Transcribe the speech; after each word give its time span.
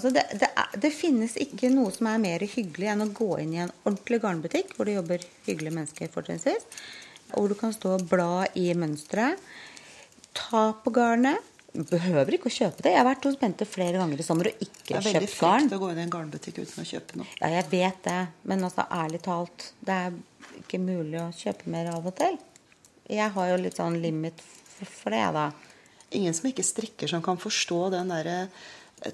Altså 0.00 0.14
det, 0.16 0.22
det, 0.40 0.48
er, 0.56 0.76
det, 0.80 0.90
finnes 0.96 1.34
ikke 1.36 1.68
noe 1.74 1.90
som 1.92 2.06
er 2.08 2.22
mer 2.22 2.40
hyggelig 2.40 2.86
enn 2.88 3.04
å 3.04 3.10
gå 3.12 3.26
inn 3.42 3.50
i 3.52 3.58
en 3.60 3.72
ordentlig 3.82 4.22
garnbutikk, 4.22 4.70
hvor 4.72 4.88
det 4.88 4.94
jobber 4.94 5.26
hyggelige 5.44 5.76
mennesker 5.76 6.08
fortrinnsvis, 6.14 6.64
hvor 7.34 7.52
du 7.52 7.54
kan 7.58 7.74
stå 7.76 7.98
og 7.98 8.06
bla 8.08 8.46
i 8.56 8.70
mønsteret, 8.72 9.36
ta 10.32 10.70
på 10.72 10.94
garnet. 10.96 11.44
Behøver 11.76 12.38
ikke 12.38 12.48
å 12.48 12.54
kjøpe 12.54 12.86
det. 12.86 12.94
Jeg 12.94 13.02
har 13.02 13.10
vært 13.10 13.28
hos 13.28 13.36
Bente 13.42 13.68
flere 13.68 14.00
ganger 14.00 14.24
i 14.24 14.26
sommer 14.26 14.48
og 14.48 14.64
ikke 14.64 14.72
kjøpt 14.72 14.88
garn. 14.88 15.04
Det 15.04 15.12
er 15.12 15.18
veldig 15.18 15.32
frekt 15.34 15.76
å 15.76 15.82
gå 15.84 15.92
inn 15.92 16.00
i 16.00 16.06
en 16.06 16.16
garnbutikk 16.16 16.62
uten 16.62 16.80
å 16.80 16.88
kjøpe 16.88 17.20
noe. 17.20 17.28
Ja, 17.36 17.52
jeg 17.58 17.68
vet 17.76 18.00
det. 18.08 18.18
Men 18.48 18.66
altså, 18.70 18.88
ærlig 19.04 19.20
talt, 19.28 19.68
det 19.84 20.00
er 20.06 20.16
ikke 20.64 20.80
mulig 20.80 21.20
å 21.20 21.28
kjøpe 21.36 21.76
mer 21.76 21.92
av 21.92 22.08
og 22.08 22.16
til. 22.24 22.40
Jeg 23.12 23.36
har 23.36 23.52
jo 23.52 23.60
litt 23.60 23.76
sånn 23.76 24.00
limit 24.00 24.40
for 24.80 25.12
det, 25.12 25.26
da. 25.36 25.50
Ingen 26.16 26.34
som 26.34 26.48
ikke 26.48 26.64
strikker, 26.66 27.12
som 27.12 27.22
kan 27.22 27.38
forstå 27.38 27.84
den 27.92 28.16
derre 28.16 28.38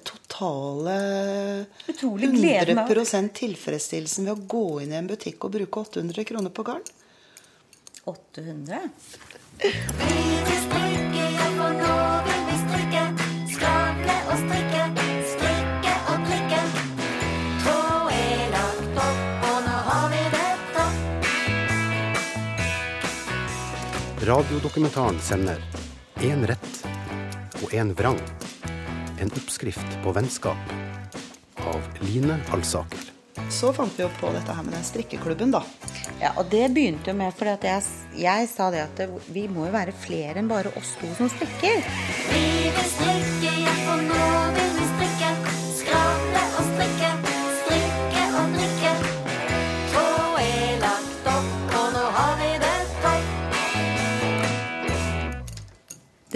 totale 0.04 1.66
Utrolig 1.86 2.28
100 2.28 3.28
tilfredsstillelsen 3.34 4.26
ved 4.26 4.34
å 4.34 4.46
gå 4.50 4.80
inn 4.82 4.92
i 4.92 4.98
en 4.98 5.10
butikk 5.10 5.46
og 5.46 5.54
bruke 5.54 5.84
800 5.86 6.24
kroner 6.26 6.50
på 6.50 6.66
garn. 6.66 6.82
800? 8.04 8.90
Radiodokumentaren 24.26 25.20
sender 25.22 25.62
én 26.18 26.42
rett 26.50 26.82
og 27.62 27.70
én 27.70 27.94
vrang 27.94 28.18
en 29.20 29.30
oppskrift 29.30 29.98
på 30.04 30.12
vennskap 30.12 30.72
av 31.66 31.82
Line 32.00 32.38
Alsaker. 32.52 33.12
Så 33.50 33.72
fant 33.72 33.92
vi 33.98 34.02
jo 34.02 34.10
på 34.20 34.30
dette 34.34 34.54
her 34.54 34.64
med 34.64 34.74
den 34.74 34.84
strikkeklubben, 34.84 35.52
da. 35.54 35.62
Ja, 36.20 36.32
og 36.40 36.48
det 36.50 36.64
begynte 36.74 37.12
jo 37.12 37.16
med 37.18 37.34
fordi 37.36 37.52
at 37.52 37.66
jeg, 37.68 37.82
jeg 38.22 38.48
sa 38.50 38.70
det 38.72 38.86
at 38.86 38.96
det, 38.98 39.10
vi 39.28 39.46
må 39.52 39.68
jo 39.68 39.74
være 39.76 39.94
flere 40.06 40.40
enn 40.40 40.50
bare 40.50 40.72
oss 40.78 40.96
to 41.00 41.12
som 41.18 41.30
strikker. 41.32 41.84
Vi 42.32 42.46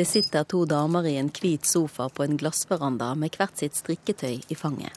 Det 0.01 0.05
sitter 0.05 0.45
to 0.45 0.63
damer 0.65 1.05
i 1.07 1.17
en 1.21 1.29
hvit 1.29 1.67
sofa 1.67 2.07
på 2.09 2.25
en 2.25 2.39
glassveranda 2.41 3.11
med 3.21 3.35
hvert 3.37 3.59
sitt 3.61 3.75
strikketøy 3.77 4.39
i 4.49 4.57
fanget. 4.57 4.95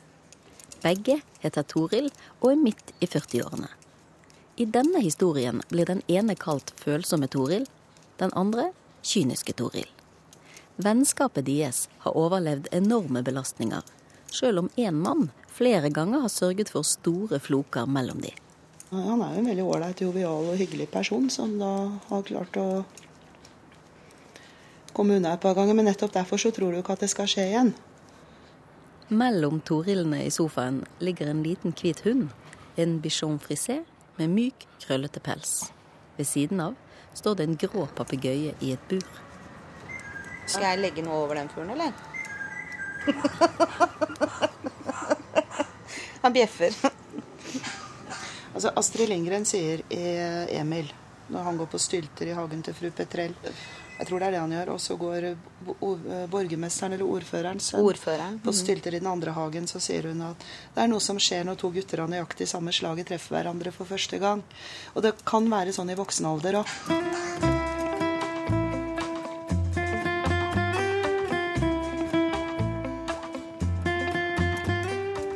Begge 0.80 1.18
heter 1.44 1.66
Toril 1.68 2.08
og 2.38 2.46
er 2.54 2.62
midt 2.62 2.94
i 3.04 3.10
40-årene. 3.12 3.68
I 4.56 4.70
denne 4.78 5.02
historien 5.04 5.60
blir 5.68 5.92
den 5.92 6.00
ene 6.08 6.38
kalt 6.40 6.72
følsomme 6.80 7.28
Toril, 7.28 7.68
den 8.24 8.32
andre 8.32 8.70
kyniske 9.04 9.58
Toril. 9.60 9.92
Vennskapet 10.80 11.50
deres 11.52 11.90
har 12.08 12.16
overlevd 12.16 12.72
enorme 12.72 13.28
belastninger, 13.28 13.84
sjøl 14.32 14.64
om 14.64 14.72
én 14.80 15.04
mann 15.04 15.34
flere 15.52 15.92
ganger 15.92 16.30
har 16.30 16.32
sørget 16.32 16.72
for 16.72 16.88
store 16.88 17.44
floker 17.44 17.92
mellom 17.92 18.24
de. 18.24 18.32
Han 18.96 19.20
er 19.20 19.36
jo 19.36 19.44
en 19.44 19.52
veldig 19.52 19.68
ålreit, 19.68 20.08
jovial 20.08 20.54
og 20.54 20.60
hyggelig 20.64 20.94
person 20.96 21.28
som 21.28 21.58
da 21.60 21.74
har 22.08 22.30
klart 22.32 22.56
å 22.56 22.86
komme 24.94 25.16
unna 25.18 25.34
et 25.34 25.42
par 25.42 25.56
ganger, 25.58 25.74
men 25.74 25.86
nettopp 25.90 26.14
derfor 26.14 26.38
så 26.42 26.52
tror 26.54 26.72
du 26.72 26.78
ikke 26.80 26.94
at 26.96 27.02
det 27.04 27.10
skal 27.12 27.28
skje 27.30 27.44
igjen. 27.50 27.74
Mellom 29.14 29.62
torilene 29.66 30.24
i 30.24 30.32
sofaen 30.34 30.86
ligger 31.04 31.28
en 31.30 31.44
liten 31.46 31.72
hvit 31.76 32.00
hund, 32.06 32.30
en 32.80 33.02
bichon 33.02 33.40
frisé 33.42 33.84
med 34.18 34.30
myk, 34.34 34.68
krøllete 34.86 35.20
pels. 35.24 35.52
Ved 36.18 36.28
siden 36.30 36.60
av 36.64 36.74
står 37.18 37.34
det 37.38 37.46
en 37.50 37.60
grå 37.60 37.84
papegøye 37.98 38.52
i 38.62 38.74
et 38.74 38.84
bur. 38.90 39.06
Skal 40.46 40.70
jeg 40.72 40.82
legge 40.82 41.02
noe 41.06 41.18
over 41.26 41.36
den 41.40 41.50
fuglen, 41.52 41.72
eller? 41.76 41.92
Han 46.24 46.34
bjeffer. 46.34 46.72
altså, 48.54 48.70
Astrid 48.80 49.10
Lindgren 49.12 49.46
sier 49.46 49.80
i 49.92 50.04
Emil, 50.56 50.94
når 51.28 51.44
han 51.44 51.58
går 51.60 51.68
på 51.72 51.80
stylter 51.80 52.28
i 52.32 52.38
hagen 52.38 52.64
til 52.64 52.74
fru 52.78 52.90
Petrell 52.96 53.36
jeg 54.00 54.08
tror 54.10 54.20
det 54.20 54.28
er 54.28 54.36
det 54.36 54.42
han 54.42 54.54
gjør. 54.56 54.72
Og 54.74 54.82
så 54.82 54.98
går 55.00 55.28
borgermesteren 56.32 56.96
eller 56.98 57.08
ordføreren 57.08 57.62
sønn 57.64 57.86
Ordføreren. 57.86 58.40
på 58.44 58.52
mhm. 58.52 58.60
stylter 58.60 58.96
i 58.96 59.00
den 59.00 59.12
andre 59.12 59.32
hagen. 59.32 59.68
Så 59.70 59.82
sier 59.84 60.10
hun 60.10 60.22
at 60.30 60.48
det 60.76 60.84
er 60.84 60.92
noe 60.92 61.04
som 61.04 61.20
skjer 61.22 61.46
når 61.48 61.60
to 61.62 61.72
gutter 61.76 62.04
av 62.04 62.12
nøyaktig 62.12 62.50
samme 62.50 62.74
slaget 62.74 63.12
treffer 63.12 63.38
hverandre 63.38 63.74
for 63.76 63.90
første 63.90 64.20
gang. 64.22 64.44
Og 64.96 65.06
det 65.06 65.16
kan 65.26 65.50
være 65.50 65.76
sånn 65.76 65.94
i 65.94 66.00
voksen 66.00 66.30
alder 66.30 66.62
òg. 66.64 66.74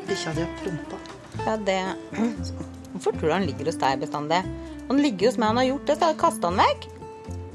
Bikkja 0.08 0.34
di 0.34 0.44
har 0.48 0.58
prompa. 0.64 1.04
Ja, 1.46 1.58
det 1.58 1.82
Hvorfor 2.98 3.14
tror 3.14 3.28
du 3.30 3.34
han 3.36 3.46
ligger 3.46 3.68
hos 3.70 3.78
deg 3.78 4.00
bestandig? 4.02 4.40
Han 4.88 5.02
ligger 5.04 5.30
hos 5.30 5.38
meg, 5.38 5.52
han 5.52 5.60
har 5.62 5.68
gjort 5.68 5.90
det, 5.90 5.96
så 6.00 6.10
jeg 6.10 6.18
kasta 6.24 6.50
han 6.50 6.64
vekk. 6.64 6.88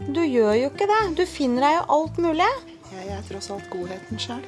Du 0.08 0.22
gjør 0.24 0.54
jo 0.58 0.70
ikke 0.72 0.86
det. 0.90 1.00
Du 1.18 1.22
finner 1.28 1.66
deg 1.66 1.76
jo 1.76 1.82
alt 1.96 2.16
mulig. 2.22 2.48
Jeg 2.92 3.08
er 3.14 3.22
tross 3.28 3.50
alt 3.54 3.68
godheten 3.70 4.18
sjøl. 4.20 4.42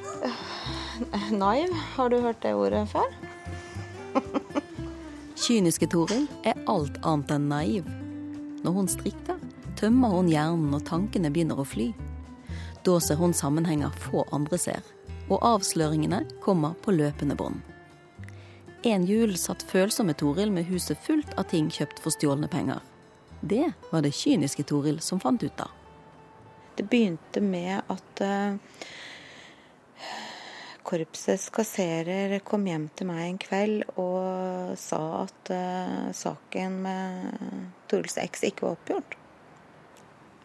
Naiv, 1.31 1.71
har 1.95 2.11
du 2.11 2.17
hørt 2.23 2.41
det 2.43 2.51
ordet 2.55 2.83
før? 2.91 3.07
Kyniske 5.45 5.87
Toril 5.91 6.27
er 6.47 6.59
alt 6.71 6.99
annet 7.07 7.31
enn 7.35 7.47
naiv. 7.51 7.87
Når 8.65 8.75
hun 8.75 8.89
strikker, 8.91 9.39
tømmer 9.79 10.11
hun 10.15 10.31
hjernen 10.31 10.75
og 10.75 10.83
tankene 10.87 11.31
begynner 11.31 11.61
å 11.61 11.67
fly. 11.67 11.91
Da 12.85 12.97
ser 13.01 13.19
hun 13.19 13.33
sammenhenger 13.33 13.95
få 14.07 14.25
andre 14.35 14.59
ser, 14.61 14.83
og 15.29 15.39
avsløringene 15.45 16.23
kommer 16.43 16.75
på 16.83 16.93
løpende 16.95 17.37
bånd. 17.39 17.63
En 18.85 19.07
jul 19.09 19.33
satt 19.41 19.63
følsomme 19.65 20.13
Toril 20.19 20.51
med 20.53 20.67
huset 20.69 20.99
fullt 21.01 21.31
av 21.39 21.47
ting 21.49 21.71
kjøpt 21.73 22.03
for 22.03 22.13
stjålne 22.13 22.51
penger. 22.51 22.83
Det 23.45 23.71
var 23.91 24.01
det 24.01 24.15
kyniske 24.17 24.63
Toril 24.65 24.99
som 25.05 25.19
fant 25.21 25.43
ut 25.43 25.59
av. 25.61 25.73
Det 26.75 26.83
begynte 26.89 27.41
med 27.45 27.83
at 27.93 28.21
uh, 28.25 28.57
korpsets 30.83 31.51
kasserer 31.53 32.39
kom 32.47 32.65
hjem 32.65 32.87
til 32.97 33.09
meg 33.11 33.21
en 33.27 33.37
kveld 33.41 33.85
og 34.01 34.73
sa 34.81 35.01
at 35.21 35.53
uh, 35.53 36.09
saken 36.17 36.81
med 36.87 37.45
Torils 37.91 38.17
eks 38.23 38.47
ikke 38.49 38.65
var 38.65 38.79
oppgjort. 38.79 39.15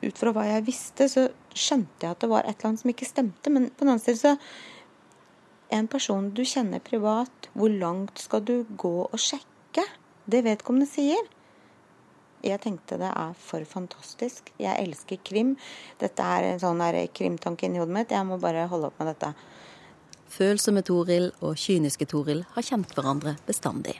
Ut 0.05 0.21
fra 0.21 0.37
hva 0.37 0.47
jeg 0.50 0.69
visste, 0.69 1.09
så 1.09 1.27
skjønte 1.56 2.05
jeg 2.05 2.12
at 2.12 2.21
det 2.21 2.31
var 2.31 2.44
et 2.44 2.55
eller 2.55 2.71
annet 2.71 2.84
som 2.84 2.93
ikke 2.93 3.09
stemte. 3.09 3.53
Men 3.53 3.72
på 3.72 3.84
den 3.84 3.94
annen 3.94 4.05
side 4.05 4.21
så 4.21 4.37
En 5.71 5.87
person 5.87 6.32
du 6.34 6.41
kjenner 6.43 6.81
privat, 6.82 7.47
hvor 7.55 7.71
langt 7.71 8.19
skal 8.19 8.41
du 8.43 8.65
gå 8.75 9.05
og 9.06 9.21
sjekke 9.22 9.84
det 10.27 10.41
vedkommende 10.43 10.88
sier? 10.91 11.28
Jeg 12.44 12.60
tenkte 12.64 12.96
det 13.00 13.10
er 13.10 13.32
for 13.36 13.64
fantastisk. 13.68 14.52
Jeg 14.60 14.76
elsker 14.80 15.20
krim. 15.24 15.56
Dette 16.00 16.24
er 16.24 16.52
en 16.52 16.62
sånn 16.62 16.80
krimtanke 17.12 17.66
inni 17.66 17.82
hodet 17.82 17.96
mitt. 17.96 18.14
Jeg 18.14 18.26
må 18.26 18.38
bare 18.40 18.68
holde 18.70 18.88
opp 18.88 19.00
med 19.02 19.12
dette. 19.12 19.34
Følsomme 20.30 20.82
Toril 20.86 21.32
og 21.42 21.58
kyniske 21.58 22.06
Toril 22.06 22.44
har 22.54 22.62
kjent 22.62 22.94
hverandre 22.94 23.34
bestandig. 23.48 23.96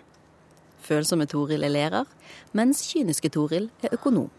Følsomme 0.81 1.27
Toril 1.29 1.67
er 1.67 1.75
lærer, 1.75 2.07
mens 2.57 2.85
kyniske 2.89 3.29
Toril 3.35 3.69
er 3.83 3.93
økonom. 3.97 4.31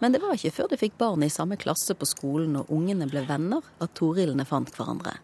Men 0.00 0.12
det 0.12 0.20
var 0.20 0.34
ikke 0.36 0.52
før 0.56 0.70
de 0.72 0.78
fikk 0.80 0.96
barn 0.98 1.22
i 1.24 1.32
samme 1.32 1.56
klasse 1.60 1.94
på 1.96 2.08
skolen 2.08 2.58
og 2.60 2.72
ungene 2.72 3.08
ble 3.08 3.22
venner, 3.28 3.62
at 3.80 3.94
Torilene 3.96 4.44
fant 4.48 4.72
hverandre. 4.76 5.14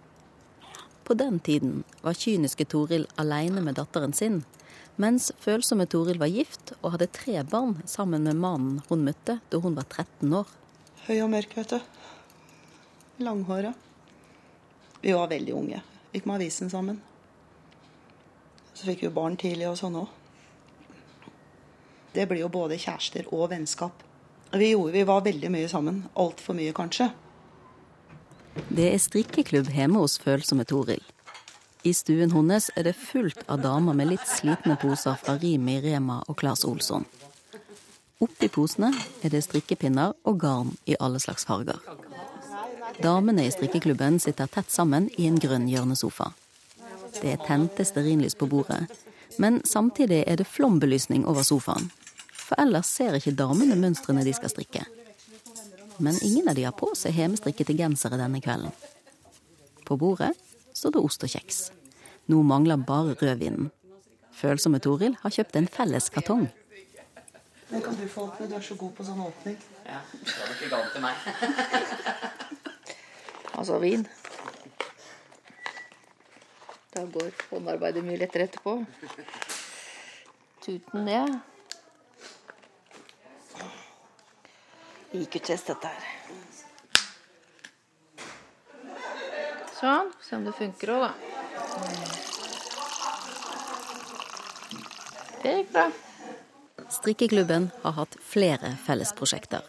På 1.05 1.17
den 1.19 1.41
tiden 1.41 1.83
var 2.01 2.17
kyniske 2.17 2.69
Toril 2.73 3.09
aleine 3.21 3.61
med 3.65 3.77
datteren 3.81 4.15
sin, 4.17 4.45
mens 5.01 5.31
følsomme 5.41 5.87
Toril 5.89 6.19
var 6.21 6.31
gift 6.33 6.75
og 6.81 6.95
hadde 6.95 7.09
tre 7.15 7.39
barn 7.49 7.79
sammen 7.89 8.27
med 8.29 8.41
mannen 8.41 8.83
hun 8.89 9.07
møtte 9.07 9.39
da 9.51 9.61
hun 9.63 9.77
var 9.79 9.89
13 9.89 10.35
år. 10.43 10.51
Høy 11.07 11.17
og 11.25 11.31
mørk, 11.33 11.57
vet 11.57 11.73
du. 11.73 11.81
Langhåra. 13.25 13.73
Vi 15.03 15.15
var 15.17 15.31
veldig 15.33 15.55
unge. 15.55 15.81
Gikk 16.13 16.29
med 16.29 16.43
avisen 16.43 16.71
sammen. 16.71 17.01
Så 18.75 18.87
fikk 18.87 19.03
vi 19.07 19.15
barn 19.15 19.37
tidlig 19.41 19.71
og 19.71 19.79
sånn 19.81 19.99
òg. 20.03 20.11
Det 22.13 22.27
blir 22.29 22.45
jo 22.45 22.53
både 22.53 22.77
kjærester 22.81 23.29
og 23.33 23.49
vennskap. 23.51 24.05
Vi, 24.53 24.73
gjorde, 24.75 24.93
vi 24.93 25.05
var 25.09 25.25
veldig 25.25 25.51
mye 25.53 25.69
sammen. 25.73 26.03
Altfor 26.21 26.57
mye, 26.59 26.75
kanskje. 26.77 27.09
Det 28.69 28.91
er 28.93 29.01
strikkeklubb 29.01 29.71
hjemme 29.73 30.03
hos 30.03 30.19
følsomme 30.21 30.67
Toril. 30.69 31.01
I 31.83 31.91
stuen 31.95 32.31
hennes 32.31 32.69
er 32.77 32.87
det 32.87 32.95
fullt 32.95 33.43
av 33.51 33.63
damer 33.65 33.97
med 33.99 34.13
litt 34.13 34.27
slitne 34.29 34.77
poser 34.79 35.17
fra 35.19 35.35
Rimi, 35.43 35.81
Rema 35.83 36.21
og 36.31 36.39
Claes 36.39 36.63
Olsson. 36.69 37.07
Oppi 38.23 38.47
posene 38.55 38.93
er 39.27 39.33
det 39.35 39.41
strikkepinner 39.43 40.13
og 40.23 40.39
garn 40.45 40.71
i 40.87 40.95
alle 41.03 41.19
slags 41.19 41.47
farger. 41.49 41.81
Damene 43.03 43.49
i 43.49 43.51
strikkeklubben 43.51 44.21
sitter 44.23 44.47
tett 44.47 44.71
sammen 44.71 45.09
i 45.19 45.27
en 45.27 45.41
grønn 45.43 45.67
hjørnesofa. 45.67 46.29
Det 47.19 47.33
er 47.33 47.43
tente 47.49 47.83
stearinlys 47.89 48.39
på 48.39 48.47
bordet, 48.47 48.85
men 49.43 49.59
samtidig 49.67 50.23
er 50.27 50.39
det 50.39 50.47
flombelysning 50.47 51.27
over 51.27 51.43
sofaen. 51.43 51.91
For 52.31 52.63
ellers 52.63 52.93
ser 52.95 53.19
ikke 53.19 53.35
damene 53.35 53.75
mønstrene 53.81 54.23
de 54.23 54.37
skal 54.39 54.55
strikke. 54.55 54.87
Men 55.99 56.15
ingen 56.23 56.47
av 56.49 56.55
de 56.55 56.69
har 56.69 56.79
på 56.79 56.93
seg 56.99 57.19
hjemmestrikkete 57.19 57.75
gensere 57.75 58.21
denne 58.21 58.39
kvelden. 58.45 58.71
På 59.83 59.99
bordet 59.99 60.31
står 60.75 60.97
det 60.97 61.05
ost 61.05 61.25
og 61.27 61.33
kjeks. 61.33 61.61
Nå 62.31 62.43
mangler 62.47 62.81
bare 62.87 63.17
rødvinen. 63.19 63.71
Følsomme 64.33 64.81
Toril 64.83 65.17
har 65.23 65.35
kjøpt 65.35 65.59
en 65.61 65.69
felles 65.69 66.09
kartong. 66.11 66.49
Den 67.71 67.83
kan 67.83 67.97
du 67.97 68.07
få 68.09 68.27
åpne. 68.29 68.49
Du 68.51 68.57
er 68.57 68.65
så 68.65 68.75
god 68.77 68.93
på 68.97 69.05
sånn 69.07 69.21
åpning. 69.25 69.57
Ja, 69.87 70.01
det 70.13 70.35
var 70.39 70.53
ikke 70.57 70.73
galt 70.73 70.93
til 70.93 71.05
meg. 71.05 71.15
Altså 73.53 73.77
vin. 73.79 74.07
Da 76.95 77.05
går 77.05 77.29
håndarbeidet 77.51 78.03
mye 78.05 78.17
lettere 78.19 78.49
etterpå. 78.49 78.79
Tuten 80.65 81.07
det. 81.07 81.21
IQ-test, 85.13 85.69
dette 85.69 85.93
her. 85.93 86.09
Sånn. 89.83 90.13
Se 90.23 90.37
om 90.39 90.45
det 90.47 90.53
funker 90.55 90.93
òg, 90.95 91.09
da. 91.09 91.13
Det 95.43 95.55
gikk 95.57 95.73
bra. 95.75 95.89
Strikkeklubben 96.93 97.71
har 97.83 97.97
hatt 97.97 98.15
flere 98.23 98.77
fellesprosjekter. 98.87 99.67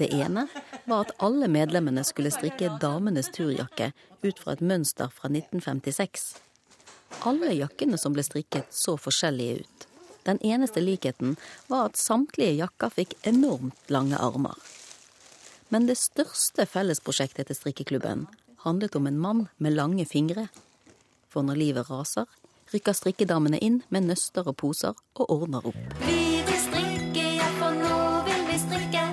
Det 0.00 0.08
ene 0.16 0.46
var 0.88 1.04
at 1.04 1.12
alle 1.20 1.50
medlemmene 1.52 2.00
skulle 2.08 2.32
strikke 2.32 2.70
damenes 2.80 3.28
turjakke 3.36 3.90
ut 4.22 4.40
fra 4.40 4.56
et 4.56 4.64
mønster 4.64 5.12
fra 5.12 5.28
1956. 5.28 6.30
Alle 7.28 7.52
jakkene 7.52 8.00
som 8.00 8.16
ble 8.16 8.24
strikket, 8.24 8.72
så 8.72 8.96
forskjellige 8.96 9.60
ut. 9.60 9.88
Den 10.24 10.40
eneste 10.40 10.80
likheten 10.80 11.36
var 11.68 11.90
at 11.90 12.00
samtlige 12.00 12.56
jakker 12.62 12.94
fikk 12.94 13.18
enormt 13.28 13.92
lange 13.92 14.16
armer. 14.16 14.56
Men 15.68 15.90
det 15.90 15.98
største 16.00 16.64
fellesprosjektet 16.68 17.50
til 17.50 17.58
strikkeklubben 17.58 18.30
handlet 18.64 18.96
om 18.96 19.06
en 19.06 19.18
mann 19.18 19.46
med 19.56 19.72
lange 19.72 20.06
fingre. 20.06 20.48
For 21.28 21.42
når 21.42 21.54
livet 21.54 21.90
raser, 21.90 22.26
rykker 22.72 22.96
strikkedamene 22.96 23.58
inn 23.60 23.80
med 23.92 24.06
nøster 24.08 24.46
og 24.48 24.56
poser 24.60 24.96
og 25.18 25.30
ordner 25.30 25.66
opp. 25.72 25.80
Vi 26.04 26.40
vil 26.46 26.60
strikke, 26.66 27.24
ja, 27.38 27.48
for 27.58 27.76
nå 27.76 28.00
vil 28.28 28.44
vi 28.48 28.58
strikke. 28.62 29.04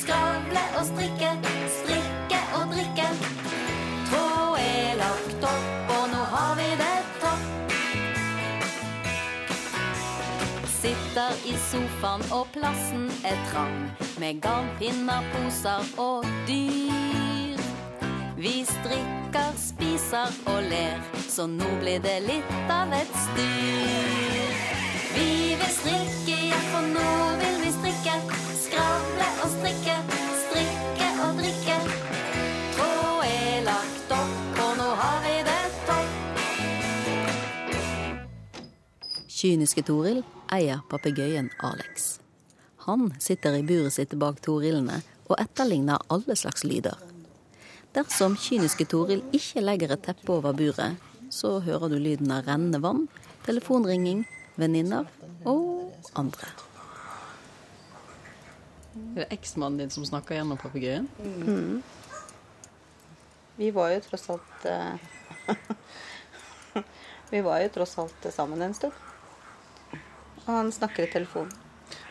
Skravle 0.00 0.64
og 0.78 0.84
strikke, 0.90 1.30
strikke 1.78 2.42
og 2.58 2.74
drikke. 2.74 3.08
Tråd 4.10 4.58
er 4.62 4.98
lagt 5.02 5.48
opp, 5.52 5.94
og 5.96 6.04
nå 6.14 6.26
har 6.34 6.52
vi 6.60 6.68
det 6.82 6.98
topp. 7.22 7.46
Sitter 10.78 11.48
i 11.50 11.56
sofaen, 11.70 12.28
og 12.34 12.46
plassen 12.54 13.08
er 13.26 13.40
trang. 13.50 13.80
Med 14.18 14.42
garnpinner, 14.42 15.26
poser 15.34 15.98
og 15.98 16.26
dyr. 16.50 17.27
Vi 18.38 18.60
strikker, 18.62 19.56
spiser 19.58 20.30
og 20.46 20.60
ler, 20.70 21.00
så 21.26 21.48
nå 21.50 21.66
blir 21.80 21.98
det 21.98 22.20
litt 22.22 22.52
av 22.70 22.92
et 22.94 23.16
styr. 23.24 24.52
Vi 25.16 25.56
vil 25.58 25.72
strikke, 25.74 26.36
ja, 26.46 26.60
for 26.68 26.86
nå 26.86 27.14
vil 27.40 27.56
vi 27.64 27.72
strikke. 27.74 28.14
Skravle 28.60 29.26
og 29.42 29.50
strikke, 29.56 29.96
strikke 30.44 31.08
og 31.24 31.42
drikke. 31.42 31.80
Tråd 32.76 33.26
er 33.26 33.66
lagt 33.66 34.14
opp, 34.20 34.38
og 34.68 34.72
nå 34.84 34.88
har 35.02 35.18
vi 35.26 35.34
det 35.50 35.58
topp. 35.90 36.14
Kyniske 39.40 39.82
Toril 39.90 40.22
eier 40.54 40.86
papegøyen 40.94 41.50
Alex. 41.58 42.22
Han 42.86 43.10
sitter 43.18 43.58
i 43.58 43.66
buret 43.66 43.98
sitt 43.98 44.14
bak 44.14 44.38
torillene 44.46 45.02
og 45.26 45.40
etterligner 45.42 46.06
alle 46.06 46.38
slags 46.38 46.62
lyder. 46.62 47.07
Dersom 47.96 48.34
kyniske 48.36 48.84
Toril 48.84 49.22
ikke 49.32 49.62
legger 49.64 49.94
et 49.94 50.02
teppe 50.04 50.34
over 50.34 50.52
buret, 50.56 50.98
så 51.32 51.58
hører 51.64 51.88
du 51.88 51.96
lyden 51.96 52.30
av 52.32 52.44
rennende 52.48 52.80
vann, 52.84 53.06
telefonringing, 53.46 54.26
venninner 54.60 55.08
og 55.48 55.94
andre. 56.18 56.50
Det 59.14 59.24
er 59.24 59.32
eksmannen 59.32 59.80
din 59.80 59.92
som 59.94 60.04
snakker 60.04 60.36
gjennom 60.36 60.60
papegøyen? 60.60 61.08
Vi 63.58 63.70
var 63.74 63.94
jo 63.94 64.02
tross 64.04 64.28
alt 64.30 64.66
eh, 64.70 64.98
Vi 67.32 67.40
var 67.44 67.62
jo 67.62 67.72
tross 67.74 67.96
alt 67.98 68.28
sammen 68.34 68.62
en 68.62 68.76
stund. 68.76 68.92
Og 70.44 70.52
han 70.52 70.70
snakker 70.72 71.04
i 71.04 71.10
telefon. 71.12 71.50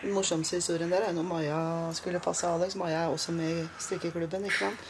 Den 0.02 0.14
morsomste 0.14 0.60
historien 0.60 0.92
der 0.94 1.08
er 1.08 1.16
når 1.16 1.26
Maja 1.28 1.60
skulle 1.98 2.22
passe 2.24 2.48
Alex. 2.48 2.76
Maja 2.80 3.06
er 3.06 3.14
også 3.14 3.34
med 3.36 3.64
i 3.64 3.66
strikkeklubben. 3.82 4.46
ikke 4.46 4.60
sant? 4.60 4.86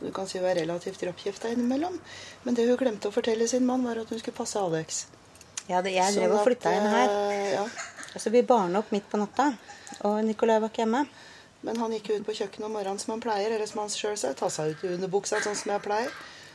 Du 0.00 0.10
kan 0.16 0.28
si 0.28 0.38
hun 0.38 0.48
er 0.50 0.60
relativt 0.62 1.02
rappgifta 1.08 1.48
innimellom. 1.48 1.96
Men 2.44 2.58
det 2.58 2.68
hun 2.68 2.78
glemte 2.80 3.08
å 3.08 3.14
fortelle 3.14 3.48
sin 3.48 3.66
mann, 3.66 3.84
var 3.86 4.02
at 4.02 4.12
hun 4.12 4.20
skulle 4.20 4.36
passe 4.36 4.60
Alex. 4.60 5.06
Ja, 5.68 5.82
det, 5.82 5.94
jeg 5.94 6.16
drev 6.16 6.28
Sånn 6.28 6.36
og 6.36 6.40
at, 6.40 6.46
flytta 6.48 6.74
inn 6.76 6.88
her. 6.90 7.16
Ja. 7.54 7.64
Og 8.10 8.22
så 8.22 8.32
blir 8.34 8.46
barna 8.46 8.80
opp 8.82 8.90
midt 8.94 9.08
på 9.10 9.20
natta. 9.20 9.52
Og 10.08 10.20
Nicolai 10.26 10.58
var 10.60 10.72
ikke 10.72 10.84
hjemme. 10.84 11.04
Men 11.66 11.76
han 11.76 11.92
gikk 11.92 12.10
ut 12.14 12.26
på 12.26 12.34
kjøkkenet 12.38 12.66
om 12.66 12.72
morgenen 12.74 13.00
som 13.02 13.12
han 13.14 13.22
pleier, 13.22 13.52
eller 13.52 13.68
som 13.68 13.82
han 13.82 13.92
sjøl 13.92 14.16
sa. 14.18 14.32
seg 14.34 14.72
ut 14.72 14.84
i 14.84 14.94
underbuksa 14.96 15.42
sånn 15.44 15.58
som 15.58 15.74
jeg 15.74 15.84
pleier. 15.84 16.14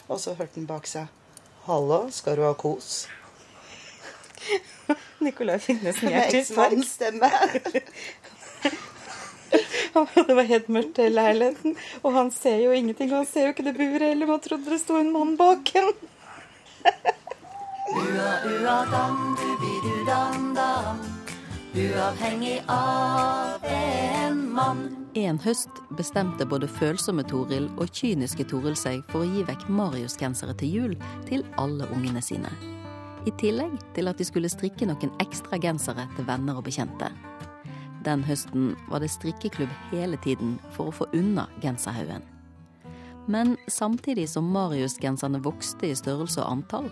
Og 0.09 0.19
så 0.21 0.33
hørte 0.37 0.59
han 0.59 0.67
bak 0.69 0.89
seg. 0.89 1.07
'Hallo, 1.65 2.09
skal 2.11 2.35
du 2.37 2.43
ha 2.45 2.53
kos?' 2.53 3.07
Nikolai 5.25 5.59
Finnesen 5.59 6.09
Med 6.09 6.33
eksmannens 6.33 6.91
stemme. 6.97 7.29
Det 10.27 10.35
var 10.35 10.43
helt 10.43 10.67
mørkt 10.67 10.99
i 10.99 11.09
leiligheten. 11.09 11.75
Og 12.03 12.13
han 12.13 12.31
ser 12.31 12.57
jo 12.65 12.71
ingenting. 12.75 13.09
Han 13.13 13.25
ser 13.29 13.41
jo 13.47 13.53
ikke 13.53 13.63
det 13.69 13.77
buret 13.77 14.09
heller. 14.09 14.27
Man 14.27 14.39
trodde 14.43 14.69
det 14.69 14.79
sto 14.81 14.97
en 14.99 15.13
mann 15.13 15.37
bak 15.39 15.71
en. 15.79 15.93
Uavhengig 21.75 22.63
av 22.67 23.65
en 23.67 24.53
mann. 24.53 24.85
En 25.15 25.39
høst 25.39 25.81
bestemte 25.95 26.45
både 26.47 26.67
følsomme 26.67 27.23
Toril 27.27 27.69
og 27.79 27.91
kyniske 27.95 28.47
Toril 28.51 28.75
seg 28.79 29.03
for 29.11 29.23
å 29.23 29.27
gi 29.27 29.43
vekk 29.47 29.67
Marius-gensere 29.71 30.55
til 30.59 30.79
jul 30.79 30.95
til 31.29 31.45
alle 31.59 31.87
ungene 31.95 32.23
sine. 32.23 32.51
I 33.25 33.33
tillegg 33.41 33.79
til 33.95 34.09
at 34.09 34.19
de 34.21 34.25
skulle 34.27 34.51
strikke 34.51 34.85
noen 34.85 35.13
ekstra 35.23 35.57
gensere 35.61 36.05
til 36.15 36.27
venner 36.27 36.59
og 36.59 36.67
bekjente. 36.67 37.09
Den 38.05 38.21
høsten 38.23 38.75
var 38.91 39.01
det 39.01 39.09
strikkeklubb 39.09 39.71
hele 39.89 40.17
tiden 40.21 40.59
for 40.75 40.91
å 40.91 40.93
få 40.93 41.07
unna 41.17 41.47
genserhaugen. 41.63 42.21
Men 43.25 43.55
samtidig 43.67 44.27
som 44.29 44.45
Marius-genserne 44.53 45.41
vokste 45.41 45.89
i 45.89 45.95
størrelse 45.97 46.43
og 46.43 46.51
antall, 46.51 46.91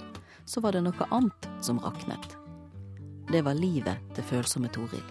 så 0.50 0.64
var 0.66 0.74
det 0.74 0.82
noe 0.88 1.10
annet 1.14 1.50
som 1.62 1.78
raknet. 1.84 2.34
Det 3.30 3.44
var 3.46 3.54
livet 3.54 4.02
til 4.18 4.26
følsomme 4.32 4.72
Toril. 4.74 5.06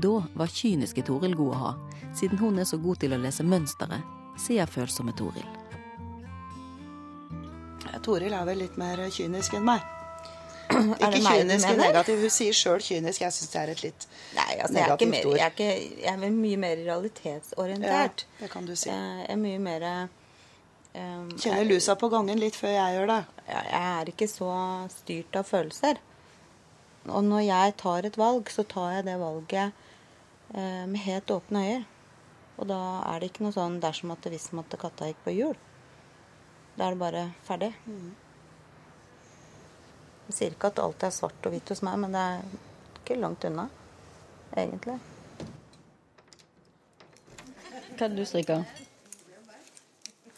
Da 0.00 0.22
var 0.36 0.52
kyniske 0.52 1.04
Toril 1.04 1.36
god 1.36 1.52
å 1.52 1.60
ha, 1.60 1.74
siden 2.16 2.40
hun 2.40 2.58
er 2.58 2.68
så 2.68 2.80
god 2.80 3.04
til 3.04 3.12
å 3.12 3.20
lese 3.20 3.44
mønsteret, 3.44 4.00
sier 4.40 4.68
følsomme 4.68 5.12
Toril. 5.16 5.44
Toril 8.04 8.32
er 8.32 8.44
vel 8.46 8.60
litt 8.64 8.76
mer 8.80 9.00
kynisk 9.12 9.56
enn 9.58 9.64
meg. 9.66 9.84
Ikke 10.66 11.20
kynisk 11.22 11.68
og 11.70 11.78
negativ. 11.78 12.20
Hun 12.24 12.32
sier 12.32 12.56
sjøl 12.56 12.82
kynisk. 12.82 13.22
Jeg 13.22 13.34
syns 13.36 13.52
det 13.52 13.60
er 13.60 13.72
et 13.72 13.82
litt 13.84 14.06
Nei, 14.36 14.52
altså, 14.56 14.74
jeg 14.74 14.82
Negativt 14.82 15.12
mer, 15.12 15.26
ord. 15.30 15.36
jeg, 15.38 15.46
er 15.46 15.54
ikke, 15.54 16.00
jeg 16.02 16.12
er 16.12 16.36
mye 16.36 16.60
mer 16.64 16.82
realitetsorientert. 16.88 18.26
Ja, 18.26 18.42
det 18.42 18.50
kan 18.52 18.68
du 18.68 18.74
si. 18.74 18.90
Jeg 18.90 19.26
er 19.32 19.40
mye 19.40 19.62
mer 19.62 19.86
um, 19.92 21.30
Kjenner 21.38 21.68
lusa 21.68 21.96
på 22.00 22.10
gangen 22.12 22.42
litt 22.42 22.58
før 22.58 22.74
jeg 22.74 22.98
gjør 22.98 23.12
det. 23.12 23.22
jeg 23.52 23.80
er 23.80 24.12
ikke 24.12 24.30
så 24.30 24.52
styrt 24.96 25.38
av 25.38 25.48
følelser. 25.48 26.02
Og 27.06 27.22
når 27.22 27.44
jeg 27.46 27.76
tar 27.78 28.08
et 28.08 28.18
valg, 28.18 28.50
så 28.50 28.64
tar 28.66 28.96
jeg 28.96 29.06
det 29.06 29.20
valget 29.20 29.70
eh, 30.54 30.84
med 30.90 30.98
helt 31.04 31.30
åpne 31.30 31.62
øyne. 31.62 31.84
Og 32.56 32.68
da 32.70 32.80
er 33.12 33.20
det 33.20 33.30
ikke 33.30 33.44
noe 33.44 33.54
sånn 33.54 33.80
dersom 33.82 34.12
at 34.14 34.24
det 34.24 34.32
hvis 34.32 34.48
at 34.56 34.78
katta 34.80 35.10
gikk 35.10 35.18
på 35.26 35.34
hjul. 35.36 35.58
Da 36.76 36.88
er 36.88 36.96
det 36.96 37.00
bare 37.00 37.24
ferdig. 37.46 37.72
Jeg 40.26 40.34
sier 40.34 40.54
ikke 40.56 40.72
at 40.72 40.80
alt 40.82 41.04
er 41.06 41.14
svart 41.14 41.46
og 41.46 41.54
hvitt 41.54 41.70
hos 41.70 41.84
meg, 41.86 42.00
men 42.02 42.14
det 42.14 42.22
er 42.22 42.40
ikke 42.98 43.18
langt 43.20 43.46
unna, 43.46 43.68
egentlig. 44.56 44.98
Hva 47.96 48.04
er 48.04 48.10
det 48.12 48.16
du 48.18 48.26
strikker? 48.28 48.66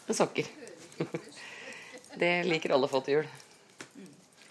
Sokker. 0.09 0.47
Det 2.19 2.29
liker 2.43 2.73
alle 2.73 2.87
å 2.87 2.91
få 2.91 2.99
til 3.05 3.19
jul. 3.19 3.27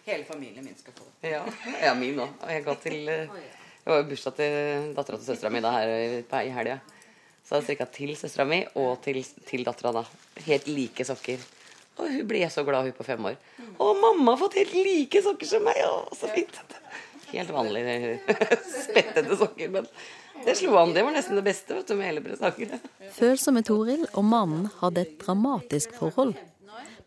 Hele 0.07 0.25
familien 0.25 0.65
min 0.65 0.77
skal 0.79 0.95
få 0.97 1.05
det. 1.09 1.33
Ja, 1.35 1.41
ja 1.83 1.91
min 1.99 2.21
òg. 2.23 2.31
Jeg 2.49 2.63
ga 2.65 2.75
til 2.81 3.09
eh, 3.13 3.35
Det 3.83 3.91
var 3.91 4.07
bursdag 4.09 4.37
til 4.39 4.87
dattera 4.97 5.19
til 5.19 5.27
søstera 5.27 5.51
mi 5.53 5.61
da 5.65 5.73
her 5.75 5.93
i 5.93 6.23
i 6.23 6.55
helga. 6.55 6.79
Så 7.45 7.59
jeg 7.59 7.67
strikka 7.67 7.89
til 7.93 8.15
søstera 8.17 8.47
mi 8.49 8.63
og 8.79 9.03
til, 9.05 9.21
til 9.49 9.67
dattera 9.67 9.93
da. 9.99 10.05
Helt 10.47 10.71
like 10.71 11.05
sokker. 11.05 11.45
Og 11.99 12.07
hun 12.15 12.29
ble 12.31 12.45
så 12.53 12.65
glad, 12.65 12.87
hun 12.87 12.97
på 12.97 13.05
fem 13.05 13.29
år. 13.33 13.37
'Å, 13.79 13.95
mamma 13.95 14.33
har 14.35 14.41
fått 14.41 14.59
helt 14.59 14.75
like 14.75 15.23
sokker 15.23 15.47
som 15.47 15.65
meg.' 15.65 15.83
Å, 15.87 16.09
så 16.17 16.31
fint. 16.35 16.59
Helt 17.31 17.51
vanlige 17.53 18.19
spettede 18.89 19.37
sokker. 19.37 19.71
Men 19.71 19.87
det 20.45 20.57
slo 20.59 20.77
an. 20.81 20.95
Det 20.95 21.03
var 21.03 21.15
nesten 21.15 21.39
det 21.39 21.45
beste 21.47 21.75
vet 21.75 21.89
du, 21.89 21.95
med 21.99 22.09
hele 22.11 22.23
presangen. 22.25 22.79
Følsomme 23.15 23.63
Toril 23.67 24.07
og 24.15 24.25
mannen 24.25 24.71
hadde 24.81 25.05
et 25.05 25.19
dramatisk 25.23 25.95
forhold. 25.99 26.37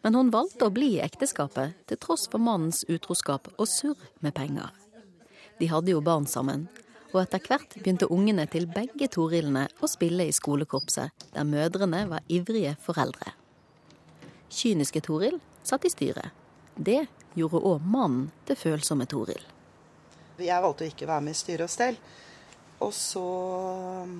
Men 0.01 0.18
hun 0.18 0.32
valgte 0.34 0.68
å 0.68 0.74
bli 0.74 0.96
i 0.96 1.01
ekteskapet, 1.04 1.75
til 1.90 2.00
tross 2.01 2.28
for 2.32 2.42
mannens 2.42 2.84
utroskap 2.90 3.51
og 3.58 3.68
surr 3.70 4.00
med 4.25 4.34
penger. 4.38 4.72
De 5.62 5.70
hadde 5.70 5.94
jo 5.94 6.01
barn 6.01 6.25
sammen, 6.25 6.66
og 7.12 7.22
etter 7.22 7.44
hvert 7.46 7.75
begynte 7.78 8.10
ungene 8.10 8.48
til 8.50 8.66
begge 8.72 9.10
Torilene 9.13 9.68
å 9.84 9.90
spille 9.92 10.25
i 10.25 10.34
skolekorpset, 10.34 11.28
der 11.36 11.46
mødrene 11.48 12.06
var 12.10 12.25
ivrige 12.34 12.74
foreldre. 12.82 13.36
Kyniske 14.51 15.04
Toril 15.06 15.38
satt 15.63 15.86
i 15.86 15.94
styret. 15.94 16.41
Det 16.82 17.06
gjorde 17.38 17.62
òg 17.62 17.84
mannen 17.86 18.30
til 18.48 18.58
følsomme 18.58 19.06
Toril. 19.10 19.44
Jeg 20.42 20.64
valgte 20.64 20.88
å 20.88 20.90
ikke 20.90 21.10
være 21.10 21.26
med 21.28 21.36
i 21.36 21.38
styre 21.38 21.68
og 21.68 21.72
stell. 21.72 21.98
Og 22.82 22.94
så 22.98 23.26
um, 24.02 24.16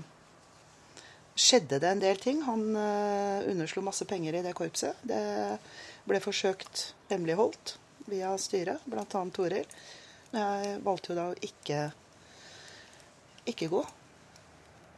skjedde 1.34 1.80
det 1.82 1.90
en 1.90 2.04
del 2.04 2.22
ting. 2.22 2.44
Han 2.46 2.68
uh, 2.78 3.42
underslo 3.50 3.82
masse 3.86 4.06
penger 4.06 4.38
i 4.38 4.44
det 4.46 4.54
korpset. 4.58 5.00
Det 5.02 5.22
ble 6.06 6.22
forsøkt 6.22 6.92
hemmeligholdt 7.10 7.76
via 8.12 8.36
styret, 8.42 8.86
bl.a. 8.86 9.24
Toril. 9.34 9.66
Jeg 10.32 10.78
valgte 10.86 11.12
jo 11.12 11.18
da 11.18 11.28
å 11.32 11.40
ikke, 11.44 11.82
ikke 13.50 13.72
gå. 13.74 13.82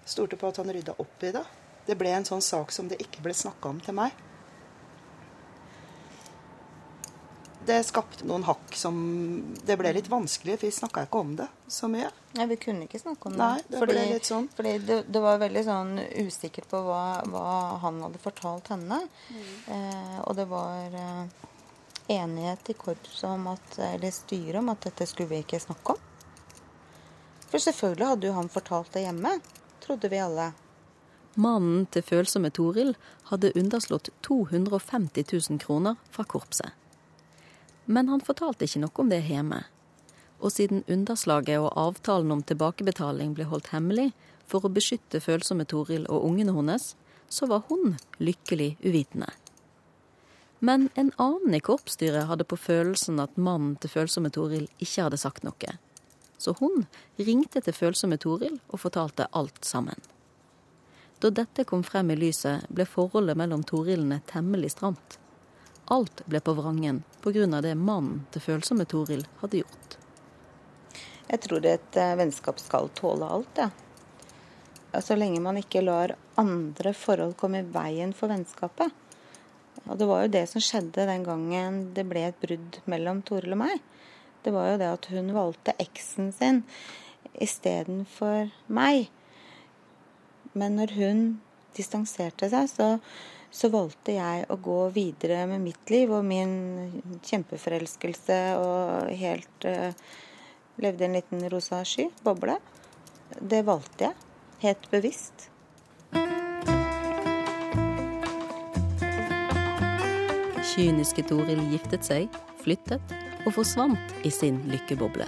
Stolte 0.04 0.36
på 0.36 0.52
at 0.52 0.60
han 0.60 0.76
rydda 0.76 1.00
opp 1.00 1.24
i 1.24 1.32
det. 1.32 1.48
Det 1.88 1.96
ble 2.00 2.12
en 2.12 2.28
sånn 2.28 2.44
sak 2.44 2.76
som 2.76 2.92
det 2.92 3.00
ikke 3.04 3.24
ble 3.24 3.36
snakka 3.36 3.72
om 3.72 3.80
til 3.84 3.96
meg. 4.04 4.12
Det 7.66 7.80
skapte 7.88 8.26
noen 8.28 8.44
hakk 8.48 8.76
som 8.76 8.96
Det 9.66 9.78
ble 9.80 9.94
litt 9.96 10.10
vanskelig, 10.12 10.58
for 10.60 10.68
vi 10.68 10.76
snakka 10.76 11.06
ikke 11.08 11.22
om 11.24 11.36
det 11.40 11.48
så 11.72 11.90
mye. 11.92 12.10
Nei, 12.38 12.48
vi 12.50 12.58
kunne 12.62 12.88
ikke 12.88 13.02
snakke 13.02 13.30
om 13.30 13.38
det. 13.38 13.42
Nei, 13.44 13.64
det 13.68 13.80
fordi, 13.82 13.96
ble 13.96 14.06
litt 14.12 14.30
sånn. 14.30 14.50
Fordi 14.56 14.74
det, 14.88 15.00
det 15.14 15.22
var 15.24 15.42
veldig 15.42 15.64
sånn 15.68 15.94
usikkert 16.26 16.70
på 16.72 16.82
hva, 16.86 17.04
hva 17.30 17.48
han 17.84 18.02
hadde 18.06 18.22
fortalt 18.22 18.72
henne. 18.74 19.00
Mm. 19.30 19.52
Eh, 19.76 20.18
og 20.26 20.38
det 20.40 20.48
var 20.52 20.98
eh, 21.04 21.44
enighet 22.18 22.74
i 22.74 22.78
korpset 22.78 23.30
om 23.30 23.48
at, 23.54 23.78
eller 23.92 24.14
styret 24.14 24.60
om 24.62 24.74
at 24.74 24.90
dette 24.90 25.08
skulle 25.10 25.32
vi 25.32 25.44
ikke 25.46 25.62
snakke 25.64 25.96
om. 25.96 26.10
For 27.52 27.62
selvfølgelig 27.62 28.10
hadde 28.10 28.30
jo 28.30 28.38
han 28.38 28.50
fortalt 28.50 28.94
det 28.96 29.06
hjemme, 29.06 29.38
trodde 29.84 30.10
vi 30.10 30.22
alle. 30.22 30.52
Mannen 31.34 31.86
til 31.94 32.06
følsomme 32.06 32.50
Toril 32.54 32.94
hadde 33.32 33.54
underslått 33.58 34.10
250 34.26 35.26
000 35.50 35.62
kroner 35.62 35.98
fra 36.14 36.26
korpset. 36.30 36.74
Men 37.86 38.10
han 38.10 38.24
fortalte 38.24 38.68
ikke 38.68 38.84
noe 38.86 39.04
om 39.04 39.12
det 39.12 39.22
hjemme. 39.28 39.64
Og 40.44 40.52
siden 40.52 40.84
underslaget 40.92 41.60
og 41.60 41.72
avtalen 41.80 42.32
om 42.36 42.44
tilbakebetaling 42.44 43.34
ble 43.36 43.48
holdt 43.48 43.72
hemmelig 43.76 44.12
for 44.48 44.66
å 44.66 44.72
beskytte 44.74 45.24
følsomme 45.24 45.66
Toril 45.70 46.06
og 46.12 46.26
ungene 46.28 46.56
hennes, 46.56 46.94
så 47.30 47.48
var 47.50 47.64
hun 47.70 47.96
lykkelig 48.20 48.76
uvitende. 48.84 49.32
Men 50.64 50.90
en 50.96 51.12
annen 51.20 51.56
i 51.56 51.60
korpsstyret 51.60 52.28
hadde 52.30 52.48
på 52.48 52.56
følelsen 52.56 53.20
at 53.20 53.36
mannen 53.36 53.76
til 53.84 53.92
følsomme 53.92 54.32
Toril 54.32 54.70
ikke 54.80 55.08
hadde 55.08 55.20
sagt 55.20 55.44
noe. 55.44 55.74
Så 56.40 56.54
hun 56.60 56.86
ringte 57.20 57.60
til 57.64 57.76
følsomme 57.76 58.20
Toril 58.20 58.60
og 58.70 58.80
fortalte 58.84 59.28
alt 59.32 59.66
sammen. 59.68 60.00
Da 61.20 61.32
dette 61.32 61.64
kom 61.68 61.84
frem 61.88 62.12
i 62.12 62.20
lyset, 62.20 62.64
ble 62.68 62.84
forholdet 62.88 63.40
mellom 63.40 63.64
Torilene 63.64 64.22
temmelig 64.28 64.74
stramt. 64.76 65.18
Alt 65.94 66.24
ble 66.26 66.42
på 66.42 66.56
vrangen 66.58 67.04
pga. 67.22 67.62
det 67.62 67.76
mannen 67.76 68.26
til 68.32 68.42
følsomme 68.42 68.86
Toril 68.90 69.26
hadde 69.42 69.62
gjort. 69.62 69.98
Jeg 71.30 71.42
tror 71.46 71.66
et 71.66 71.98
eh, 71.98 72.16
vennskap 72.18 72.60
skal 72.62 72.90
tåle 72.98 73.30
alt, 73.30 73.62
ja. 73.62 73.70
Så 75.02 75.16
lenge 75.18 75.42
man 75.42 75.58
ikke 75.58 75.82
lar 75.82 76.16
andre 76.38 76.94
forhold 76.94 77.34
komme 77.38 77.62
i 77.62 77.70
veien 77.76 78.14
for 78.14 78.30
vennskapet. 78.30 78.92
Og 79.88 79.98
det 79.98 80.08
var 80.08 80.24
jo 80.24 80.34
det 80.36 80.44
som 80.50 80.62
skjedde 80.62 81.08
den 81.10 81.26
gangen 81.26 81.80
det 81.96 82.06
ble 82.10 82.28
et 82.28 82.42
brudd 82.42 82.78
mellom 82.90 83.24
Toril 83.26 83.56
og 83.56 83.64
meg. 83.64 83.82
Det 84.44 84.54
var 84.54 84.72
jo 84.72 84.80
det 84.82 84.90
at 84.92 85.10
hun 85.14 85.34
valgte 85.36 85.76
eksen 85.82 86.32
sin 86.36 86.62
istedenfor 87.42 88.52
meg. 88.68 89.10
Men 90.54 90.78
når 90.78 90.94
hun 90.98 91.24
distanserte 91.78 92.50
seg, 92.52 92.70
så 92.70 92.88
så 93.54 93.70
valgte 93.70 94.16
jeg 94.16 94.46
å 94.50 94.58
gå 94.58 94.80
videre 94.96 95.44
med 95.50 95.62
mitt 95.62 95.94
liv 95.94 96.12
og 96.12 96.26
min 96.26 96.54
kjempeforelskelse 97.22 98.40
og 98.58 99.12
helt 99.20 99.68
uh, 99.70 99.92
Levde 100.82 101.04
i 101.04 101.06
en 101.06 101.14
liten 101.14 101.44
rosa 101.54 101.84
sky, 101.86 102.08
boble. 102.26 102.56
Det 103.38 103.60
valgte 103.62 104.08
jeg. 104.08 104.16
Helt 104.64 104.88
bevisst. 104.90 105.50
Kyniske 110.74 111.28
Toril 111.30 111.62
giftet 111.70 112.10
seg, 112.10 112.42
flyttet 112.64 113.14
og 113.44 113.54
forsvant 113.60 114.26
i 114.26 114.34
sin 114.34 114.64
lykkeboble. 114.72 115.28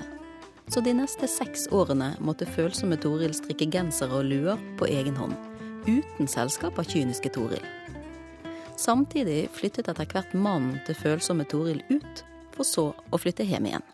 Så 0.74 0.82
de 0.82 0.96
neste 0.98 1.30
seks 1.30 1.68
årene 1.70 2.16
måtte 2.26 2.50
følsomme 2.50 2.98
Toril 2.98 3.36
strikke 3.38 3.70
gensere 3.70 4.18
og 4.24 4.26
luer 4.32 4.62
på 4.80 4.90
egen 4.90 5.20
hånd. 5.20 5.38
Uten 5.86 6.26
selskap 6.26 6.82
av 6.82 6.90
kyniske 6.90 7.30
Toril. 7.38 7.62
Samtidig 8.78 9.50
flyttet 9.56 9.88
etter 9.88 10.08
hvert 10.12 10.34
mannen 10.36 10.80
til 10.88 10.98
følsomme 11.00 11.46
Toril 11.48 11.80
ut, 11.90 12.24
for 12.56 12.68
så 12.68 12.86
å 13.12 13.20
flytte 13.20 13.48
hjem 13.48 13.70
igjen. 13.70 13.86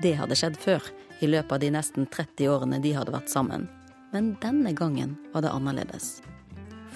Det 0.00 0.14
hadde 0.16 0.36
skjedd 0.38 0.56
før, 0.60 0.84
i 1.20 1.28
løpet 1.28 1.52
av 1.52 1.60
de 1.60 1.68
nesten 1.74 2.06
30 2.08 2.48
årene 2.48 2.80
de 2.80 2.94
hadde 2.96 3.12
vært 3.12 3.28
sammen. 3.28 3.66
Men 4.12 4.32
denne 4.40 4.72
gangen 4.72 5.18
var 5.34 5.44
det 5.44 5.52
annerledes. 5.52 6.22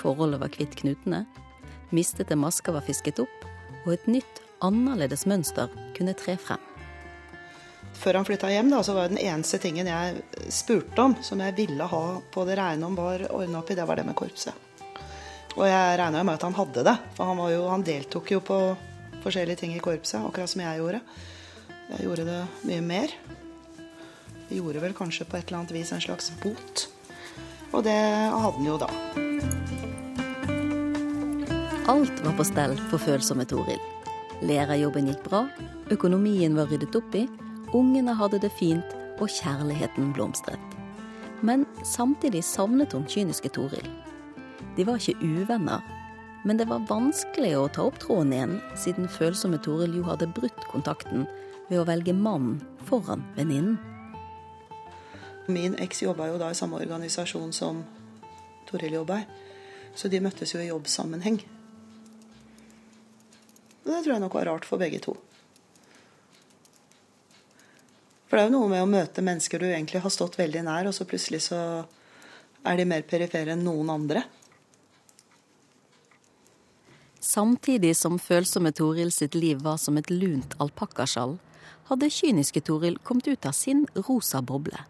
Forholdet 0.01 0.41
var 0.41 0.53
kvitt 0.55 0.77
knutene, 0.81 1.25
mistete 1.93 2.37
masker 2.41 2.73
var 2.75 2.87
fisket 2.89 3.21
opp, 3.23 3.45
og 3.85 3.93
et 3.95 4.09
nytt, 4.09 4.41
annerledes 4.65 5.27
mønster 5.29 5.69
kunne 5.97 6.17
tre 6.17 6.39
frem. 6.41 6.63
Før 7.95 8.19
han 8.19 8.27
flytta 8.27 8.49
hjem, 8.51 8.73
da, 8.73 8.81
så 8.83 8.97
var 8.97 9.13
den 9.13 9.21
eneste 9.21 9.61
tingen 9.63 9.87
jeg 9.87 10.23
spurte 10.53 11.05
om, 11.05 11.15
som 11.23 11.45
jeg 11.45 11.55
ville 11.61 11.87
ha 11.89 12.05
på 12.33 12.49
det 12.49 12.57
rene 12.59 12.89
om 12.89 12.97
var 12.99 13.29
ordna 13.29 13.61
opp 13.61 13.71
i, 13.71 13.77
det 13.79 13.87
var 13.87 14.01
det 14.01 14.09
med 14.09 14.17
korpset. 14.19 14.64
Og 15.55 15.69
jeg 15.69 15.99
regna 16.01 16.25
med 16.27 16.35
at 16.35 16.45
han 16.47 16.57
hadde 16.57 16.83
det, 16.87 16.97
for 17.15 17.31
han, 17.31 17.43
jo, 17.53 17.69
han, 17.71 17.85
deltok 17.87 18.33
jo 18.35 18.41
på 18.43 18.59
forskjellige 19.23 19.63
ting 19.63 19.75
i 19.77 19.83
korpset, 19.83 20.19
akkurat 20.19 20.51
som 20.51 20.65
jeg 20.65 20.81
gjorde. 20.81 21.01
Jeg 21.93 22.09
gjorde 22.09 22.27
det 22.27 22.41
mye 22.67 22.83
mer. 22.83 23.15
Jeg 24.49 24.59
gjorde 24.59 24.83
vel 24.83 24.97
kanskje 24.99 25.27
på 25.29 25.39
et 25.39 25.47
eller 25.47 25.63
annet 25.63 25.77
vis 25.77 25.93
en 25.95 26.03
slags 26.03 26.33
bot. 26.43 26.87
Og 27.71 27.85
det 27.87 27.95
hadde 27.95 28.57
han 28.59 28.67
jo 28.67 28.77
da. 28.83 28.91
Alt 31.91 32.23
var 32.25 32.35
på 32.39 32.47
stell 32.49 32.75
for 32.91 33.03
følsomme 33.03 33.47
Toril. 33.47 33.81
Lærerjobben 34.45 35.11
gikk 35.11 35.23
bra, 35.29 35.45
økonomien 35.95 36.57
var 36.59 36.71
ryddet 36.73 36.97
opp 36.99 37.15
i, 37.15 37.27
ungene 37.77 38.15
hadde 38.19 38.41
det 38.43 38.51
fint, 38.59 38.97
og 39.23 39.31
kjærligheten 39.31 40.11
blomstret. 40.17 40.79
Men 41.45 41.63
samtidig 41.87 42.43
savnet 42.43 42.97
hun 42.97 43.07
kyniske 43.07 43.53
Toril. 43.55 43.87
De 44.77 44.85
var 44.85 44.99
ikke 44.99 45.23
uvenner, 45.23 45.83
men 46.45 46.59
det 46.59 46.67
var 46.69 46.87
vanskelig 46.89 47.53
å 47.57 47.69
ta 47.73 47.85
opp 47.87 48.01
tråden 48.03 48.33
igjen, 48.35 48.55
siden 48.77 49.09
følsomme 49.09 49.61
Toril 49.63 49.95
jo 49.97 50.05
hadde 50.09 50.27
brutt 50.35 50.67
kontakten 50.73 51.29
ved 51.71 51.81
å 51.81 51.87
velge 51.89 52.13
mannen 52.17 52.59
foran 52.89 53.23
venninnen. 53.39 53.79
Min 55.47 55.77
eks 55.81 56.03
jobba 56.03 56.27
jo 56.31 56.41
da 56.41 56.51
i 56.51 56.59
samme 56.59 56.81
organisasjon 56.81 57.53
som 57.53 57.83
Toril 58.69 58.99
jobba 58.99 59.21
i, 59.23 59.27
så 59.95 60.11
de 60.11 60.21
møttes 60.25 60.55
jo 60.55 60.61
i 60.61 60.71
jobbsammenheng. 60.71 61.39
Det 63.85 64.01
tror 64.03 64.15
jeg 64.15 64.23
nok 64.25 64.35
var 64.35 64.49
rart 64.49 64.67
for 64.67 64.81
begge 64.81 64.99
to. 65.05 65.15
For 68.27 68.41
det 68.41 68.47
er 68.47 68.49
jo 68.49 68.57
noe 68.57 68.71
med 68.73 68.83
å 68.83 68.89
møte 68.91 69.23
mennesker 69.23 69.61
du 69.61 69.69
egentlig 69.69 70.01
har 70.03 70.11
stått 70.11 70.41
veldig 70.41 70.65
nær, 70.67 70.89
og 70.89 70.97
så 70.97 71.07
plutselig 71.07 71.45
så 71.45 71.59
er 72.65 72.81
de 72.81 72.89
mer 72.89 73.05
perifere 73.07 73.53
enn 73.55 73.63
noen 73.63 73.93
andre. 73.93 74.25
Samtidig 77.25 77.95
som 77.97 78.19
følsomme 78.21 78.69
Toril 78.77 79.09
sitt 79.13 79.33
liv 79.35 79.63
var 79.65 79.79
som 79.81 79.97
et 79.97 80.11
lunt 80.13 80.53
alpakkaskjall, 80.61 81.39
hadde 81.89 82.11
kyniske 82.13 82.61
Toril 82.69 82.99
kommet 83.01 83.31
ut 83.33 83.47
av 83.49 83.57
sin 83.57 83.87
rosa 83.97 84.43
boble. 84.45 84.83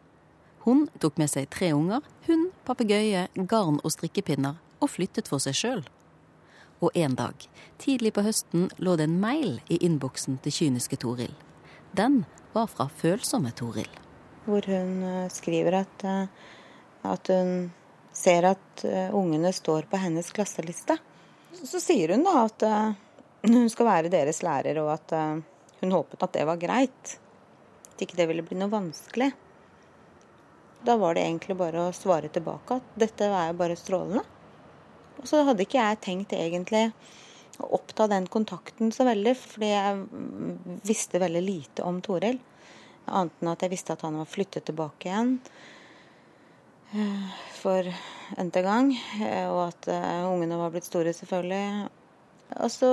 Hun 0.66 0.88
tok 0.98 1.20
med 1.20 1.30
seg 1.30 1.46
tre 1.54 1.68
unger, 1.76 2.02
hund, 2.26 2.48
papegøye, 2.66 3.28
garn 3.52 3.78
og 3.84 3.94
strikkepinner, 3.94 4.58
og 4.82 4.90
flyttet 4.90 5.30
for 5.30 5.42
seg 5.44 5.54
sjøl. 5.60 5.84
Og 6.82 6.90
en 6.98 7.14
dag, 7.14 7.46
tidlig 7.78 8.16
på 8.18 8.26
høsten, 8.26 8.66
lå 8.82 8.96
det 8.98 9.06
en 9.06 9.16
mail 9.22 9.60
i 9.70 9.78
innboksen 9.86 10.42
til 10.42 10.58
kyniske 10.58 10.98
Toril. 11.06 11.38
Den 11.94 12.24
var 12.56 12.66
fra 12.66 12.90
følsomme 12.90 13.54
Toril. 13.54 13.90
Hvor 14.48 14.66
hun 14.66 15.02
eh, 15.06 15.30
skriver 15.30 15.84
at, 15.84 16.02
eh, 16.02 16.26
at 17.14 17.30
hun 17.30 17.70
ser 18.10 18.50
at 18.56 18.88
eh, 18.88 19.14
ungene 19.14 19.54
står 19.54 19.86
på 19.86 20.02
hennes 20.02 20.34
klasseliste. 20.34 20.98
Så 21.62 21.80
sier 21.80 22.14
hun 22.14 22.24
da 22.26 22.34
at 22.44 22.64
uh, 22.66 22.94
hun 23.46 23.68
skal 23.70 23.88
være 23.88 24.12
deres 24.12 24.42
lærer, 24.44 24.80
og 24.82 24.92
at 24.96 25.14
uh, 25.14 25.42
hun 25.80 25.94
håpet 25.94 26.26
at 26.26 26.36
det 26.36 26.46
var 26.48 26.60
greit. 26.60 27.16
At 27.92 28.04
ikke 28.04 28.18
det 28.18 28.28
ville 28.30 28.44
bli 28.46 28.58
noe 28.58 28.72
vanskelig. 28.72 29.30
Da 30.84 30.96
var 31.00 31.16
det 31.16 31.24
egentlig 31.24 31.56
bare 31.56 31.86
å 31.86 31.92
svare 31.96 32.28
tilbake 32.32 32.80
at 32.80 32.96
dette 33.00 33.28
er 33.28 33.52
jo 33.52 33.60
bare 33.60 33.76
strålende. 33.78 34.24
Og 35.20 35.28
så 35.30 35.44
hadde 35.46 35.64
ikke 35.64 35.80
jeg 35.80 36.00
tenkt 36.04 36.34
egentlig 36.36 36.88
å 37.62 37.70
oppta 37.78 38.08
den 38.10 38.26
kontakten 38.28 38.90
så 38.92 39.06
veldig, 39.06 39.32
fordi 39.38 39.70
jeg 39.70 40.82
visste 40.84 41.22
veldig 41.22 41.44
lite 41.44 41.86
om 41.86 42.02
Toril. 42.04 42.40
Annet 43.06 43.40
enn 43.40 43.52
at 43.52 43.64
jeg 43.64 43.72
visste 43.72 43.94
at 43.94 44.04
han 44.04 44.18
var 44.18 44.28
flyttet 44.28 44.66
tilbake 44.68 45.10
igjen 45.10 45.36
eh, 45.38 45.73
for 47.60 47.88
n-te 48.38 48.62
gang. 48.64 48.92
eh, 49.20 49.46
Og 49.50 49.68
at 49.68 49.88
eh, 49.90 50.24
ungene 50.28 50.58
var 50.60 50.72
blitt 50.74 50.86
store, 50.88 51.14
selvfølgelig. 51.16 51.88
Og 52.60 52.70
så 52.70 52.90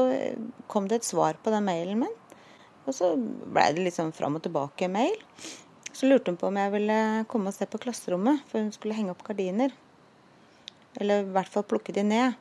kom 0.72 0.88
det 0.88 1.02
et 1.02 1.10
svar 1.10 1.38
på 1.44 1.54
den 1.54 1.66
mailen 1.68 2.00
min. 2.02 2.18
Og 2.88 2.96
så 2.98 3.14
blei 3.18 3.68
det 3.76 3.84
litt 3.86 3.98
sånn 3.98 4.14
fram 4.16 4.40
og 4.40 4.46
tilbake-mail. 4.46 5.18
Så 5.92 6.08
lurte 6.08 6.32
hun 6.32 6.40
på 6.40 6.48
om 6.50 6.58
jeg 6.58 6.74
ville 6.74 6.98
komme 7.30 7.52
og 7.52 7.56
se 7.56 7.68
på 7.70 7.82
klasserommet, 7.84 8.42
for 8.50 8.64
hun 8.64 8.72
skulle 8.74 8.96
henge 8.98 9.14
opp 9.14 9.22
gardiner. 9.28 9.74
Eller 10.98 11.22
i 11.22 11.34
hvert 11.36 11.52
fall 11.52 11.68
plukke 11.68 11.94
de 11.96 12.04
ned, 12.08 12.40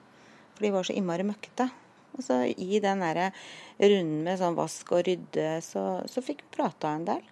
for 0.55 0.65
de 0.65 0.73
var 0.75 0.87
så 0.87 0.97
innmari 0.97 1.27
møkkete. 1.29 1.69
Og 2.17 2.25
så 2.27 2.41
i 2.51 2.81
den 2.83 3.05
derre 3.05 3.31
runden 3.79 4.25
med 4.27 4.41
sånn 4.41 4.57
vask 4.59 4.95
og 4.97 5.05
rydde, 5.07 5.51
så, 5.67 5.85
så 6.11 6.25
fikk 6.25 6.47
vi 6.47 6.55
prata 6.57 6.95
en 6.97 7.07
del. 7.11 7.27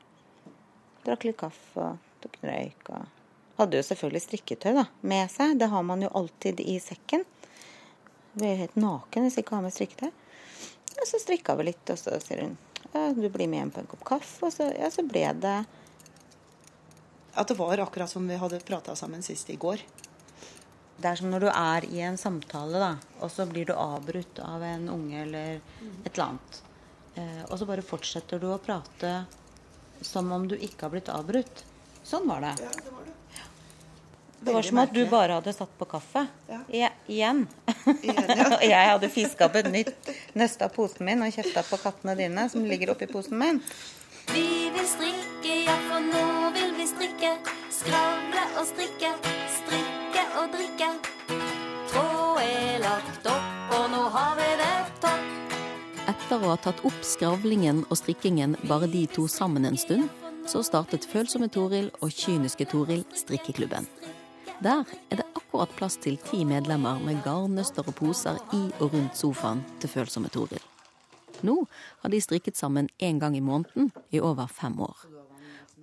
Drakk 1.06 1.30
litt 1.30 1.40
kaffe 1.40 1.86
og 1.86 2.20
tok 2.22 2.42
en 2.42 2.50
røyk. 2.52 2.92
og 2.92 3.17
Hadde 3.58 3.80
jo 3.80 3.86
selvfølgelig 3.88 4.22
strikketøy 4.22 4.70
da, 4.76 4.86
med 5.02 5.30
seg. 5.32 5.56
Det 5.58 5.68
har 5.72 5.84
man 5.86 6.02
jo 6.04 6.12
alltid 6.20 6.60
i 6.62 6.78
sekken. 6.82 7.24
Vi 8.38 8.46
er 8.46 8.54
jo 8.54 8.62
helt 8.62 8.78
naken 8.78 9.26
hvis 9.26 9.38
vi 9.38 9.42
ikke 9.42 9.56
har 9.58 9.64
med 9.64 9.74
strikketøy. 9.74 10.10
Og 10.98 11.06
så 11.06 11.20
strikka 11.22 11.54
vi 11.58 11.68
litt, 11.68 11.84
og 11.90 11.98
så 11.98 12.16
sier 12.22 12.44
hun 12.46 12.56
ja, 12.92 13.10
du 13.12 13.26
blir 13.28 13.50
med 13.50 13.62
hjem 13.62 13.72
på 13.74 13.82
en 13.82 13.90
kopp 13.90 14.04
kaffe. 14.06 14.46
Og 14.46 14.54
så, 14.54 14.70
ja, 14.78 14.90
så 14.94 15.04
ble 15.06 15.24
det 15.42 15.56
At 17.38 17.50
det 17.50 17.58
var 17.58 17.82
akkurat 17.82 18.10
som 18.10 18.26
vi 18.28 18.38
hadde 18.38 18.62
prata 18.66 18.94
sammen 18.98 19.22
sist 19.22 19.50
i 19.50 19.58
går. 19.60 19.82
Det 20.98 21.10
er 21.10 21.18
som 21.20 21.30
når 21.30 21.44
du 21.44 21.50
er 21.52 21.84
i 21.94 22.00
en 22.02 22.16
samtale, 22.18 22.78
da, 22.82 22.94
og 23.22 23.30
så 23.30 23.46
blir 23.46 23.68
du 23.68 23.74
avbrutt 23.76 24.40
av 24.42 24.64
en 24.66 24.88
unge 24.90 25.20
eller 25.22 25.60
et 25.60 26.10
eller 26.10 26.24
annet. 26.24 26.62
Eh, 27.14 27.44
og 27.46 27.54
så 27.60 27.68
bare 27.68 27.86
fortsetter 27.86 28.42
du 28.42 28.48
å 28.50 28.58
prate 28.58 29.12
som 30.02 30.32
om 30.34 30.48
du 30.50 30.56
ikke 30.56 30.86
har 30.86 30.94
blitt 30.96 31.12
avbrutt. 31.14 31.62
Sånn 32.02 32.26
var 32.26 32.42
det. 32.42 32.56
Ja, 32.64 32.72
det 32.82 32.94
var 32.96 33.06
det. 33.06 33.14
Det 34.40 34.54
var 34.54 34.62
som 34.62 34.78
at 34.78 34.92
du 34.94 35.00
bare 35.10 35.32
hadde 35.40 35.52
satt 35.52 35.72
på 35.78 35.84
kaffe. 35.90 36.26
Ja. 36.48 36.60
I- 36.68 37.12
igjen. 37.12 37.46
Igjen, 38.02 38.28
ja. 38.38 38.46
og 38.58 38.62
jeg 38.64 38.90
hadde 38.92 39.08
fiska 39.10 39.48
opp 39.48 39.56
et 39.58 39.70
nytt 39.72 40.10
nøste 40.38 40.64
av 40.68 40.74
posen 40.76 41.06
min 41.08 41.24
og 41.26 41.32
kjefta 41.34 41.64
på 41.66 41.78
kattene 41.82 42.14
dine 42.18 42.44
som 42.52 42.64
ligger 42.64 42.94
oppi 42.94 43.08
posen 43.10 43.38
min. 43.40 43.58
Vi 44.30 44.46
vil 44.74 44.86
strikke, 44.86 45.54
ja, 45.64 45.74
for 45.88 46.04
nå 46.04 46.24
vil 46.54 46.74
vi 46.76 46.86
strikke. 46.90 47.32
Skravle 47.72 48.44
og 48.60 48.66
strikke, 48.68 49.10
strikke 49.58 50.24
og 50.42 50.52
drikke. 50.54 50.90
Tråd 51.88 52.42
er 52.44 52.78
lagt 52.84 53.28
opp, 53.32 53.74
og 53.78 53.86
nå 53.94 54.02
har 54.14 54.34
vi 54.38 54.48
det 54.60 54.72
topp. 55.02 55.34
Etter 56.12 56.44
å 56.44 56.52
ha 56.52 56.58
tatt 56.68 56.84
opp 56.88 57.00
skravlingen 57.04 57.82
og 57.88 57.96
strikkingen 58.00 58.54
bare 58.68 58.88
de 58.92 59.06
to 59.16 59.26
sammen 59.32 59.64
en 59.68 59.80
stund, 59.80 60.08
så 60.48 60.62
startet 60.64 61.04
følsomme 61.08 61.48
Toril 61.52 61.90
og 62.00 62.12
kyniske 62.12 62.68
Toril 62.70 63.02
strikkeklubben. 63.16 63.88
Der 64.62 64.84
er 65.10 65.16
det 65.16 65.26
akkurat 65.38 65.70
plass 65.78 65.96
til 66.02 66.16
ti 66.18 66.44
medlemmer 66.44 66.98
med 66.98 67.20
garnnøster 67.22 67.86
og 67.86 67.94
poser 67.94 68.40
i 68.52 68.64
og 68.80 68.92
rundt 68.92 69.16
sofaen 69.16 69.62
til 69.80 69.90
følsomme 69.92 70.28
Toril. 70.34 70.62
Nå 71.46 71.54
har 72.02 72.10
de 72.10 72.20
strikket 72.20 72.56
sammen 72.58 72.88
én 72.98 73.20
gang 73.22 73.36
i 73.36 73.40
måneden 73.40 73.92
i 74.10 74.20
over 74.20 74.46
fem 74.46 74.80
år. 74.80 75.06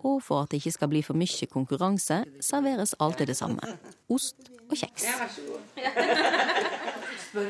Og 0.04 0.24
for 0.24 0.42
at 0.42 0.52
det 0.52 0.60
ikke 0.60 0.72
skal 0.72 0.92
bli 0.92 1.02
for 1.02 1.18
mye 1.18 1.48
konkurranse, 1.52 2.26
serveres 2.42 2.96
alltid 3.00 3.32
det 3.32 3.38
samme. 3.38 3.78
Ost 4.10 4.52
og 4.70 4.76
kjeks. 4.78 5.08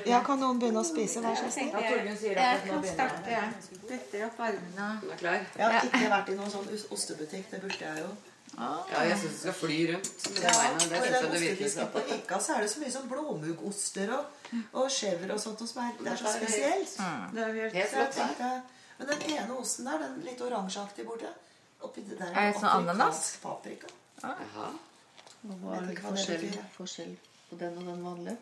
Ja, 0.05 0.17
kan 0.25 0.39
noen 0.41 0.57
begynne 0.57 0.81
å 0.81 0.85
spise, 0.87 1.21
vær 1.21 1.35
så 1.37 1.45
snill? 1.53 1.67
Jeg 1.69 2.07
kan 2.09 2.39
at 2.41 2.63
nå 2.65 2.79
begynner 2.81 4.23
opp 4.25 4.39
armene. 4.41 4.87
Er? 5.21 5.43
Jeg 5.59 5.67
har 5.75 5.85
ikke 5.85 6.09
vært 6.09 6.31
i 6.33 6.37
noen 6.39 6.49
sånn 6.49 6.71
ostebutikk, 6.95 7.51
det 7.51 7.59
burde 7.61 7.83
jeg 7.83 8.01
jo. 8.01 8.07
Ja, 8.55 9.01
jeg 9.03 9.17
syns 9.19 9.33
du 9.35 9.39
skal 9.41 9.53
fly 9.59 9.77
rundt 9.91 10.27
med 10.31 10.43
Ja, 10.45 10.51
beina. 10.55 10.77
Det 10.79 10.99
syns 11.01 11.15
jeg 11.15 11.23
du 11.23 11.33
virkelig 11.35 11.65
ostedisken 11.65 11.71
skal. 11.75 11.89
på 11.95 12.03
Ikka 12.15 12.39
så 12.39 12.53
er 12.55 12.61
det 12.63 12.69
så 12.71 12.79
mye 12.83 12.93
sånn 12.93 13.09
blåmuggoster 13.11 14.13
og, 14.15 14.29
og 14.79 14.85
chèvre 14.95 15.31
og 15.35 15.41
sånt, 15.43 15.63
som 15.67 15.81
er, 15.83 15.91
det 15.99 16.11
er 16.13 16.21
så 16.21 16.31
spesielt. 16.37 16.95
Det 17.35 17.43
er 17.43 17.53
helt 17.59 17.75
Helt 17.81 17.93
flott. 17.97 18.15
tenkte, 18.15 18.51
men 18.99 19.11
den 19.11 19.21
ene 19.35 19.57
osten 19.59 19.85
der, 19.91 19.99
den 20.05 20.21
litt 20.23 20.41
oransjeaktige 20.47 21.07
borte, 21.09 21.33
oppi 21.83 22.05
det 22.07 22.17
der 22.21 22.31
Er 22.31 22.51
det 22.53 22.59
sånn 22.61 22.71
ananas? 22.79 23.23
paprika. 23.43 23.91
Jaha. 24.23 24.71
var 25.65 25.75
er 25.83 26.01
forskjell, 26.01 26.47
forskjell 26.77 27.13
på 27.49 27.59
den 27.59 27.75
og 27.77 27.85
den 27.91 28.03
vanlige? 28.07 28.37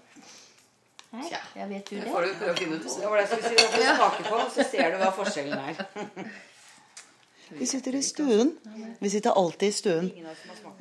Nei, 1.13 1.27
Jeg 1.55 1.69
vet 1.69 1.89
jo 1.91 1.97
Det 1.97 2.05
det. 2.05 2.11
får 2.13 2.21
du 2.25 2.33
prøve 2.39 2.53
å 2.53 2.57
finne 2.57 2.75
ut. 2.77 2.85
Det 3.01 3.09
var 3.09 3.17
det 3.17 3.25
jeg 3.25 3.31
skulle 3.33 3.49
si. 3.49 3.65
Du 3.73 3.95
smake 3.97 4.23
på, 4.29 4.37
så 4.55 4.63
ser 4.71 4.91
du 4.93 4.97
hva 5.01 5.11
forskjellen 5.17 5.59
er. 5.59 5.85
Vi 7.57 7.67
sitter 7.67 7.95
i 7.95 8.01
stuen. 8.03 8.57
Vi 8.99 9.09
sitter 9.09 9.31
alltid 9.31 9.69
i 9.69 9.71
stuen. 9.71 10.09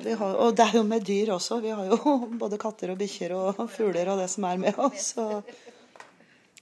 Har, 0.03 0.35
og 0.35 0.55
det 0.57 0.65
er 0.65 0.79
jo 0.79 0.83
med 0.87 1.05
dyr 1.05 1.33
også. 1.35 1.59
Vi 1.63 1.71
har 1.73 1.85
jo 1.91 2.17
både 2.41 2.59
katter 2.61 2.93
og 2.93 2.99
bikkjer 3.01 3.35
og 3.37 3.61
fugler 3.71 4.11
og 4.13 4.23
det 4.23 4.29
som 4.31 4.47
er 4.49 4.59
med 4.61 4.79
oss. 4.81 5.13
Og, 5.21 5.53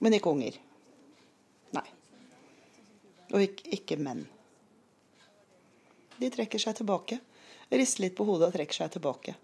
men 0.04 0.18
ikke 0.18 0.32
unger. 0.34 0.58
Nei. 1.76 1.86
Og 3.32 3.46
ikke, 3.46 3.68
ikke 3.78 3.98
menn. 4.02 4.26
De 6.20 6.30
trekker 6.30 6.60
seg 6.62 6.76
tilbake. 6.78 7.18
Rister 7.72 8.04
litt 8.04 8.16
på 8.18 8.26
hodet 8.28 8.50
og 8.50 8.56
trekker 8.56 8.82
seg 8.82 8.92
tilbake. 8.94 9.34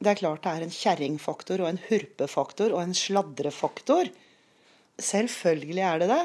Det 0.00 0.14
er 0.14 0.20
klart 0.22 0.44
det 0.46 0.52
er 0.56 0.64
en 0.64 0.72
kjerringfaktor 0.72 1.60
og 1.60 1.68
en 1.68 1.80
hurpefaktor 1.90 2.72
og 2.72 2.80
en 2.82 2.96
sladrefaktor. 2.96 4.08
Selvfølgelig 5.00 5.84
er 5.84 6.00
det 6.00 6.08
det. 6.08 6.22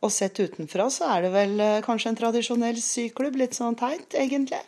Og 0.00 0.12
sett 0.12 0.38
utenfra 0.40 0.88
så 0.92 1.10
er 1.16 1.26
det 1.26 1.32
vel 1.34 1.58
eh, 1.60 1.80
kanskje 1.84 2.14
en 2.14 2.20
tradisjonell 2.20 2.78
syklubb. 2.80 3.36
Litt 3.40 3.56
sånn 3.56 3.76
teit, 3.78 4.14
egentlig. 4.16 4.62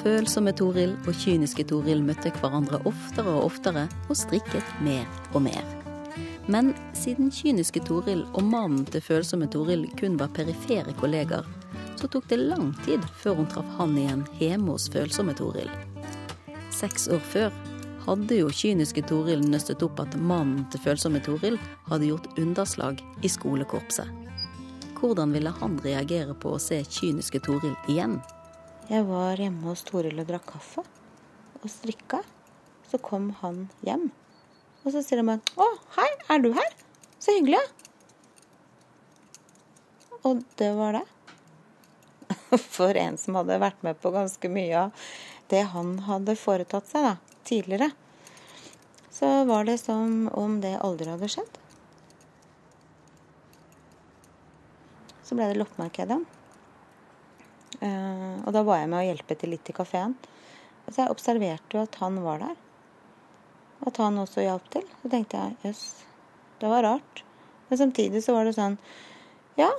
Følsomme 0.00 0.52
Toril 0.56 0.96
og 1.04 1.14
kyniske 1.20 1.66
Toril 1.70 2.02
møtte 2.04 2.32
hverandre 2.40 2.80
oftere 2.88 3.36
og 3.36 3.50
oftere 3.50 3.86
og 4.08 4.18
strikket 4.18 4.74
mer 4.84 5.06
og 5.34 5.44
mer. 5.46 5.62
Men 6.50 6.72
siden 6.98 7.30
kyniske 7.30 7.82
Toril 7.86 8.24
og 8.32 8.42
mannen 8.42 8.86
til 8.90 9.04
følsomme 9.04 9.46
Toril 9.52 9.86
kun 10.00 10.16
var 10.18 10.32
perifere 10.34 10.96
kolleger, 10.98 11.46
så 12.00 12.08
tok 12.08 12.26
det 12.30 12.40
lang 12.40 12.72
tid 12.86 13.04
før 13.20 13.42
hun 13.42 13.50
traff 13.52 13.76
han 13.76 13.98
igjen 14.00 14.24
hjemme 14.40 14.72
hos 14.72 14.88
følsomme 14.90 15.36
Toril. 15.38 15.70
Seks 16.74 17.06
år 17.12 17.20
før 17.20 17.52
hadde 18.06 18.38
jo 18.40 18.50
kyniske 18.54 19.02
Toril 19.08 19.42
nøstet 19.46 19.82
opp 19.86 20.00
at 20.02 20.16
mannen 20.16 20.64
til 20.72 20.82
følsomme 20.84 21.20
Toril 21.24 21.58
hadde 21.88 22.08
gjort 22.08 22.28
underslag 22.40 23.02
i 23.22 23.30
skolekorpset. 23.30 24.08
Hvordan 25.00 25.32
ville 25.32 25.52
han 25.60 25.78
reagere 25.84 26.34
på 26.36 26.54
å 26.54 26.60
se 26.60 26.82
kyniske 26.84 27.40
Toril 27.46 27.76
igjen? 27.88 28.18
Jeg 28.90 29.06
var 29.08 29.40
hjemme 29.40 29.70
hos 29.70 29.84
Toril 29.88 30.18
og 30.20 30.28
drakk 30.28 30.48
kaffe 30.52 30.84
og 31.60 31.68
strikka. 31.70 32.22
Så 32.90 32.98
kom 32.98 33.30
han 33.40 33.68
hjem. 33.86 34.08
Og 34.84 34.92
så 34.92 35.02
sier 35.04 35.20
han 35.22 35.30
bare 35.30 35.40
'Å, 35.56 35.68
hei, 35.96 36.10
er 36.28 36.38
du 36.42 36.52
her? 36.52 36.72
Så 37.18 37.36
hyggelig'. 37.36 37.60
ja. 37.60 37.80
Og 40.24 40.44
det 40.56 40.72
var 40.76 40.92
det. 40.98 41.06
For 42.74 42.96
en 42.96 43.16
som 43.20 43.38
hadde 43.38 43.60
vært 43.62 43.82
med 43.86 44.00
på 44.02 44.12
ganske 44.12 44.48
mye 44.52 44.86
av 44.86 45.06
det 45.50 45.62
han 45.72 45.98
hadde 46.06 46.36
foretatt 46.38 46.90
seg 46.90 47.06
da, 47.06 47.14
tidligere, 47.48 47.90
så 49.10 49.44
var 49.44 49.66
det 49.68 49.78
som 49.78 50.28
om 50.32 50.60
det 50.62 50.78
aldri 50.80 51.10
hadde 51.10 51.28
skjedd. 51.28 51.58
Så 55.24 55.36
ble 55.38 55.50
det 55.50 55.60
loppemarkedet. 55.60 56.18
Uh, 57.80 58.40
og 58.44 58.50
da 58.52 58.64
var 58.66 58.80
jeg 58.80 58.90
med 58.90 59.00
å 59.00 59.06
hjelpe 59.06 59.36
til 59.38 59.52
litt 59.54 59.68
i 59.70 59.76
kafeen. 59.76 60.16
Så 60.88 61.04
jeg 61.04 61.12
observerte 61.12 61.76
jo 61.76 61.84
at 61.84 62.00
han 62.00 62.18
var 62.24 62.42
der. 62.42 62.56
At 63.86 64.00
han 64.02 64.18
også 64.20 64.42
hjalp 64.44 64.66
til. 64.72 64.88
Så 65.02 65.12
tenkte 65.12 65.38
jeg 65.38 65.70
jøss, 65.70 65.84
det 66.60 66.72
var 66.72 66.84
rart. 66.84 67.22
Men 67.68 67.78
samtidig 67.78 68.24
så 68.24 68.34
var 68.34 68.48
det 68.48 68.56
sånn 68.56 68.76
Ja, 69.58 69.70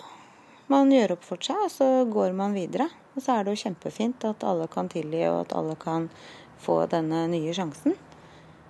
man 0.71 0.91
gjør 0.93 1.17
opp 1.17 1.25
for 1.27 1.41
seg, 1.43 1.59
og 1.65 1.71
så 1.73 1.89
går 2.07 2.37
man 2.37 2.55
videre. 2.55 2.87
Og 3.15 3.25
så 3.25 3.35
er 3.35 3.43
det 3.43 3.55
jo 3.55 3.63
kjempefint 3.65 4.23
at 4.29 4.45
alle 4.47 4.69
kan 4.71 4.87
tilgi, 4.91 5.25
og 5.27 5.41
at 5.43 5.55
alle 5.57 5.75
kan 5.79 6.07
få 6.61 6.77
denne 6.91 7.25
nye 7.31 7.53
sjansen. 7.55 7.97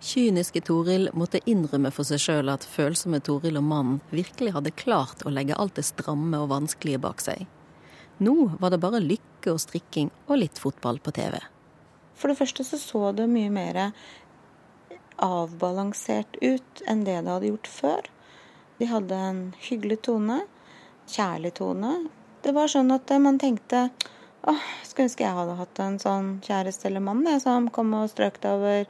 Kyniske 0.02 0.64
Toril 0.66 1.12
måtte 1.14 1.44
innrømme 1.46 1.92
for 1.94 2.08
seg 2.08 2.24
sjøl 2.24 2.50
at 2.50 2.66
følsomme 2.66 3.20
Toril 3.22 3.60
og 3.60 3.68
mannen 3.70 4.00
virkelig 4.10 4.56
hadde 4.56 4.74
klart 4.74 5.22
å 5.26 5.34
legge 5.34 5.58
alt 5.62 5.76
det 5.78 5.86
stramme 5.86 6.40
og 6.42 6.50
vanskelige 6.50 7.02
bak 7.04 7.22
seg. 7.22 7.46
Nå 8.22 8.34
var 8.62 8.74
det 8.74 8.82
bare 8.82 9.02
lykke 9.04 9.54
og 9.54 9.62
strikking 9.62 10.10
og 10.26 10.40
litt 10.42 10.58
fotball 10.62 10.98
på 11.02 11.14
TV. 11.14 11.38
For 12.18 12.30
det 12.30 12.38
første 12.38 12.66
så 12.66 12.78
så 12.82 13.04
det 13.18 13.30
mye 13.30 13.54
mer 13.54 13.80
avbalansert 15.22 16.38
ut 16.42 16.82
enn 16.90 17.06
det 17.06 17.20
det 17.22 17.34
hadde 17.34 17.52
gjort 17.52 17.70
før. 17.70 18.10
De 18.82 18.90
hadde 18.90 19.22
en 19.30 19.42
hyggelig 19.70 20.02
tone. 20.10 20.42
kjærlig 21.12 21.54
tone. 21.58 21.92
Det 22.42 22.54
var 22.56 22.70
sånn 22.72 22.94
at 22.94 23.10
man 23.20 23.38
tenkte 23.42 23.90
åh, 24.48 24.62
skulle 24.84 25.08
ønske 25.10 25.26
jeg 25.26 25.38
hadde 25.38 25.58
hatt 25.60 25.82
en 25.84 25.98
sånn 26.02 26.30
kjæreste 26.46 26.90
eller 26.90 27.04
mann 27.06 27.26
jeg, 27.28 27.42
som 27.44 27.70
kom 27.74 27.94
og 27.98 28.10
strøk 28.12 28.40
deg 28.44 28.58
over 28.58 28.86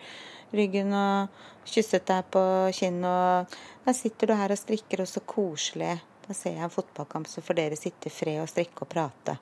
ryggen 0.56 0.94
og 0.96 1.42
kysset 1.68 2.08
deg 2.10 2.28
på 2.34 2.44
kinnet. 2.76 3.52
Og 3.52 3.86
der 3.88 3.98
sitter 3.98 4.32
du 4.32 4.36
her 4.38 4.54
og 4.54 4.60
strikker, 4.60 5.04
og 5.04 5.10
så 5.12 5.24
koselig. 5.26 5.98
Da 6.28 6.36
ser 6.38 6.58
jeg 6.58 6.68
en 6.68 6.74
fotballkamp, 6.74 7.28
så 7.28 7.44
får 7.44 7.60
dere 7.60 7.80
sitte 7.80 8.12
i 8.12 8.14
fred 8.14 8.42
og 8.44 8.52
strikke 8.52 8.86
og 8.86 8.92
prate. 8.92 9.38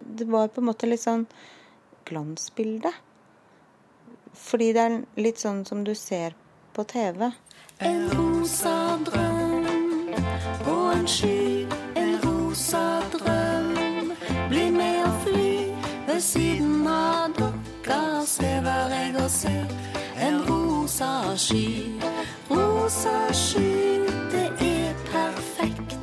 Det 0.00 0.26
var 0.30 0.48
på 0.48 0.62
en 0.62 0.70
måte 0.70 0.88
litt 0.88 1.04
sånn 1.04 1.26
glansbilde. 2.08 2.92
Fordi 4.40 4.70
det 4.72 4.86
er 4.86 4.96
litt 5.20 5.42
sånn 5.42 5.64
som 5.68 5.84
du 5.84 5.92
ser 5.98 6.36
på 6.74 6.86
TV. 6.88 7.28
En 7.84 8.06
rosa 8.14 8.96
drøm 9.04 9.68
på 10.64 10.78
en 10.94 11.06
sky, 11.18 11.66
en 11.98 12.16
rosa 12.24 12.82
drøm. 12.86 12.99
Ved 16.20 16.24
siden 16.24 16.86
av 16.86 17.32
dere, 17.38 18.26
svever 18.26 18.90
jeg 18.92 19.14
og 19.16 19.30
ser 19.30 19.70
en 20.20 20.42
rosa 20.44 21.36
sky. 21.36 21.96
Rosa 22.50 23.32
sky, 23.32 24.04
det 24.32 24.50
er 24.66 24.92
perfekt. 25.08 25.96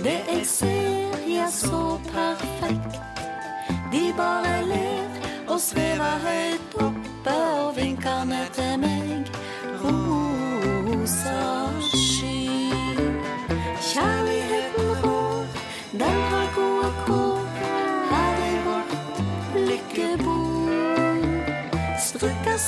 Det 0.00 0.16
jeg 0.30 0.46
ser, 0.46 1.18
ja, 1.28 1.50
så 1.50 2.00
perfekt. 2.08 2.96
De 3.92 4.04
bare 4.16 4.56
ler 4.70 5.20
og 5.48 5.60
svever 5.60 6.16
høyt 6.24 6.80
oppe 6.80 7.36
og 7.36 7.76
vinker 7.76 8.24
ned 8.24 8.48
til 8.56 8.71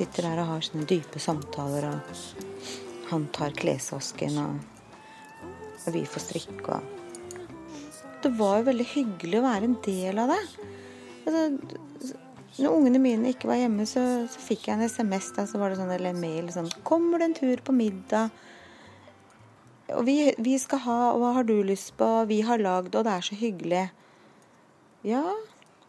Sitter 0.00 0.24
der 0.24 0.38
og 0.40 0.46
har 0.48 0.62
sånne 0.64 0.86
dype 0.88 1.20
samtaler, 1.20 1.90
og 1.90 3.10
han 3.10 3.26
tar 3.36 3.52
klesvasken, 3.52 4.38
og, 4.40 5.42
og 5.84 5.92
vi 5.92 6.06
får 6.08 6.24
strikke 6.24 6.78
og 6.78 6.96
Det 8.24 8.30
var 8.38 8.60
jo 8.60 8.68
veldig 8.70 8.86
hyggelig 8.94 9.38
å 9.40 9.44
være 9.44 9.68
en 9.68 9.76
del 9.84 10.20
av 10.22 10.32
det. 10.32 10.40
Altså, 11.26 11.44
når 12.56 12.78
ungene 12.78 13.02
mine 13.02 13.34
ikke 13.34 13.50
var 13.50 13.60
hjemme, 13.60 13.84
så, 13.88 14.06
så 14.32 14.40
fikk 14.40 14.70
jeg 14.70 14.78
en 14.78 14.88
SMS 14.88 15.30
da, 15.36 15.44
så 15.48 15.60
var 15.60 15.68
det 15.68 15.82
sånn, 15.82 15.92
eller 15.92 16.14
en 16.14 16.24
mail 16.24 16.48
sånn 16.52 16.72
'Kommer 16.80 17.20
det 17.20 17.28
en 17.28 17.38
tur 17.42 17.64
på 17.64 17.76
middag?' 17.76 18.32
Og 20.00 20.04
vi, 20.06 20.32
vi 20.38 20.56
skal 20.62 20.80
ha, 20.86 20.98
og 21.12 21.20
hva 21.20 21.36
har 21.40 21.44
du 21.44 21.58
lyst 21.66 21.92
på? 22.00 22.08
Vi 22.30 22.40
har 22.46 22.62
lagd, 22.62 22.94
og 22.94 23.04
det 23.04 23.12
er 23.12 23.26
så 23.26 23.36
hyggelig. 23.36 23.86
Ja, 25.04 25.24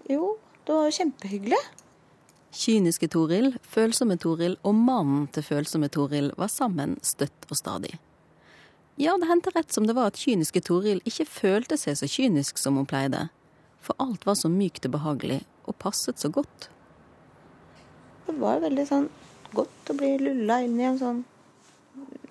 jo, 0.09 0.35
det 0.65 0.73
var 0.75 0.89
jo 0.89 0.97
kjempehyggelig. 0.99 1.61
Kyniske 2.51 3.07
Toril, 3.07 3.53
følsomme 3.63 4.17
Toril 4.19 4.57
og 4.67 4.75
mannen 4.75 5.27
til 5.31 5.45
følsomme 5.45 5.87
Toril 5.91 6.33
var 6.39 6.51
sammen 6.51 6.97
støtt 7.05 7.47
og 7.47 7.55
stadig. 7.55 7.93
Ja, 8.99 9.15
det 9.17 9.29
hendte 9.29 9.53
rett 9.55 9.71
som 9.71 9.87
det 9.87 9.95
var 9.95 10.11
at 10.11 10.19
kyniske 10.19 10.59
Toril 10.67 10.99
ikke 11.07 11.25
følte 11.25 11.77
seg 11.79 11.95
så 11.97 12.09
kynisk 12.11 12.59
som 12.59 12.75
hun 12.75 12.89
pleide. 12.89 13.29
For 13.81 13.95
alt 14.03 14.27
var 14.27 14.35
så 14.37 14.51
mykt 14.51 14.85
og 14.89 14.97
behagelig, 14.97 15.39
og 15.63 15.79
passet 15.79 16.19
så 16.19 16.29
godt. 16.29 16.67
Det 18.27 18.35
var 18.43 18.61
veldig 18.61 18.85
sånn 18.89 19.07
godt 19.55 19.93
å 19.93 19.97
bli 19.97 20.11
lulla 20.21 20.59
inn 20.65 20.77
i 20.79 20.89
en 20.91 20.99
sånn 20.99 21.23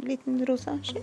liten 0.05 0.45
rosa 0.49 0.77
sky. 0.85 1.03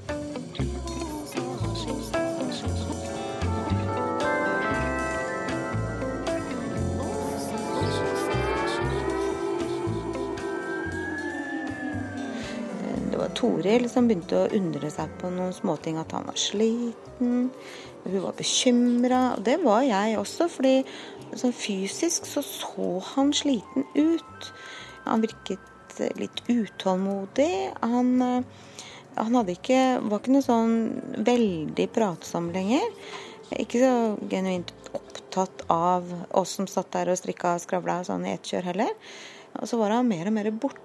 Toril 13.37 13.85
som 13.91 14.07
begynte 14.09 14.39
å 14.39 14.49
undre 14.57 14.89
seg 14.93 15.11
på 15.21 15.29
noen 15.33 15.53
småting. 15.55 15.99
At 16.01 16.15
han 16.15 16.25
var 16.29 16.39
sliten. 16.41 17.49
Hun 18.03 18.19
var 18.23 18.35
bekymra. 18.37 19.21
Og 19.37 19.45
det 19.45 19.59
var 19.63 19.85
jeg 19.85 20.17
også, 20.19 20.49
fordi 20.51 20.75
sånn 21.37 21.55
fysisk 21.55 22.25
så 22.29 22.43
så 22.45 22.89
han 23.13 23.33
sliten 23.35 23.85
ut. 23.93 24.51
Han 25.05 25.23
virket 25.25 26.01
litt 26.17 26.43
utålmodig. 26.47 27.53
Han, 27.81 28.21
eh, 28.21 28.43
han 29.17 29.49
ikke, 29.49 30.01
var 30.01 30.21
ikke 30.21 30.35
noe 30.35 30.45
sånn 30.45 30.75
veldig 31.25 31.87
pratsom 31.93 32.51
lenger. 32.53 32.85
Ikke 33.57 33.79
så 33.79 33.93
genuint 34.29 34.73
opptatt 34.93 35.63
av 35.71 36.09
oss 36.35 36.57
som 36.57 36.67
satt 36.67 36.91
der 36.95 37.13
og 37.13 37.19
strikka 37.19 37.55
og 37.55 37.63
skravla 37.63 38.01
sånn 38.07 38.27
i 38.27 38.33
ett 38.35 38.49
kjør 38.49 38.71
heller. 38.73 38.93
Og 39.57 39.69
så 39.69 39.79
var 39.79 39.95
han 39.95 40.09
mer 40.09 40.29
og 40.29 40.37
mer 40.37 40.51
borte. 40.51 40.83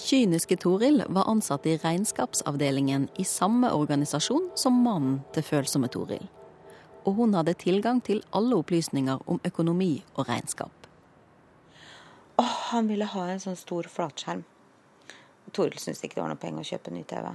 Kyniske 0.00 0.56
Toril 0.56 1.04
var 1.08 1.28
ansatt 1.28 1.66
i 1.66 1.76
regnskapsavdelingen 1.76 3.08
i 3.20 3.24
samme 3.24 3.68
organisasjon 3.76 4.50
som 4.56 4.78
mannen 4.84 5.18
til 5.34 5.44
følsomme 5.44 5.90
Toril. 5.92 6.24
Og 7.04 7.18
hun 7.18 7.34
hadde 7.36 7.54
tilgang 7.60 8.00
til 8.04 8.22
alle 8.36 8.56
opplysninger 8.62 9.20
om 9.30 9.40
økonomi 9.44 10.00
og 10.14 10.28
regnskap. 10.28 10.88
Åh, 12.40 12.56
han 12.72 12.88
ville 12.88 13.08
ha 13.12 13.26
en 13.28 13.42
sånn 13.42 13.58
stor 13.60 13.88
flatskjerm. 13.92 14.42
Toril 15.52 15.76
syntes 15.76 16.00
ikke 16.06 16.16
det 16.16 16.24
var 16.24 16.32
noe 16.32 16.40
penger 16.40 16.64
å 16.64 16.70
kjøpe 16.70 16.94
ny 16.94 17.04
TV. 17.04 17.28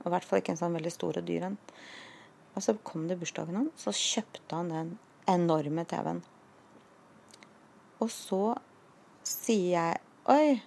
Og 0.00 0.08
I 0.08 0.14
hvert 0.16 0.26
fall 0.26 0.42
ikke 0.42 0.56
en 0.56 0.60
sånn 0.60 0.74
veldig 0.78 0.92
stor 0.94 1.20
og 1.20 1.28
dyr 1.28 1.46
en. 1.46 1.58
Og 2.56 2.64
så 2.66 2.74
kom 2.82 3.06
det 3.06 3.20
bursdagen 3.20 3.60
hans, 3.60 3.86
så 3.86 3.94
kjøpte 3.94 4.56
han 4.56 4.74
den 4.74 4.92
enorme 5.30 5.86
TV-en. 5.86 6.24
Og 8.00 8.10
så 8.10 8.42
sier 9.26 9.76
jeg 9.76 10.00
Oi, 10.30 10.60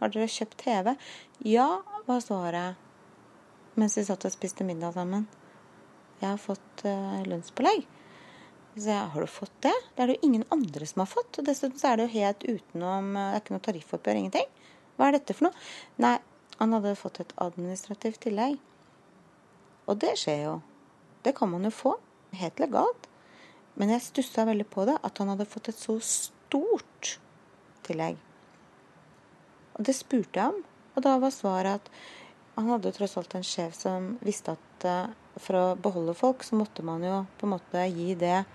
har 0.00 0.12
dere 0.12 0.28
kjøpt 0.30 0.58
TV? 0.62 0.92
Ja, 1.48 1.68
var 2.06 2.22
svaret. 2.24 2.82
Mens 3.76 3.96
vi 3.98 4.06
satt 4.06 4.24
og 4.24 4.34
spiste 4.34 4.64
middag 4.64 4.96
sammen. 4.96 5.26
Jeg 6.20 6.30
har 6.30 6.40
fått 6.40 6.84
uh, 6.88 7.22
lønnspålegg. 7.28 7.84
Så 8.76 8.90
jeg, 8.90 9.08
har 9.12 9.24
du 9.24 9.28
fått 9.30 9.54
det? 9.64 9.74
Det 9.96 10.04
er 10.04 10.10
det 10.10 10.16
jo 10.18 10.28
ingen 10.28 10.44
andre 10.52 10.88
som 10.88 11.02
har 11.04 11.10
fått. 11.10 11.40
Og 11.40 11.48
dessuten 11.48 11.80
så 11.80 11.90
er 11.90 11.98
det 11.98 12.06
jo 12.06 12.14
helt 12.18 12.44
utenom 12.44 13.12
Det 13.16 13.26
er 13.26 13.42
ikke 13.42 13.56
noe 13.56 13.66
tariffoppgjør, 13.68 14.20
ingenting. 14.20 14.48
Hva 14.96 15.08
er 15.08 15.16
dette 15.16 15.36
for 15.36 15.48
noe? 15.48 15.66
Nei, 16.00 16.16
han 16.60 16.72
hadde 16.76 16.96
fått 17.00 17.20
et 17.24 17.34
administrativt 17.40 18.22
tillegg. 18.24 18.56
Og 19.88 20.00
det 20.02 20.16
skjer 20.20 20.42
jo. 20.44 20.54
Det 21.24 21.34
kan 21.36 21.52
man 21.52 21.64
jo 21.68 21.72
få. 21.72 21.96
Helt 22.36 22.60
legalt. 22.60 23.08
Men 23.76 23.92
jeg 23.92 24.04
stussa 24.04 24.44
veldig 24.48 24.68
på 24.72 24.86
det, 24.88 24.96
at 25.04 25.20
han 25.20 25.32
hadde 25.32 25.48
fått 25.48 25.70
et 25.72 25.80
så 25.80 25.96
stort 26.04 27.16
tillegg. 27.86 28.20
Og 29.76 29.84
det 29.84 29.96
spurte 29.96 30.40
jeg 30.40 30.54
om, 30.54 30.62
og 30.96 31.04
da 31.04 31.16
var 31.20 31.34
svaret 31.34 31.80
at 31.80 31.90
han 32.56 32.70
hadde 32.72 32.94
tross 32.96 33.18
alt 33.20 33.34
en 33.36 33.44
sjef 33.44 33.74
som 33.76 34.14
visste 34.24 34.54
at 34.56 34.86
uh, 34.88 35.12
for 35.36 35.58
å 35.58 35.64
beholde 35.76 36.14
folk, 36.16 36.44
så 36.44 36.56
måtte 36.56 36.84
man 36.86 37.04
jo 37.04 37.18
på 37.36 37.44
en 37.44 37.52
måte 37.52 37.82
gi 37.92 38.14
det 38.16 38.46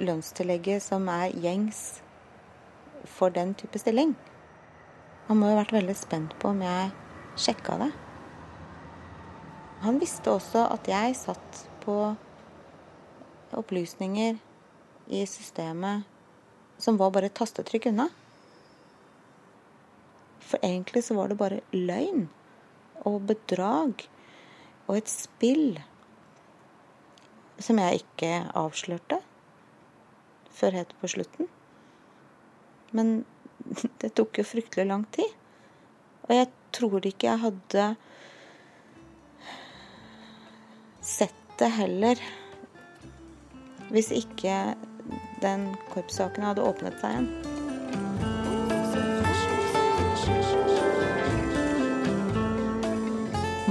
lønnstillegget 0.00 0.84
som 0.84 1.04
er 1.12 1.36
gjengs 1.36 2.00
for 3.04 3.32
den 3.32 3.52
type 3.58 3.78
stilling. 3.80 4.14
Han 5.28 5.40
må 5.40 5.50
jo 5.50 5.56
ha 5.56 5.62
vært 5.62 5.76
veldig 5.76 5.96
spent 5.98 6.36
på 6.40 6.52
om 6.54 6.64
jeg 6.64 6.92
sjekka 7.36 7.76
det. 7.84 7.92
Han 9.84 10.00
visste 10.00 10.32
også 10.32 10.64
at 10.72 10.88
jeg 10.88 11.16
satt 11.18 11.64
på 11.84 11.96
opplysninger 13.56 14.38
i 15.12 15.24
systemet 15.28 16.06
som 16.82 16.96
var 17.00 17.12
bare 17.12 17.28
et 17.30 17.36
tastetrykk 17.36 17.90
unna. 17.92 18.08
For 20.46 20.62
egentlig 20.62 21.04
så 21.04 21.16
var 21.18 21.30
det 21.30 21.40
bare 21.40 21.62
løgn 21.74 22.28
og 23.06 23.22
bedrag 23.28 24.06
og 24.86 24.98
et 24.98 25.10
spill 25.10 25.78
som 27.62 27.80
jeg 27.80 28.02
ikke 28.02 28.30
avslørte 28.58 29.18
før 30.56 30.78
helt 30.78 30.94
på 31.00 31.10
slutten. 31.10 31.48
Men 32.96 33.24
det 34.00 34.12
tok 34.16 34.40
jo 34.40 34.46
fryktelig 34.46 34.86
lang 34.88 35.04
tid. 35.12 35.32
Og 36.28 36.34
jeg 36.34 36.50
tror 36.76 37.06
ikke 37.06 37.30
jeg 37.30 37.42
hadde 37.44 37.88
sett 41.06 41.42
det 41.56 41.68
heller 41.72 42.20
Hvis 43.94 44.10
ikke 44.12 44.74
den 45.40 45.68
korpssaken 45.92 46.42
hadde 46.42 46.64
åpnet 46.66 46.98
seg 47.00 47.14
igjen. 47.14 47.55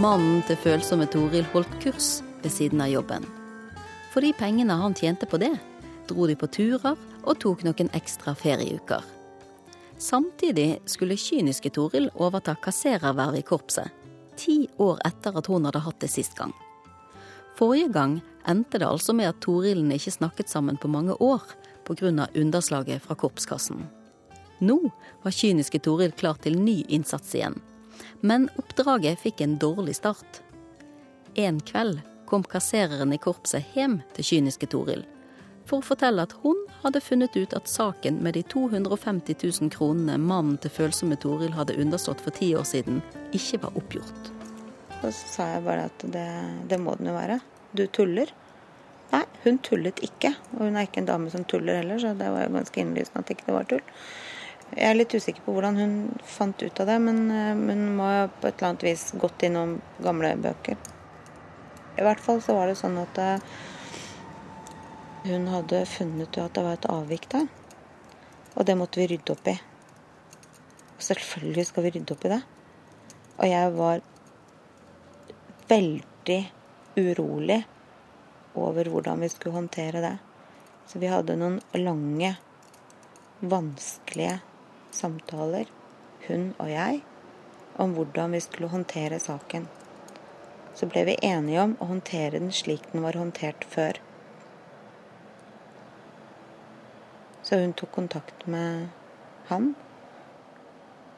Mannen 0.05 0.43
til 0.45 0.57
følsomme 0.61 1.07
Toril 1.09 1.47
holdt 1.49 1.71
kurs 1.81 2.19
ved 2.43 2.51
siden 2.53 2.81
av 2.83 2.91
jobben. 2.91 3.23
For 4.13 4.21
de 4.21 4.35
pengene 4.37 4.75
han 4.77 4.93
tjente 4.93 5.25
på 5.25 5.39
det, 5.41 5.55
dro 6.05 6.27
de 6.29 6.35
på 6.37 6.49
turer 6.53 6.99
og 7.23 7.39
tok 7.41 7.63
noen 7.65 7.89
ekstra 7.97 8.35
ferieuker. 8.37 9.01
Samtidig 9.97 10.83
skulle 10.91 11.17
kyniske 11.17 11.71
Toril 11.73 12.11
overta 12.21 12.53
kasserervervet 12.61 13.41
i 13.41 13.47
korpset, 13.49 13.89
ti 14.37 14.67
år 14.77 15.01
etter 15.09 15.39
at 15.41 15.49
hun 15.49 15.65
hadde 15.65 15.81
hatt 15.87 16.01
det 16.03 16.13
sist 16.13 16.37
gang. 16.37 16.53
Forrige 17.57 17.89
gang 17.95 18.19
endte 18.45 18.77
det 18.77 18.85
altså 18.85 19.15
med 19.17 19.31
at 19.31 19.41
Torilene 19.41 19.97
ikke 19.97 20.19
snakket 20.19 20.53
sammen 20.53 20.77
på 20.77 20.91
mange 20.91 21.17
år 21.17 21.41
pga. 21.87 22.27
underslaget 22.35 23.01
fra 23.01 23.15
korpskassen. 23.15 23.87
Nå 24.59 24.83
var 25.23 25.31
kyniske 25.31 25.79
Toril 25.79 26.11
klar 26.11 26.37
til 26.37 26.61
ny 26.61 26.83
innsats 26.89 27.33
igjen. 27.33 27.57
Men 28.21 28.49
oppdraget 28.61 29.21
fikk 29.21 29.41
en 29.41 29.57
dårlig 29.61 29.95
start. 29.99 30.41
En 31.35 31.59
kveld 31.59 31.99
kom 32.29 32.43
kassereren 32.43 33.13
i 33.13 33.21
korpset 33.21 33.75
hjem 33.75 33.99
til 34.15 34.31
kyniske 34.31 34.71
Toril 34.71 35.05
for 35.65 35.81
å 35.81 35.85
fortelle 35.85 36.25
at 36.25 36.33
hun 36.43 36.57
hadde 36.83 37.01
funnet 37.03 37.35
ut 37.37 37.53
at 37.57 37.69
saken 37.69 38.21
med 38.23 38.37
de 38.37 38.43
250 38.53 39.37
000 39.41 39.73
kronene 39.73 40.17
mannen 40.21 40.59
til 40.61 40.73
følsomme 40.73 41.17
Toril 41.21 41.55
hadde 41.57 41.77
understått 41.81 42.21
for 42.23 42.35
ti 42.35 42.51
år 42.57 42.65
siden, 42.69 43.01
ikke 43.35 43.63
var 43.65 43.77
oppgjort. 43.79 44.31
Og 45.01 45.09
så 45.09 45.29
sa 45.33 45.47
jeg 45.55 45.65
bare 45.65 45.87
at 45.89 46.05
det, 46.13 46.27
det 46.69 46.79
må 46.81 46.95
den 46.99 47.09
jo 47.11 47.17
være. 47.17 47.39
Du 47.75 47.85
tuller. 47.93 48.31
Nei, 49.11 49.23
hun 49.43 49.59
tullet 49.65 49.99
ikke. 50.05 50.31
Og 50.55 50.67
hun 50.67 50.77
er 50.77 50.87
ikke 50.87 51.03
en 51.03 51.09
dame 51.09 51.33
som 51.33 51.45
tuller 51.49 51.81
heller, 51.81 51.99
så 52.01 52.13
det 52.17 52.29
var 52.31 52.45
jo 52.45 52.55
ganske 52.55 52.81
innlysende 52.81 53.25
at 53.25 53.33
ikke 53.33 53.49
det 53.49 53.57
var 53.57 53.69
tull. 53.69 53.83
Jeg 54.75 54.89
er 54.91 54.97
litt 54.97 55.13
usikker 55.15 55.39
på 55.45 55.53
hvordan 55.55 55.77
hun 55.79 55.91
fant 56.27 56.59
ut 56.59 56.79
av 56.83 56.89
det, 56.89 56.95
men 56.99 57.19
eh, 57.31 57.53
hun 57.55 57.83
må 57.95 58.09
jo 58.11 58.23
på 58.41 58.49
et 58.49 58.57
eller 58.57 58.73
annet 58.73 58.81
vis 58.83 59.03
gått 59.21 59.45
innom 59.47 59.77
gamle 60.03 60.33
bøker. 60.43 60.75
I 61.95 62.03
hvert 62.03 62.19
fall 62.19 62.41
så 62.43 62.57
var 62.57 62.67
det 62.67 62.73
sånn 62.75 62.97
at 62.99 63.19
eh, 63.23 63.45
hun 65.29 65.45
hadde 65.47 65.85
funnet 65.87 66.27
ut 66.27 66.41
at 66.43 66.57
det 66.57 66.63
var 66.65 66.75
et 66.75 66.87
avvik 66.91 67.27
der. 67.31 67.47
Og 68.55 68.67
det 68.67 68.75
måtte 68.75 68.99
vi 68.99 69.07
rydde 69.13 69.31
opp 69.31 69.47
i. 69.47 69.53
Og 70.97 71.05
selvfølgelig 71.07 71.65
skal 71.69 71.85
vi 71.85 71.93
rydde 71.95 72.17
opp 72.17 72.27
i 72.27 72.31
det. 72.33 72.41
Og 73.37 73.47
jeg 73.47 73.69
var 73.77 74.03
veldig 75.71 76.41
urolig 76.99 77.61
over 78.59 78.91
hvordan 78.91 79.23
vi 79.23 79.31
skulle 79.31 79.55
håndtere 79.55 80.03
det. 80.03 80.17
Så 80.91 80.99
vi 80.99 81.07
hadde 81.11 81.39
noen 81.39 81.61
lange, 81.79 82.33
vanskelige 83.39 84.35
samtaler, 84.95 85.69
hun 86.27 86.53
og 86.57 86.71
jeg, 86.71 87.01
om 87.81 87.93
hvordan 87.95 88.35
vi 88.35 88.41
skulle 88.43 88.71
håndtere 88.71 89.19
saken. 89.19 89.67
Så 90.75 90.87
ble 90.91 91.05
vi 91.07 91.19
enige 91.23 91.61
om 91.61 91.77
å 91.79 91.87
håndtere 91.91 92.39
den 92.39 92.51
slik 92.55 92.87
den 92.91 93.03
var 93.05 93.19
håndtert 93.19 93.67
før. 93.71 93.99
Så 97.45 97.59
hun 97.61 97.75
tok 97.77 97.91
kontakt 97.95 98.47
med 98.49 98.87
han 99.51 99.75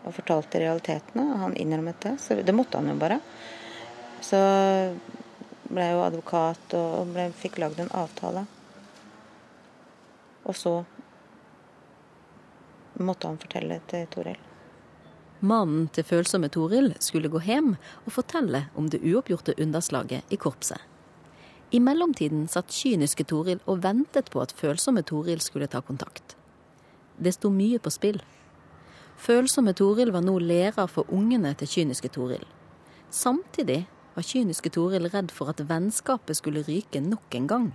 og 0.03 0.13
fortalte 0.15 0.59
realitetene. 0.61 1.23
og 1.23 1.39
Han 1.45 1.55
innrømmet 1.55 2.01
det. 2.03 2.17
Så 2.19 2.35
det 2.43 2.55
måtte 2.55 2.77
han 2.77 2.91
jo 2.91 2.97
bare. 2.99 3.21
Så 4.21 4.39
ble 5.67 5.87
jo 5.91 6.03
advokat 6.03 6.75
og 6.77 7.13
ble, 7.13 7.29
fikk 7.35 7.59
lagd 7.63 7.79
en 7.81 7.93
avtale. 7.95 8.45
Og 10.47 10.55
så 10.55 10.73
måtte 12.99 13.29
han 13.29 13.39
fortelle 13.41 13.79
til 13.89 14.05
Toril. 14.13 14.37
Mannen 15.39 15.85
til 15.93 16.05
følsomme 16.07 16.49
Toril 16.49 16.95
skulle 17.03 17.29
gå 17.29 17.39
hjem 17.45 17.75
og 17.77 18.13
fortelle 18.13 18.63
om 18.75 18.87
det 18.89 19.03
uoppgjorte 19.05 19.53
underslaget 19.61 20.33
i 20.33 20.39
korpset. 20.41 20.81
I 21.69 21.81
mellomtiden 21.83 22.47
satt 22.47 22.71
kyniske 22.71 23.27
Toril 23.27 23.59
og 23.67 23.83
ventet 23.83 24.31
på 24.31 24.41
at 24.41 24.55
følsomme 24.55 25.03
Toril 25.05 25.41
skulle 25.43 25.67
ta 25.67 25.81
kontakt. 25.81 26.37
Det 27.17 27.33
sto 27.35 27.51
mye 27.53 27.77
på 27.77 27.91
spill. 27.93 28.21
Følsomme 29.17 29.73
Toril 29.77 30.13
var 30.15 30.23
nå 30.25 30.37
lærer 30.39 30.87
for 30.87 31.09
ungene 31.13 31.53
til 31.59 31.69
kyniske 31.69 32.09
Toril. 32.15 32.45
Samtidig 33.11 33.83
var 34.15 34.25
kyniske 34.25 34.71
Toril 34.73 35.09
redd 35.13 35.33
for 35.33 35.51
at 35.51 35.61
vennskapet 35.69 36.39
skulle 36.39 36.65
ryke 36.65 37.01
nok 37.03 37.35
en 37.35 37.47
gang. 37.51 37.67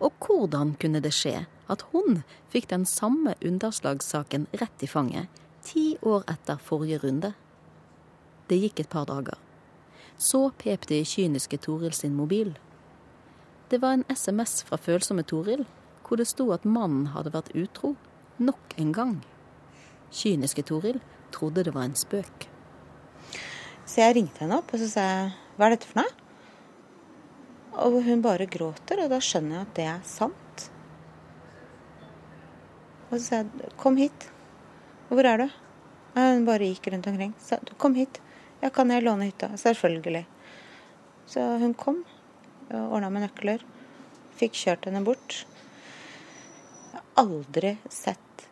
Og 0.00 0.12
hvordan 0.20 0.76
kunne 0.80 1.02
det 1.04 1.12
skje 1.16 1.44
at 1.72 1.82
hun 1.92 2.22
fikk 2.52 2.68
den 2.70 2.86
samme 2.86 3.34
underslagssaken 3.44 4.46
rett 4.60 4.82
i 4.82 4.90
fanget, 4.90 5.26
ti 5.66 5.96
år 6.02 6.24
etter 6.30 6.60
forrige 6.62 7.00
runde? 7.02 7.32
Det 8.46 8.58
gikk 8.62 8.84
et 8.84 8.90
par 8.92 9.08
dager. 9.10 9.38
Så 10.18 10.50
pep 10.58 10.86
det 10.88 11.02
i 11.02 11.08
kyniske 11.08 11.58
Toril 11.60 11.92
sin 11.92 12.14
mobil. 12.16 12.54
Det 13.68 13.80
var 13.82 13.96
en 13.96 14.06
SMS 14.08 14.62
fra 14.64 14.78
følsomme 14.78 15.26
Toril, 15.26 15.66
hvor 16.06 16.20
det 16.20 16.28
sto 16.30 16.52
at 16.54 16.64
mannen 16.64 17.10
hadde 17.16 17.34
vært 17.34 17.50
utro 17.58 17.96
nok 18.38 18.76
en 18.78 18.92
gang. 18.94 19.16
Kyniske 20.14 20.62
Toril 20.62 21.00
trodde 21.34 21.66
det 21.66 21.74
var 21.74 21.88
en 21.88 21.98
spøk. 21.98 22.46
Så 23.86 24.02
jeg 24.02 24.16
ringte 24.16 24.44
henne 24.44 24.60
opp 24.60 24.72
og 24.72 24.82
så 24.82 24.88
sa 24.90 25.04
jeg, 25.10 25.34
hva 25.56 25.66
er 25.66 25.76
dette 25.76 25.90
for 25.90 26.00
noe? 26.00 26.14
Og 27.86 28.00
hun 28.06 28.22
bare 28.24 28.48
gråter, 28.48 29.02
og 29.04 29.10
da 29.12 29.18
skjønner 29.20 29.58
jeg 29.58 29.66
at 29.66 29.74
det 29.76 29.86
er 29.90 30.04
sant. 30.08 30.45
Og 33.10 33.18
så 33.18 33.22
sa 33.24 33.40
jeg 33.42 33.72
kom 33.80 33.98
hit. 34.00 34.28
Hvor 35.08 35.26
er 35.28 35.44
du? 35.44 35.48
Hun 36.16 36.46
bare 36.48 36.70
gikk 36.70 36.88
rundt 36.92 37.06
omkring. 37.10 37.34
Så 37.38 37.58
kom 37.78 37.94
hit. 37.94 38.20
Ja, 38.62 38.70
kan 38.70 38.90
jeg 38.90 39.04
låne 39.04 39.28
hytta? 39.28 39.52
Selvfølgelig. 39.60 40.24
Så 41.26 41.42
hun 41.60 41.74
kom 41.74 42.04
og 42.70 42.96
ordna 42.96 43.10
med 43.12 43.26
nøkler. 43.26 43.62
Fikk 44.36 44.56
kjørt 44.58 44.88
henne 44.88 45.04
bort. 45.06 45.44
Jeg 46.92 47.02
har 47.02 47.26
aldri 47.26 47.76
sett 47.92 48.48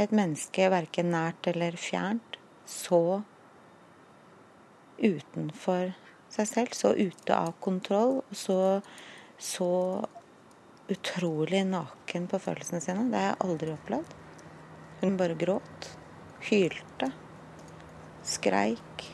et 0.00 0.12
menneske, 0.14 0.70
verken 0.72 1.10
nært 1.12 1.48
eller 1.50 1.76
fjernt, 1.76 2.38
så 2.64 3.20
utenfor 5.00 5.90
seg 6.30 6.48
selv, 6.48 6.76
så 6.76 6.94
ute 6.94 7.36
av 7.36 7.56
kontroll, 7.64 8.20
så, 8.32 8.80
så 9.36 9.70
utrolig 10.90 11.62
naken 11.68 12.26
på 12.30 12.40
følelsene 12.42 12.82
sine. 12.82 13.06
Det 13.10 13.18
har 13.20 13.32
jeg 13.32 13.40
aldri 13.46 13.72
opplevd. 13.74 14.14
Hun 15.00 15.16
bare 15.20 15.38
gråt, 15.38 15.88
hylte, 16.50 17.10
skreik. 18.26 19.06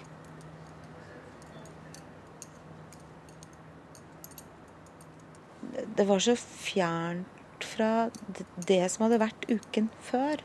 Det 5.96 6.04
var 6.08 6.20
så 6.20 6.34
fjernt 6.36 7.64
fra 7.64 8.08
det 8.68 8.82
som 8.92 9.06
hadde 9.06 9.22
vært 9.22 9.48
uken 9.48 9.88
før. 10.04 10.42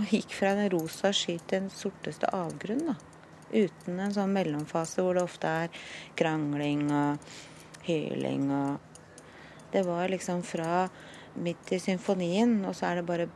Og 0.00 0.08
gikk 0.08 0.32
fra 0.34 0.54
en 0.56 0.70
rosa 0.72 1.12
sky 1.14 1.36
til 1.38 1.66
den 1.66 1.72
sorteste 1.72 2.30
avgrunn. 2.32 2.86
da. 2.88 2.96
Uten 3.52 3.98
en 4.00 4.14
sånn 4.14 4.32
mellomfase 4.32 5.04
hvor 5.04 5.18
det 5.18 5.26
ofte 5.26 5.48
er 5.66 5.82
krangling 6.16 6.86
og 6.88 7.34
hyling 7.84 8.48
og 8.48 8.91
Det 9.72 9.82
var 9.86 10.08
liksom 10.12 10.42
fra 10.44 10.86
midt 11.34 11.72
i 11.72 11.80
symfonien, 11.80 12.58
og 12.68 12.76
så 12.76 12.90
er 12.90 13.00
det 13.00 13.08
bare 13.08 13.28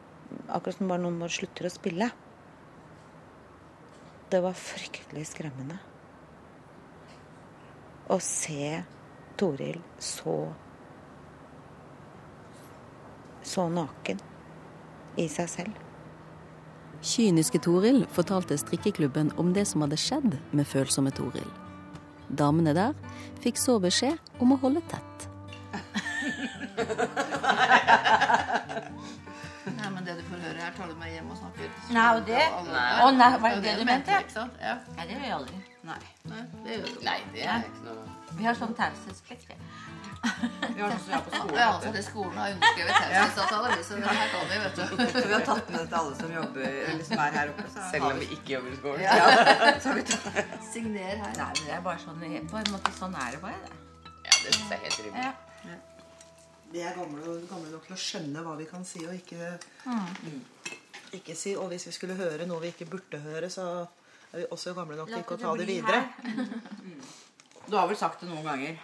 akkurat 0.53 0.77
som 0.77 0.90
bare 0.90 1.03
noen 1.03 1.18
bare 1.22 1.33
slutter 1.33 1.68
å 1.68 1.72
spille. 1.72 2.11
Det 4.31 4.42
var 4.42 4.59
fryktelig 4.59 5.29
skremmende. 5.31 5.79
Å 8.11 8.18
se 8.22 8.83
Toril 9.37 9.81
så 10.03 10.37
så 13.46 13.68
naken 13.70 14.18
i 15.22 15.29
seg 15.31 15.51
selv. 15.51 15.83
Kyniske 17.07 17.61
Toril 17.62 18.03
fortalte 18.11 18.57
strikkeklubben 18.59 19.31
om 19.38 19.53
det 19.55 19.66
som 19.70 19.85
hadde 19.85 19.99
skjedd 20.01 20.35
med 20.51 20.66
følsomme 20.66 21.12
Toril. 21.14 21.46
Damene 22.27 22.75
der 22.75 22.96
fikk 23.44 23.61
så 23.61 23.79
beskjed 23.83 24.18
om 24.42 24.57
å 24.57 24.61
holde 24.64 24.83
tett. 24.90 25.25
Nei, 29.66 29.88
men 29.90 30.04
det 30.06 30.14
du 30.16 30.22
får 30.28 30.38
høre 30.44 30.60
her, 30.62 30.74
tar 30.76 30.86
du 30.90 30.94
med 31.00 31.10
hjem 31.12 31.30
og 31.34 31.38
snakker. 31.40 31.70
Nei, 31.94 32.04
og 32.16 32.26
det- 32.26 32.50
Å, 32.54 33.10
nei, 33.16 33.30
var 33.42 33.50
det 33.56 33.62
det 33.64 33.74
du 33.80 33.84
mente? 33.88 34.10
Ikke 34.22 34.32
sant? 34.32 34.52
Ja. 34.62 34.76
Nei, 34.96 35.06
det 35.06 35.16
gjør 35.16 35.24
jeg 35.26 35.32
aldri. 35.38 35.56
Nei. 35.86 35.98
Nei, 36.30 36.42
det 36.64 36.70
gjør 36.76 36.86
du. 36.86 37.04
Nei, 37.04 37.18
det 37.32 37.42
er 37.46 37.64
ikke 37.66 37.82
noe 37.86 38.04
Vi 38.38 38.44
har 38.44 38.54
sånn 38.54 38.74
taushetsplikt. 38.76 39.48
vi. 39.48 39.54
Vi 40.76 40.80
har 40.82 40.90
sånn 40.90 41.22
på 41.26 41.30
skolen. 41.34 41.54
Ja, 41.56 41.66
altså, 41.72 41.92
det 41.92 42.04
skolen 42.04 42.36
har 42.36 42.50
underskrevet 42.54 42.94
taushetsavtale, 43.00 43.76
vi, 43.76 43.82
så 43.84 43.94
her 43.96 44.28
kan 44.32 44.46
vi, 44.50 44.58
vet 44.64 44.74
du. 44.76 44.82
Så 44.86 45.26
vi 45.28 45.32
har 45.34 45.40
tatt 45.50 45.70
med 45.70 45.78
det 45.80 45.88
til 45.88 45.98
alle 46.00 46.16
som 46.20 46.32
jobber, 46.36 46.66
eller 46.90 47.04
som 47.10 47.18
er 47.26 47.30
her 47.38 47.48
oppe. 47.54 47.66
Så 47.74 47.90
Selv 47.90 48.04
om 48.10 48.18
vi 48.20 48.26
ikke 48.36 48.52
jobber 48.56 48.70
i 48.70 48.76
skolen. 48.76 49.00
Ja, 49.00 49.12
så 49.84 49.94
vi 49.98 50.02
tar. 50.02 50.44
Signer 50.72 51.16
her. 51.16 51.16
Nei, 51.16 51.50
men 51.50 51.64
det 51.66 51.74
er 51.74 51.80
bare 51.90 51.98
sånn, 51.98 52.20
på 52.50 52.56
en 52.62 52.72
måte, 52.74 52.94
sånn 52.98 53.14
er 53.26 53.30
det 53.36 53.42
bare. 53.42 53.60
det. 53.66 53.72
Ja, 54.26 54.32
det 54.44 54.54
syns 54.54 54.70
jeg 54.70 54.78
er 54.78 54.84
helt 54.86 55.00
rimelig. 55.06 55.24
Ja. 55.24 55.76
Vi 56.72 56.83
er 56.83 56.96
gamle, 56.96 57.37
gamle 57.48 57.70
nok 57.70 57.87
til 57.87 57.94
å 57.94 58.00
skjønne 58.00 58.42
hva 58.44 58.57
vi 58.59 58.66
kan 58.68 58.85
si 58.85 59.05
og 59.07 59.14
ikke, 59.14 59.52
ikke 61.16 61.37
si. 61.38 61.55
Og 61.57 61.70
hvis 61.70 61.87
vi 61.88 61.94
skulle 61.94 62.18
høre 62.18 62.48
noe 62.48 62.61
vi 62.64 62.72
ikke 62.74 62.88
burde 62.90 63.20
høre, 63.22 63.48
så 63.52 63.87
er 64.33 64.42
vi 64.42 64.48
også 64.50 64.74
gamle 64.76 64.98
nok 64.98 65.12
til 65.12 65.22
ikke 65.22 65.38
å 65.38 65.42
ta 65.44 65.55
det 65.61 65.68
videre. 65.70 66.02
Du 67.66 67.76
har 67.79 67.88
vel 67.90 67.98
sagt 67.98 68.22
det 68.22 68.31
noen 68.31 68.46
ganger 68.46 68.76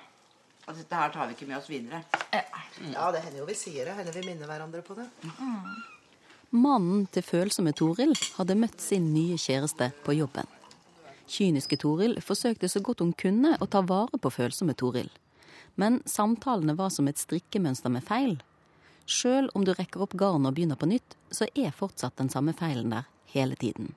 at 0.63 0.79
dette 0.79 0.99
her 0.99 1.11
tar 1.15 1.27
vi 1.29 1.35
ikke 1.37 1.49
med 1.51 1.59
oss 1.59 1.71
videre. 1.71 2.05
Ja, 2.93 3.11
det 3.15 3.25
hender 3.25 3.43
jo 3.43 3.49
vi 3.51 3.59
sier 3.59 3.89
det. 3.89 3.97
Hender 3.99 4.15
vi 4.15 4.23
minner 4.27 4.51
hverandre 4.51 4.83
på 4.87 4.97
det. 4.99 5.09
Mannen 6.53 7.07
til 7.13 7.25
følsomme 7.25 7.73
Toril 7.77 8.13
hadde 8.37 8.57
møtt 8.61 8.83
sin 8.83 9.11
nye 9.15 9.39
kjæreste 9.41 9.91
på 10.07 10.15
jobben. 10.17 10.47
Kyniske 11.33 11.79
Toril 11.81 12.19
forsøkte 12.21 12.69
så 12.69 12.83
godt 12.85 13.01
hun 13.03 13.15
kunne 13.17 13.57
å 13.63 13.69
ta 13.71 13.81
vare 13.87 14.19
på 14.21 14.31
følsomme 14.33 14.75
Toril. 14.79 15.09
Men 15.81 16.01
samtalene 16.07 16.77
var 16.79 16.93
som 16.93 17.09
et 17.09 17.21
strikkemønster 17.21 17.93
med 17.93 18.05
feil. 18.07 18.37
Sjøl 19.09 19.49
om 19.57 19.65
du 19.67 19.73
rekker 19.75 20.05
opp 20.05 20.15
garnet 20.19 20.53
og 20.53 20.57
begynner 20.57 20.79
på 20.79 20.89
nytt, 20.91 21.17
så 21.33 21.49
er 21.59 21.75
fortsatt 21.75 22.19
den 22.21 22.31
samme 22.33 22.55
feilen 22.57 22.93
der 22.95 23.09
hele 23.33 23.57
tiden. 23.59 23.95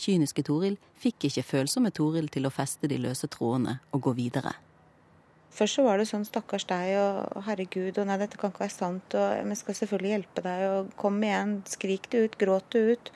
Kyniske 0.00 0.44
Toril 0.46 0.78
fikk 1.00 1.28
ikke 1.28 1.44
følsomme 1.44 1.92
Toril 1.92 2.30
til 2.32 2.46
å 2.48 2.52
feste 2.54 2.88
de 2.88 3.00
løse 3.00 3.28
trådene 3.32 3.80
og 3.92 4.04
gå 4.06 4.14
videre. 4.16 4.54
Først 5.50 5.80
så 5.80 5.84
var 5.84 5.98
det 5.98 6.06
sånn 6.08 6.24
stakkars 6.24 6.64
deg 6.70 6.94
og 7.00 7.42
herregud 7.48 7.98
og 7.98 8.06
nei, 8.06 8.20
dette 8.20 8.38
kan 8.38 8.52
ikke 8.52 8.62
være 8.62 8.76
sant 8.76 9.16
og 9.18 9.48
vi 9.50 9.56
skal 9.58 9.76
selvfølgelig 9.80 10.12
hjelpe 10.14 10.44
deg 10.46 10.66
og 10.68 10.92
kom 11.00 11.18
igjen, 11.26 11.56
skrik 11.68 12.06
det 12.12 12.22
ut, 12.24 12.38
gråt 12.40 12.68
det 12.76 12.84
ut. 12.94 13.10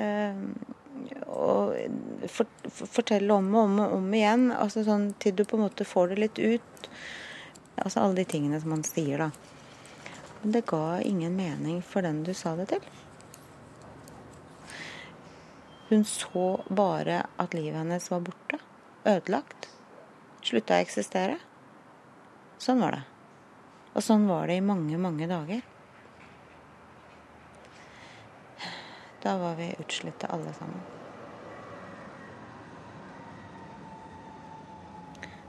Eh, 0.00 0.40
og 1.26 1.76
for, 2.28 2.48
for, 2.68 2.90
fortelle 2.98 3.34
om 3.34 3.48
og 3.54 3.62
om 3.62 3.78
og 3.84 3.94
om 3.98 4.14
igjen, 4.14 4.50
altså 4.52 4.84
sånn 4.86 5.12
til 5.22 5.36
du 5.38 5.44
på 5.44 5.58
en 5.58 5.66
måte 5.66 5.86
får 5.88 6.12
det 6.12 6.20
litt 6.24 6.40
ut. 6.40 6.90
Altså 7.80 8.02
alle 8.02 8.20
de 8.20 8.26
tingene 8.28 8.60
som 8.60 8.74
man 8.74 8.84
sier, 8.84 9.22
da. 9.22 9.30
Men 10.42 10.56
det 10.56 10.66
ga 10.68 11.00
ingen 11.04 11.36
mening 11.36 11.80
for 11.84 12.04
den 12.04 12.22
du 12.26 12.32
sa 12.36 12.54
det 12.58 12.70
til. 12.72 12.84
Hun 15.90 16.04
så 16.06 16.46
bare 16.68 17.24
at 17.42 17.54
livet 17.56 17.80
hennes 17.80 18.10
var 18.12 18.22
borte. 18.24 18.60
Ødelagt. 19.04 19.70
Slutta 20.44 20.76
å 20.76 20.84
eksistere. 20.84 21.40
Sånn 22.60 22.82
var 22.84 22.94
det. 22.94 23.02
Og 23.96 24.04
sånn 24.04 24.28
var 24.28 24.46
det 24.46 24.60
i 24.60 24.64
mange, 24.64 25.00
mange 25.02 25.26
dager. 25.28 25.64
Da 29.22 29.38
var 29.38 29.54
vi 29.54 29.74
utslitte 29.78 30.26
alle 30.26 30.52
sammen. 30.54 30.82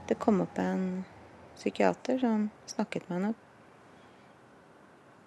Det 0.08 0.14
kom 0.14 0.40
opp 0.40 0.58
en 0.58 1.04
psykiater 1.56 2.18
som 2.18 2.50
snakket 2.66 3.08
med 3.08 3.18
henne. 3.18 3.34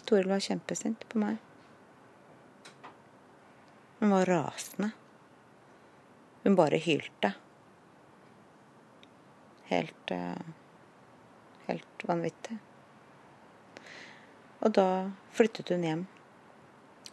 Toril 0.06 0.30
var 0.30 0.44
kjempesint 0.46 1.08
på 1.10 1.22
meg. 1.24 1.40
Hun 4.00 4.14
var 4.14 4.30
rasende. 4.30 4.92
Hun 6.44 6.56
bare 6.60 6.78
hylte. 6.78 7.34
Helt 9.72 10.12
eh, 10.14 10.54
Helt 11.66 12.04
vanvittig. 12.06 12.58
Og 14.62 14.74
da 14.78 14.90
flyttet 15.34 15.72
hun 15.74 15.86
hjem. 15.86 16.04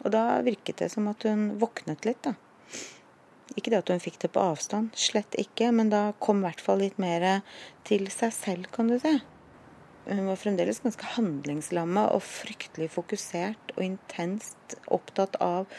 Og 0.01 0.09
da 0.15 0.41
virket 0.45 0.81
det 0.81 0.89
som 0.93 1.07
at 1.11 1.23
hun 1.27 1.53
våknet 1.61 2.07
litt, 2.07 2.25
da. 2.25 2.33
Ikke 3.53 3.69
det 3.69 3.83
at 3.83 3.91
hun 3.93 4.01
fikk 4.01 4.17
det 4.23 4.31
på 4.33 4.41
avstand, 4.41 4.95
slett 4.97 5.35
ikke, 5.37 5.69
men 5.75 5.91
da 5.93 6.07
kom 6.23 6.41
i 6.41 6.47
hvert 6.47 6.63
fall 6.63 6.81
litt 6.81 6.97
mer 7.01 7.43
til 7.87 8.07
seg 8.11 8.33
selv, 8.33 8.71
kan 8.73 8.89
du 8.89 8.97
se. 9.01 9.19
Hun 10.03 10.25
var 10.27 10.39
fremdeles 10.39 10.81
ganske 10.83 11.13
handlingslamma 11.15 12.09
og 12.11 12.23
fryktelig 12.25 12.89
fokusert 12.91 13.75
og 13.77 13.83
intenst 13.85 14.75
opptatt 14.91 15.37
av 15.43 15.69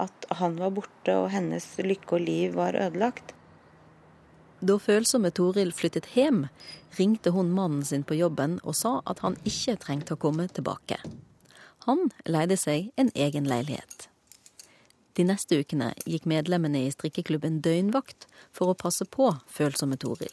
at 0.00 0.26
han 0.40 0.58
var 0.60 0.74
borte 0.76 1.14
og 1.16 1.30
hennes 1.32 1.66
lykke 1.80 2.18
og 2.18 2.26
liv 2.26 2.58
var 2.58 2.76
ødelagt. 2.76 3.32
Da 4.60 4.76
følsomme 4.76 5.30
Toril 5.32 5.72
flyttet 5.72 6.10
hjem, 6.12 6.44
ringte 6.98 7.32
hun 7.32 7.52
mannen 7.56 7.84
sin 7.86 8.04
på 8.04 8.18
jobben 8.18 8.58
og 8.60 8.76
sa 8.76 8.98
at 9.08 9.22
han 9.24 9.38
ikke 9.48 9.78
trengte 9.80 10.16
å 10.16 10.20
komme 10.20 10.44
tilbake. 10.52 11.00
Han 11.86 12.10
leide 12.28 12.56
seg 12.60 12.90
en 13.00 13.10
egen 13.14 13.48
leilighet. 13.48 14.08
De 15.18 15.24
neste 15.26 15.58
ukene 15.60 15.90
gikk 16.06 16.26
medlemmene 16.30 16.84
i 16.86 16.92
strikkeklubben 16.94 17.60
døgnvakt 17.64 18.26
for 18.56 18.70
å 18.70 18.78
passe 18.78 19.04
på 19.04 19.32
følsomme 19.50 19.98
Toril. 20.00 20.32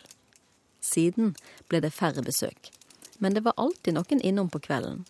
Siden 0.84 1.34
ble 1.68 1.82
det 1.84 1.96
færre 1.96 2.24
besøk, 2.24 2.70
men 3.20 3.34
det 3.36 3.44
var 3.48 3.58
alltid 3.58 3.98
noen 3.98 4.22
innom 4.22 4.52
på 4.54 4.62
kvelden. 4.68 5.06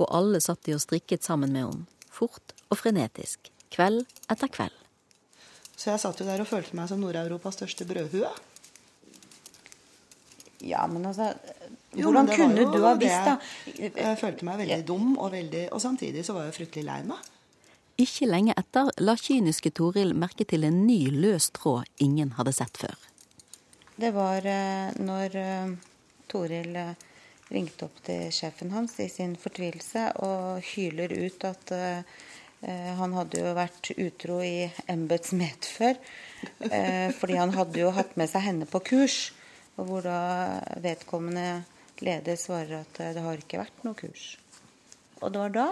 Og 0.00 0.10
alle 0.10 0.40
satt 0.42 0.64
de 0.66 0.74
og 0.74 0.82
strikket 0.82 1.22
sammen 1.24 1.54
med 1.54 1.68
henne, 1.68 1.86
fort 2.10 2.54
og 2.68 2.80
frenetisk, 2.80 3.52
kveld 3.74 4.02
etter 4.32 4.50
kveld. 4.50 4.74
Så 5.76 5.90
jeg 5.90 6.02
satt 6.02 6.20
jo 6.20 6.26
der 6.26 6.42
og 6.42 6.50
følte 6.50 6.76
meg 6.78 6.90
som 6.90 7.00
Nord-Europas 7.02 7.58
største 7.58 7.86
brødhue. 7.86 8.30
Ja, 10.64 10.86
men 10.90 11.04
altså 11.06 11.32
Jo, 11.94 12.08
Hvordan 12.08 12.26
men 12.26 12.36
kunne 12.36 12.64
du 12.72 12.80
ha 12.82 12.94
visst, 12.98 13.28
da? 13.28 13.36
Jeg 13.76 14.18
følte 14.18 14.46
meg 14.48 14.58
veldig 14.64 14.80
dum, 14.88 15.12
og, 15.14 15.30
veldig, 15.34 15.68
og 15.70 15.82
samtidig 15.82 16.24
så 16.26 16.34
var 16.34 16.48
jeg 16.48 16.56
fryktelig 16.56 16.88
lei 16.88 17.00
meg. 17.06 17.30
Ikke 18.02 18.26
lenge 18.26 18.56
etter 18.58 18.90
la 18.98 19.14
kyniske 19.14 19.70
Toril 19.78 20.16
merke 20.18 20.42
til 20.50 20.66
en 20.66 20.80
ny 20.88 21.04
løs 21.14 21.52
tråd 21.54 21.86
ingen 22.02 22.32
hadde 22.34 22.54
sett 22.56 22.80
før. 22.80 22.96
Det 23.94 24.10
var 24.16 24.42
eh, 24.50 24.90
når 24.98 25.36
eh, 25.38 25.74
Toril 26.26 26.74
eh, 26.80 26.96
ringte 27.54 27.86
opp 27.86 28.00
til 28.06 28.32
sjefen 28.34 28.72
hans 28.74 28.96
i 28.98 29.06
sin 29.12 29.36
fortvilelse 29.38 30.08
og 30.26 30.64
hyler 30.72 31.14
ut 31.14 31.46
at 31.46 31.70
eh, 31.76 32.02
eh, 32.66 32.90
han 32.98 33.14
hadde 33.14 33.44
jo 33.44 33.54
vært 33.54 33.92
utro 33.94 34.40
i 34.42 34.66
embets 34.90 35.30
medfør. 35.36 36.00
Eh, 36.66 37.14
fordi 37.14 37.38
han 37.38 37.54
hadde 37.54 37.84
jo 37.84 37.94
hatt 37.94 38.18
med 38.18 38.30
seg 38.32 38.48
henne 38.48 38.66
på 38.68 38.82
kurs. 38.90 39.28
Og 39.76 39.88
hvor 39.88 40.04
da 40.06 40.60
vedkommende 40.82 41.64
leder 42.04 42.38
svarer 42.38 42.80
at 42.82 43.00
eh, 43.02 43.12
det 43.16 43.24
har 43.24 43.40
ikke 43.40 43.62
vært 43.62 43.84
noe 43.86 43.98
kurs. 43.98 44.34
Og 45.20 45.32
det 45.32 45.40
var 45.40 45.54
da 45.54 45.68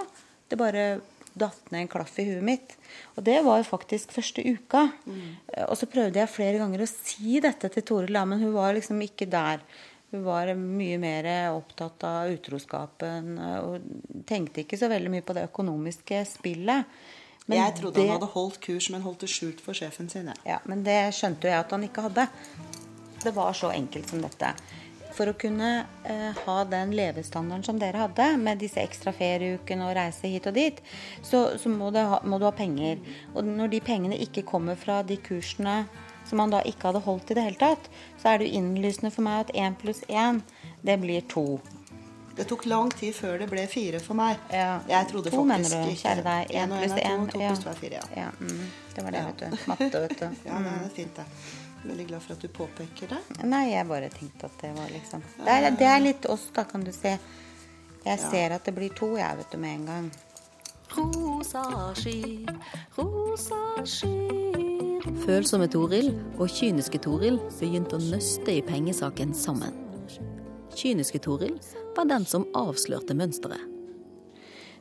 det 0.51 0.59
bare 0.61 0.87
datt 1.33 1.71
ned 1.73 1.87
en 1.87 1.89
klaff 1.89 2.19
i 2.21 2.27
huet 2.29 2.45
mitt. 2.45 2.75
Og 3.17 3.25
det 3.25 3.39
var 3.45 3.63
jo 3.63 3.65
faktisk 3.65 4.13
første 4.13 4.43
uka. 4.45 4.85
Mm. 5.07 5.31
Og 5.69 5.79
så 5.81 5.89
prøvde 5.89 6.21
jeg 6.21 6.29
flere 6.29 6.61
ganger 6.61 6.85
å 6.85 6.91
si 6.91 7.39
dette 7.41 7.71
til 7.73 7.87
Toril, 7.89 8.19
men 8.29 8.43
hun 8.43 8.53
var 8.53 8.75
liksom 8.77 9.01
ikke 9.01 9.31
der. 9.33 9.63
Hun 10.13 10.27
var 10.27 10.53
mye 10.59 10.99
mer 11.01 11.31
opptatt 11.55 12.05
av 12.05 12.35
utroskapen 12.35 13.39
og 13.41 13.87
tenkte 14.29 14.61
ikke 14.61 14.77
så 14.77 14.91
veldig 14.93 15.09
mye 15.15 15.25
på 15.25 15.33
det 15.39 15.47
økonomiske 15.49 16.21
spillet. 16.35 16.85
Men 17.47 17.59
jeg 17.59 17.75
trodde 17.81 17.95
det- 17.97 18.09
han 18.11 18.21
hadde 18.21 18.33
holdt 18.35 18.61
kurs, 18.61 18.91
men 18.91 19.03
holdt 19.03 19.25
det 19.25 19.31
skjult 19.33 19.61
for 19.61 19.73
sjefen 19.73 20.11
sin. 20.11 20.33
ja, 20.45 20.61
men 20.67 20.85
det 20.85 21.15
skjønte 21.15 21.49
jo 21.49 21.49
jeg 21.49 21.61
at 21.65 21.71
han 21.71 21.83
ikke 21.83 22.03
hadde. 22.03 22.29
Det 23.23 23.35
var 23.37 23.53
så 23.53 23.71
enkelt 23.71 24.09
som 24.11 24.23
dette. 24.23 24.53
For 25.13 25.29
å 25.29 25.35
kunne 25.37 25.85
eh, 26.09 26.39
ha 26.47 26.55
den 26.65 26.95
levestandarden 26.97 27.65
som 27.67 27.81
dere 27.81 28.01
hadde, 28.07 28.31
med 28.41 28.63
disse 28.63 28.81
ekstra 28.81 29.13
ferieukene 29.13 29.91
og 29.91 29.97
reise 29.99 30.31
hit 30.33 30.49
og 30.49 30.57
dit, 30.57 30.81
så, 31.21 31.43
så 31.61 31.69
må, 31.69 31.91
ha, 31.93 32.23
må 32.25 32.39
du 32.41 32.47
ha 32.49 32.55
penger. 32.57 33.03
Og 33.35 33.45
når 33.45 33.75
de 33.75 33.83
pengene 33.85 34.17
ikke 34.25 34.47
kommer 34.49 34.79
fra 34.81 35.03
de 35.05 35.19
kursene 35.21 35.83
som 36.29 36.41
man 36.41 36.55
da 36.55 36.63
ikke 36.65 36.89
hadde 36.89 37.05
holdt 37.05 37.33
i 37.33 37.37
det 37.37 37.45
hele 37.45 37.61
tatt, 37.61 37.91
så 38.23 38.33
er 38.33 38.41
det 38.41 38.49
jo 38.49 38.63
innlysende 38.63 39.13
for 39.13 39.27
meg 39.27 39.45
at 39.45 39.55
én 39.59 39.77
pluss 39.77 40.01
én, 40.09 40.41
det 40.87 40.97
blir 41.03 41.27
to. 41.29 41.61
Det 42.33 42.47
tok 42.49 42.65
lang 42.71 42.89
tid 42.97 43.13
før 43.13 43.43
det 43.43 43.49
ble 43.51 43.67
fire 43.69 43.99
for 44.01 44.17
meg. 44.17 44.39
Ja. 44.49 44.79
Jeg 44.89 45.11
trodde 45.11 45.33
to, 45.35 45.43
mener 45.45 45.67
faktisk 45.69 45.77
du, 45.77 45.91
ikke 45.91 46.03
kjære 46.07 46.23
deg. 46.29 46.55
Én 46.63 46.73
pluss 46.73 46.95
to, 46.95 47.03
én. 47.03 47.27
to 47.29 47.43
Ja. 47.43 47.51
pluss 47.51 47.65
to 47.65 47.69
er 47.75 47.81
fire, 47.83 47.99
ja. 48.01 48.23
Ja, 48.23 48.31
mm, 48.41 48.63
det 48.95 49.05
var 49.05 49.17
det, 49.19 49.25
vet 49.27 49.43
du. 49.43 49.59
Matte, 49.69 50.01
vet 50.07 50.17
du. 50.23 50.25
Ja, 50.49 50.63
det 50.65 50.73
er 50.79 50.89
fint, 50.97 51.21
det. 51.21 51.27
Veldig 51.83 52.07
glad 52.09 52.23
for 52.23 52.37
at 52.37 52.43
du 52.43 52.49
påpeker 52.49 53.11
det. 53.11 53.21
Nei, 53.43 53.65
jeg 53.73 53.87
bare 53.89 54.11
tenkte 54.13 54.47
at 54.47 54.61
det 54.63 54.71
var 54.77 54.91
liksom 54.93 55.25
Det 55.39 55.55
er, 55.55 55.71
det 55.79 55.89
er 55.89 56.05
litt 56.05 56.29
oss, 56.31 56.45
da, 56.55 56.65
kan 56.69 56.85
du 56.87 56.93
se. 56.95 57.17
Jeg 58.03 58.19
ser 58.23 58.55
at 58.55 58.67
det 58.67 58.75
blir 58.77 58.95
to, 58.99 59.15
jeg, 59.19 59.39
vet 59.39 59.51
du, 59.51 59.59
med 59.63 59.81
en 59.81 59.89
gang. 59.91 60.13
Rosa 60.93 61.65
sky, 61.97 62.45
rosa 62.99 63.61
sky 63.89 64.43
Følsomme 65.23 65.69
Toril 65.73 66.11
og 66.37 66.51
kyniske 66.53 66.99
Toril 67.03 67.39
begynte 67.59 67.97
å 67.97 68.03
nøste 68.03 68.53
i 68.59 68.63
pengesaken 68.67 69.33
sammen. 69.37 69.77
Kyniske 70.77 71.21
Toril 71.25 71.57
var 71.97 72.09
den 72.11 72.27
som 72.29 72.45
avslørte 72.59 73.17
mønsteret. 73.17 73.63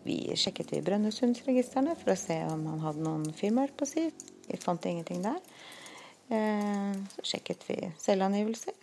Vi 0.02 0.18
sjekket 0.40 0.74
i 0.74 0.82
Brønnøysundregistrene 0.82 1.94
for 2.00 2.14
å 2.14 2.18
se 2.18 2.40
om 2.50 2.64
han 2.72 2.82
hadde 2.82 3.06
noen 3.06 3.28
firmaer 3.38 3.74
på 3.78 3.86
si. 3.86 4.08
Vi 4.48 4.58
fant 4.62 4.86
ingenting 4.90 5.22
der. 5.22 5.38
Eh, 6.32 6.94
Så 7.16 7.22
sjekket 7.24 7.64
vi 7.68 7.92
selvangivelser. 8.00 8.74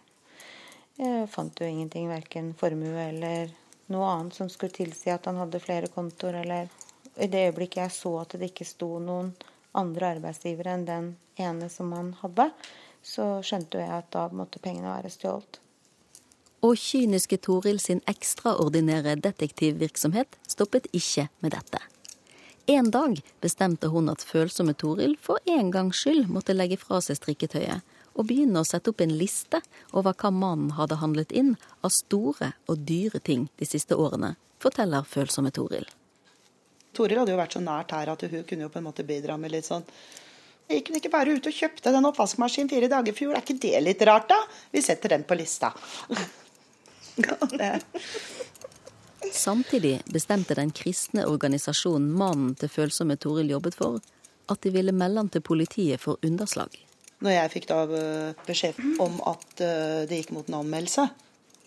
Jeg 0.99 1.29
Fant 1.33 1.61
jo 1.61 1.67
ingenting, 1.67 2.09
verken 2.11 2.51
formue 2.59 3.05
eller 3.09 3.53
noe 3.89 4.09
annet 4.11 4.37
som 4.37 4.51
skulle 4.53 4.75
tilsi 4.75 5.09
at 5.15 5.25
han 5.31 5.39
hadde 5.41 5.61
flere 5.63 5.89
kontoer, 5.89 6.43
eller 6.43 6.69
I 7.17 7.27
det 7.27 7.47
øyeblikket 7.49 7.81
jeg 7.83 7.95
så 7.95 8.13
at 8.21 8.37
det 8.39 8.51
ikke 8.51 8.67
sto 8.69 8.99
noen 9.03 9.33
andre 9.75 10.13
arbeidsgivere 10.19 10.75
enn 10.77 10.85
den 10.87 11.09
ene 11.41 11.71
som 11.73 11.91
han 11.97 12.13
hadde, 12.21 12.51
så 13.03 13.41
skjønte 13.43 13.81
jeg 13.81 13.91
at 13.97 14.13
da 14.13 14.29
måtte 14.29 14.61
pengene 14.63 14.93
være 14.93 15.11
stjålet. 15.11 15.61
Og 16.63 16.77
kyniske 16.77 17.39
Toril 17.43 17.81
sin 17.81 18.03
ekstraordinære 18.11 19.17
detektivvirksomhet 19.25 20.37
stoppet 20.47 20.91
ikke 20.93 21.29
med 21.41 21.55
dette. 21.55 21.81
En 22.71 22.91
dag 22.91 23.21
bestemte 23.41 23.89
hun 23.89 24.11
at 24.13 24.21
følsomme 24.29 24.75
Toril 24.77 25.15
for 25.25 25.41
en 25.49 25.71
gangs 25.73 26.03
skyld 26.03 26.27
måtte 26.29 26.53
legge 26.53 26.77
fra 26.77 26.99
seg 27.01 27.17
strikketøyet 27.17 27.95
og 28.13 28.27
begynne 28.29 28.61
å 28.61 28.69
sette 28.69 28.93
opp 28.93 29.01
en 29.01 29.15
liste 29.17 29.63
over 29.97 30.13
hva 30.13 30.29
mannen 30.35 30.75
hadde 30.77 30.99
handlet 31.01 31.33
inn 31.33 31.55
av 31.81 31.95
store 31.97 32.51
og 32.69 32.83
dyre 32.91 33.23
ting 33.25 33.47
de 33.57 33.69
siste 33.71 33.97
årene, 33.97 34.35
forteller 34.61 35.09
følsomme 35.09 35.49
Toril. 35.57 35.89
Toril 36.93 37.23
hadde 37.23 37.33
jo 37.33 37.41
vært 37.41 37.57
så 37.57 37.65
nært 37.65 37.95
her 37.97 38.13
at 38.13 38.27
hun 38.29 38.45
kunne 38.45 38.67
jo 38.67 38.73
på 38.75 38.83
en 38.83 38.89
måte 38.91 39.07
bidra 39.09 39.39
med 39.41 39.57
litt 39.57 39.69
sånn 39.69 39.89
Gikk 40.69 40.91
hun 40.91 40.99
ikke 40.99 41.15
bare 41.15 41.33
ut 41.33 41.47
og 41.49 41.57
kjøpte 41.57 41.95
den 41.95 42.05
oppvaskmaskinen 42.05 42.69
fire 42.69 42.91
dager 42.93 43.15
i 43.15 43.17
fjor? 43.17 43.33
Er 43.33 43.41
ikke 43.41 43.57
det 43.63 43.79
litt 43.81 44.03
rart, 44.05 44.29
da? 44.29 44.37
Vi 44.69 44.83
setter 44.85 45.15
den 45.15 45.25
på 45.25 45.39
lista. 45.41 45.71
det. 47.57 47.71
Samtidig 49.33 50.03
bestemte 50.13 50.55
den 50.55 50.71
kristne 50.71 51.27
organisasjonen 51.27 52.11
mannen 52.19 52.55
til 52.59 52.71
følsomme 52.71 53.17
Toril 53.21 53.51
jobbet 53.51 53.79
for, 53.79 53.99
at 54.49 54.63
de 54.63 54.73
ville 54.73 54.95
melde 54.95 55.25
han 55.25 55.31
til 55.33 55.45
politiet 55.45 56.01
for 56.01 56.23
underslag. 56.25 56.71
Når 57.19 57.35
jeg 57.35 57.53
fikk 57.57 57.67
da 57.71 57.81
eh, 57.99 58.43
beskjed 58.47 58.79
om 59.03 59.19
at 59.27 59.63
eh, 59.65 60.05
det 60.07 60.21
gikk 60.21 60.31
mot 60.37 60.47
en 60.49 60.61
anmeldelse 60.61 61.09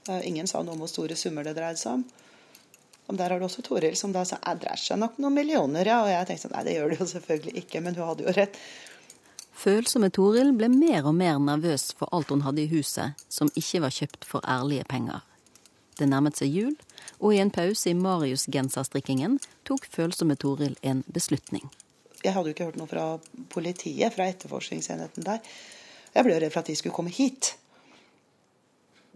eh, 0.08 0.22
Ingen 0.30 0.47
sa 0.47 0.62
noe 0.64 0.78
om 0.78 0.84
hvor 0.84 0.91
store 0.91 1.18
summer 1.20 1.43
det 1.43 1.58
dreide 1.58 1.82
seg 1.82 1.99
om. 1.99 2.06
Og 3.12 3.18
Der 3.20 3.34
har 3.34 3.41
du 3.41 3.45
også 3.45 3.64
Toril 3.66 3.97
som 3.99 4.14
da 4.16 4.24
sa 4.24 4.39
det 4.39 4.62
dreier 4.64 4.80
seg 4.80 5.02
nok 5.02 5.18
noen 5.20 5.36
millioner. 5.36 5.84
ja, 5.84 5.99
Og 6.06 6.12
jeg 6.14 6.30
tenkte 6.30 6.47
sånn, 6.47 6.56
nei 6.56 6.64
det 6.70 6.78
gjør 6.78 6.93
det 6.93 7.02
jo 7.02 7.10
selvfølgelig 7.12 7.66
ikke, 7.66 7.82
men 7.84 7.99
hun 7.99 8.08
hadde 8.08 8.28
jo 8.30 8.36
rett. 8.38 8.62
Følsomme 9.62 10.10
Toril 10.10 10.54
ble 10.56 10.72
mer 10.72 11.04
og 11.10 11.18
mer 11.20 11.41
nervøs 11.43 11.91
for 11.99 12.08
alt 12.16 12.32
hun 12.32 12.45
hadde 12.47 12.64
i 12.64 12.72
huset 12.72 13.20
som 13.28 13.52
ikke 13.52 13.84
var 13.84 13.93
kjøpt 13.97 14.26
for 14.26 14.47
ærlige 14.47 14.88
penger. 14.88 15.20
Det 16.02 16.08
nærmet 16.10 16.39
seg 16.39 16.49
jul, 16.49 16.74
og 17.22 17.36
i 17.36 17.39
en 17.43 17.52
pause 17.54 17.91
i 17.91 17.97
Marius-genserstrikkingen 17.97 19.38
tok 19.70 19.86
følsomme 19.86 20.34
Toril 20.41 20.74
en 20.82 21.04
beslutning. 21.14 21.68
Jeg 22.24 22.34
hadde 22.34 22.49
jo 22.49 22.56
ikke 22.56 22.70
hørt 22.72 22.80
noe 22.80 22.89
fra 22.89 23.06
politiet, 23.54 24.10
fra 24.16 24.26
etterforskningsenheten 24.32 25.28
der. 25.28 25.45
Jeg 26.16 26.26
ble 26.26 26.39
redd 26.41 26.54
for 26.54 26.64
at 26.64 26.72
de 26.72 26.78
skulle 26.80 26.95
komme 26.95 27.14
hit. 27.14 27.54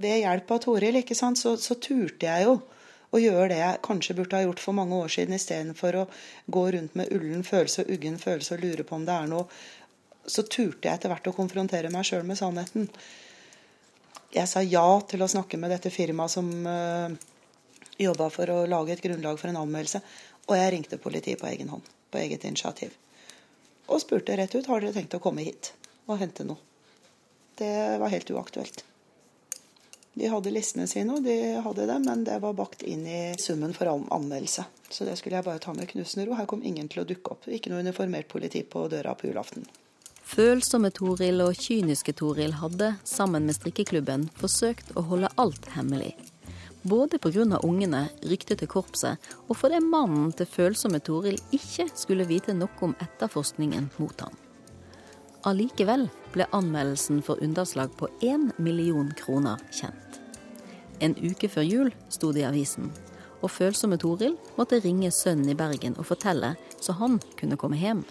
Ved 0.02 0.22
hjelp 0.22 0.54
av 0.54 0.62
Toril 0.68 1.02
ikke 1.02 1.18
sant, 1.18 1.42
så, 1.42 1.56
så 1.58 1.80
turte 1.82 2.30
jeg 2.30 2.46
jo 2.46 2.60
å 3.16 3.22
gjøre 3.22 3.50
det 3.54 3.60
jeg 3.64 3.84
kanskje 3.86 4.18
burde 4.18 4.38
ha 4.38 4.46
gjort 4.46 4.62
for 4.62 4.78
mange 4.78 5.02
år 5.02 5.12
siden, 5.18 5.38
istedenfor 5.38 6.02
å 6.02 6.08
gå 6.52 6.66
rundt 6.76 6.98
med 7.00 7.12
ullen 7.16 7.46
følelse 7.48 7.86
og 7.86 7.94
uggen 7.98 8.18
følelse 8.22 8.58
og 8.58 8.66
lure 8.66 8.86
på 8.86 8.98
om 8.98 9.06
det 9.08 9.18
er 9.18 9.30
noe. 9.32 9.48
Så 10.26 10.46
turte 10.46 10.86
jeg 10.86 11.00
etter 11.00 11.10
hvert 11.14 11.30
å 11.30 11.38
konfrontere 11.38 11.94
meg 11.94 12.06
sjøl 12.06 12.26
med 12.28 12.38
sannheten. 12.38 12.90
Jeg 14.36 14.52
sa 14.52 14.60
ja 14.66 14.84
til 15.08 15.24
å 15.24 15.30
snakke 15.32 15.58
med 15.60 15.72
dette 15.72 15.92
firmaet 15.94 16.34
som 16.34 16.50
uh, 16.68 17.08
jobba 17.98 18.28
for 18.34 18.52
å 18.52 18.58
lage 18.68 18.96
et 18.96 19.04
grunnlag 19.04 19.40
for 19.40 19.48
en 19.52 19.62
anmeldelse. 19.62 20.02
Og 20.50 20.58
jeg 20.60 20.74
ringte 20.74 21.00
politiet 21.02 21.40
på 21.40 21.48
egen 21.48 21.72
hånd, 21.72 21.86
på 22.12 22.20
eget 22.20 22.44
initiativ. 22.44 22.98
Og 23.88 24.02
spurte 24.04 24.36
rett 24.36 24.56
ut 24.58 24.68
har 24.68 24.84
dere 24.84 24.96
tenkt 24.96 25.16
å 25.16 25.22
komme 25.24 25.46
hit 25.46 25.72
og 26.10 26.20
hente 26.20 26.44
noe. 26.44 26.60
Det 27.56 27.72
var 28.02 28.12
helt 28.12 28.34
uaktuelt. 28.36 28.84
De 30.16 30.28
hadde 30.32 30.52
listene 30.52 30.88
sine, 30.88 31.16
og 31.16 31.24
de 31.24 31.56
hadde 31.64 31.88
det, 31.88 31.96
men 32.04 32.24
det 32.28 32.36
var 32.44 32.56
bakt 32.56 32.84
inn 32.88 33.04
i 33.08 33.22
summen 33.40 33.74
for 33.76 33.92
anmeldelse. 33.92 34.64
Så 34.90 35.08
det 35.08 35.16
skulle 35.20 35.40
jeg 35.40 35.48
bare 35.48 35.64
ta 35.64 35.74
med 35.76 35.90
knusende 35.92 36.28
ro. 36.28 36.36
Her 36.36 36.48
kom 36.48 36.64
ingen 36.64 36.88
til 36.92 37.04
å 37.04 37.08
dukke 37.08 37.36
opp. 37.36 37.48
Ikke 37.52 37.72
noe 37.72 37.84
uniformert 37.84 38.28
politi 38.32 38.64
på 38.68 38.86
døra 38.92 39.16
på 39.16 39.28
julaften. 39.28 39.68
Følsomme 40.36 40.90
Toril 40.92 41.40
og 41.40 41.54
kyniske 41.56 42.12
Toril 42.20 42.58
hadde, 42.60 42.90
sammen 43.08 43.46
med 43.48 43.56
strikkeklubben, 43.56 44.26
forsøkt 44.36 44.90
å 45.00 45.04
holde 45.08 45.30
alt 45.40 45.70
hemmelig. 45.72 46.10
Både 46.84 47.16
pga. 47.24 47.62
ungene, 47.64 48.10
ryktet 48.28 48.60
til 48.60 48.68
korpset, 48.68 49.16
og 49.48 49.56
fordi 49.56 49.80
mannen 49.80 50.34
til 50.34 50.46
følsomme 50.46 51.00
Toril 51.00 51.40
ikke 51.56 51.88
skulle 51.96 52.28
vite 52.28 52.54
noe 52.54 52.68
om 52.82 52.98
etterforskningen 53.00 53.88
mot 53.98 54.20
ham. 54.20 54.36
Allikevel 55.48 56.10
ble 56.34 56.50
anmeldelsen 56.52 57.24
for 57.24 57.40
underslag 57.40 57.96
på 57.96 58.12
én 58.20 58.52
million 58.58 59.14
kroner 59.16 59.56
kjent. 59.72 60.20
En 61.00 61.16
uke 61.16 61.48
før 61.48 61.64
jul 61.64 61.94
sto 62.10 62.34
det 62.34 62.44
i 62.44 62.50
avisen, 62.50 62.92
og 63.40 63.56
følsomme 63.56 63.96
Toril 63.96 64.36
måtte 64.60 64.84
ringe 64.84 65.16
sønnen 65.16 65.56
i 65.56 65.56
Bergen 65.56 65.96
og 65.96 66.12
fortelle, 66.12 66.58
så 66.82 66.92
han 67.00 67.22
kunne 67.40 67.56
komme 67.56 67.80
hjem. 67.80 68.04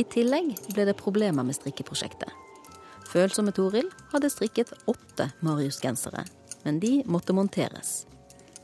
I 0.00 0.04
tillegg 0.08 0.54
ble 0.72 0.86
det 0.88 0.96
problemer 0.96 1.44
med 1.44 1.52
strikkeprosjektet. 1.58 2.30
Følsomme 3.10 3.52
Toril 3.52 3.90
hadde 4.14 4.30
strikket 4.32 4.70
åtte 4.88 5.26
Marius-gensere, 5.44 6.22
men 6.62 6.78
de 6.80 6.92
måtte 7.04 7.34
monteres. 7.36 8.06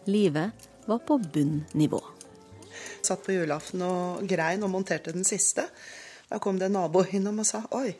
Livet 0.08 0.68
var 0.86 1.02
på 1.04 1.18
bunnivå. 1.18 2.00
Satt 3.04 3.26
på 3.26 3.34
julaften 3.34 3.84
og 3.84 4.24
grein 4.30 4.64
og 4.64 4.72
monterte 4.72 5.12
den 5.12 5.28
siste. 5.28 5.66
Da 6.30 6.40
kom 6.40 6.56
det 6.56 6.70
en 6.70 6.78
nabo 6.78 7.04
innom 7.04 7.42
og 7.44 7.46
sa 7.46 7.66
'oi'. 7.68 7.92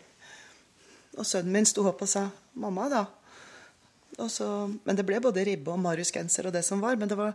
Og 1.19 1.27
sønnen 1.27 1.53
min 1.53 1.67
sto 1.67 1.85
opp 1.89 2.03
og 2.03 2.09
sa 2.09 2.31
'mamma', 2.57 2.89
da. 2.89 3.05
Så, 4.29 4.73
men 4.85 4.97
det 4.97 5.05
ble 5.05 5.21
både 5.21 5.45
ribbe 5.45 5.71
og 5.71 5.79
Marius-genser 5.79 6.47
og 6.47 6.53
det 6.53 6.65
som 6.65 6.81
var. 6.81 6.97
Men 6.97 7.09
det 7.09 7.19
var 7.19 7.35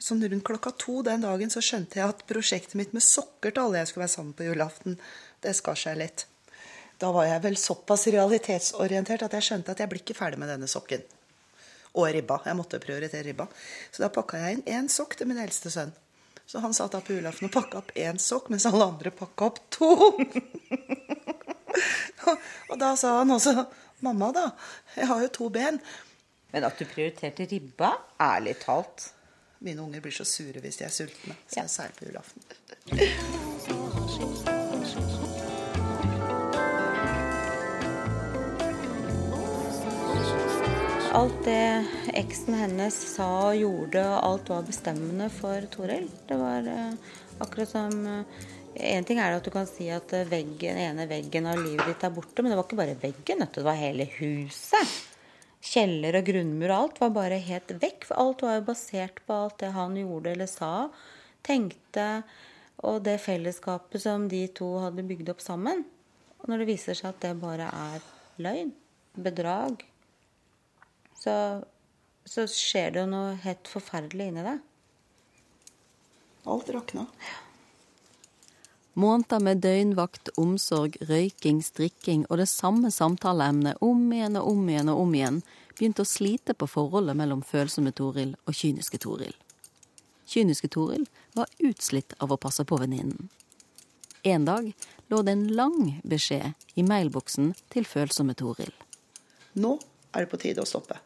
sånn 0.00 0.24
rundt 0.24 0.46
klokka 0.46 0.72
to 0.80 1.02
den 1.06 1.24
dagen 1.24 1.52
så 1.52 1.62
skjønte 1.64 2.00
jeg 2.00 2.08
at 2.08 2.24
prosjektet 2.28 2.76
mitt 2.80 2.94
med 2.96 3.04
sokker 3.04 3.52
til 3.52 3.66
alle 3.66 3.82
jeg 3.82 3.90
skulle 3.90 4.06
være 4.06 4.16
sammen 4.16 4.36
på 4.36 4.48
julaften, 4.48 4.98
det 5.44 5.54
skar 5.56 5.78
seg 5.78 5.98
litt. 6.00 6.26
Da 7.00 7.12
var 7.16 7.28
jeg 7.28 7.42
vel 7.44 7.56
såpass 7.56 8.06
realitetsorientert 8.12 9.24
at 9.24 9.36
jeg 9.38 9.46
skjønte 9.46 9.72
at 9.72 9.80
jeg 9.80 9.88
blir 9.92 10.02
ikke 10.02 10.18
ferdig 10.18 10.40
med 10.40 10.50
denne 10.52 10.68
sokken. 10.68 11.04
Og 11.96 12.06
ribba. 12.14 12.36
Jeg 12.44 12.56
måtte 12.58 12.80
prioritere 12.82 13.24
ribba. 13.26 13.46
Så 13.90 14.04
da 14.04 14.10
pakka 14.12 14.38
jeg 14.38 14.58
inn 14.58 14.66
én 14.68 14.90
sokk 14.92 15.16
til 15.18 15.30
min 15.30 15.40
eldste 15.40 15.72
sønn. 15.72 15.94
Så 16.46 16.60
han 16.60 16.74
satt 16.76 16.92
da 16.92 17.00
på 17.04 17.14
julaften 17.16 17.48
og 17.48 17.54
pakka 17.54 17.80
opp 17.80 17.92
én 17.98 18.18
sokk, 18.20 18.50
mens 18.52 18.66
alle 18.68 18.88
andre 18.90 19.12
pakka 19.14 19.48
opp 19.48 19.60
to. 19.72 19.90
og 22.70 22.76
da 22.78 22.92
sa 22.98 23.20
han 23.20 23.32
også 23.36 23.54
'Mamma, 24.00 24.32
da. 24.32 24.50
Jeg 24.96 25.06
har 25.06 25.22
jo 25.22 25.28
to 25.28 25.48
ben'. 25.48 25.80
Men 26.52 26.64
at 26.64 26.78
du 26.78 26.84
prioriterte 26.84 27.44
ribba? 27.44 27.92
Ærlig 28.20 28.56
talt. 28.64 29.12
Mine 29.60 29.82
unger 29.82 30.00
blir 30.00 30.14
så 30.16 30.24
sure 30.24 30.60
hvis 30.64 30.78
de 30.80 30.84
er 30.86 30.92
sultne. 30.94 31.34
Så 31.44 31.58
jeg 31.60 31.68
seier 31.68 31.92
på 31.92 32.06
julaften. 32.06 32.40
Alt 41.12 41.36
det 41.44 41.84
eksen 42.16 42.56
hennes 42.56 42.96
sa 43.10 43.28
og 43.50 43.58
gjorde, 43.58 44.06
og 44.06 44.16
alt 44.30 44.54
var 44.54 44.64
bestemmende 44.70 45.28
for 45.34 45.68
Toril. 45.74 46.08
Det 46.30 46.40
var 46.40 46.64
eh, 46.64 46.96
akkurat 47.44 47.68
som 47.68 48.00
Én 48.70 49.02
En 49.02 49.04
ting 49.04 49.18
er 49.18 49.34
at 49.34 49.44
du 49.44 49.50
kan 49.50 49.66
si 49.68 49.90
at 49.92 50.12
eh, 50.14 50.24
veggen, 50.30 50.78
ene 50.78 51.04
veggen 51.10 51.50
av 51.50 51.60
livet 51.60 51.84
ditt 51.90 52.04
er 52.06 52.16
borte, 52.16 52.40
men 52.40 52.54
det 52.54 52.56
var 52.56 52.68
ikke 52.68 52.80
bare 52.80 52.96
veggen, 53.02 53.44
det 53.44 53.64
var 53.66 53.76
hele 53.76 54.08
huset. 54.16 55.09
Kjeller 55.60 56.16
og 56.16 56.28
grunnmur 56.30 56.70
og 56.70 56.76
alt 56.76 57.00
var 57.02 57.10
bare 57.16 57.40
helt 57.44 57.74
vekk. 57.82 58.06
For 58.08 58.20
alt 58.22 58.44
var 58.46 58.58
jo 58.58 58.68
basert 58.70 59.20
på 59.26 59.36
alt 59.44 59.58
det 59.60 59.72
han 59.76 59.98
gjorde 59.98 60.32
eller 60.32 60.48
sa, 60.50 60.72
tenkte, 61.46 62.06
og 62.80 63.02
det 63.04 63.18
fellesskapet 63.20 64.00
som 64.06 64.24
de 64.30 64.46
to 64.56 64.70
hadde 64.80 65.04
bygd 65.04 65.34
opp 65.34 65.44
sammen. 65.44 65.84
Og 66.40 66.48
når 66.48 66.62
det 66.62 66.70
viser 66.72 66.96
seg 66.96 67.12
at 67.12 67.20
det 67.26 67.34
bare 67.42 67.68
er 67.68 68.06
løgn, 68.40 68.72
bedrag, 69.20 69.84
så, 71.20 71.34
så 72.24 72.46
skjer 72.48 72.94
det 72.94 73.04
jo 73.04 73.12
noe 73.12 73.36
helt 73.44 73.68
forferdelig 73.68 74.30
inni 74.30 74.46
deg. 74.46 74.64
Alt 76.48 76.72
rakna. 76.72 77.04
Måneder 79.00 79.40
med 79.40 79.62
døgnvakt, 79.64 80.28
omsorg, 80.36 80.96
røyking, 81.08 81.62
strikking 81.64 82.26
og 82.28 82.40
det 82.40 82.48
samme 82.50 82.90
samtaleemnet 82.92 83.78
om 83.86 84.00
igjen 84.12 84.36
og 84.36 84.50
om 84.50 84.66
igjen 84.68 84.90
og 84.92 85.04
om 85.06 85.14
igjen 85.16 85.38
begynte 85.70 86.04
å 86.04 86.10
slite 86.10 86.52
på 86.58 86.68
forholdet 86.68 87.16
mellom 87.16 87.40
følsomme 87.46 87.94
Toril 87.96 88.34
og 88.44 88.56
kyniske 88.58 89.00
Toril. 89.00 89.32
Kyniske 90.28 90.68
Toril 90.74 91.06
var 91.38 91.48
utslitt 91.58 92.12
av 92.18 92.34
å 92.34 92.40
passe 92.42 92.66
på 92.68 92.76
venninnen. 92.82 93.30
En 94.22 94.44
dag 94.44 94.68
lå 95.08 95.22
det 95.24 95.32
en 95.32 95.46
lang 95.62 95.78
beskjed 96.04 96.52
i 96.76 96.84
mailboksen 96.84 97.54
til 97.72 97.88
følsomme 97.88 98.36
Toril. 98.36 98.74
Nå 99.64 99.78
er 100.12 100.26
det 100.26 100.32
på 100.34 100.42
tide 100.44 100.60
å 100.60 100.68
stoppe. 100.68 100.98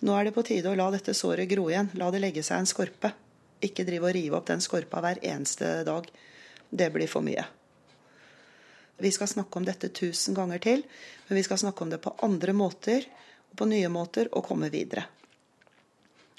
Nå 0.00 0.16
er 0.16 0.30
det 0.30 0.36
på 0.38 0.46
tide 0.48 0.72
å 0.72 0.78
la 0.78 0.88
dette 0.94 1.12
såret 1.18 1.50
gro 1.50 1.68
igjen. 1.68 1.92
La 2.00 2.08
det 2.14 2.24
legge 2.24 2.46
seg 2.46 2.62
en 2.62 2.72
skorpe. 2.72 3.12
Ikke 3.60 3.84
drive 3.84 4.08
og 4.08 4.16
rive 4.16 4.40
opp 4.40 4.48
den 4.48 4.64
skorpa 4.64 5.04
hver 5.04 5.20
eneste 5.20 5.82
dag. 5.84 6.08
Det 6.70 6.90
blir 6.94 7.10
for 7.10 7.26
mye. 7.26 7.44
Vi 9.00 9.10
skal 9.12 9.30
snakke 9.30 9.58
om 9.58 9.64
dette 9.64 9.88
tusen 9.96 10.36
ganger 10.36 10.60
til, 10.62 10.82
men 11.28 11.38
vi 11.38 11.44
skal 11.46 11.58
snakke 11.58 11.84
om 11.84 11.90
det 11.90 12.02
på 12.04 12.12
andre 12.26 12.52
måter, 12.52 13.06
på 13.56 13.66
nye 13.66 13.88
måter, 13.90 14.28
og 14.36 14.44
komme 14.46 14.68
videre. 14.70 15.06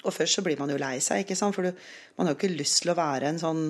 Og 0.02 0.14
først 0.14 0.38
så 0.38 0.44
blir 0.46 0.58
man 0.58 0.70
jo 0.70 0.78
lei 0.80 0.96
seg, 1.02 1.24
ikke 1.24 1.36
sant? 1.38 1.54
for 1.54 1.66
du, 1.66 1.82
man 2.16 2.26
har 2.26 2.34
jo 2.34 2.40
ikke 2.40 2.54
lyst 2.54 2.82
til 2.82 2.92
å 2.94 2.98
være 2.98 3.30
en 3.30 3.40
sånn 3.42 3.64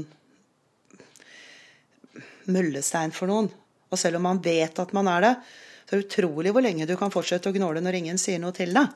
møllestein 2.53 3.13
for 3.17 3.31
noen. 3.31 3.51
Og 3.93 4.01
selv 4.01 4.21
om 4.21 4.27
man 4.29 4.41
vet 4.45 4.79
at 4.81 4.93
man 4.97 5.11
er 5.13 5.25
det, 5.27 5.33
så 5.85 5.97
er 5.97 6.01
det 6.01 6.07
utrolig 6.07 6.53
hvor 6.55 6.65
lenge 6.65 6.89
du 6.89 6.95
kan 6.97 7.13
fortsette 7.13 7.51
å 7.51 7.57
gnåle 7.57 7.83
når 7.85 8.01
ingen 8.01 8.21
sier 8.21 8.41
noe 8.41 8.55
til 8.57 8.73
deg. 8.77 8.93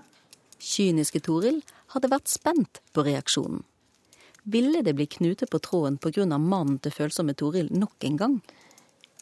Kyniske 0.56 1.20
Toril 1.24 1.60
hadde 1.92 2.12
vært 2.12 2.32
spent 2.32 2.80
på 2.96 3.04
reaksjonen. 3.04 3.64
Ville 4.48 4.78
det 4.86 4.92
bli 4.94 5.08
knute 5.10 5.46
på 5.50 5.58
tråden 5.58 5.96
pga. 5.98 6.38
mannen 6.38 6.78
til 6.78 6.92
følsomme 6.94 7.34
Toril 7.34 7.66
nok 7.74 8.04
en 8.04 8.16
gang? 8.16 8.34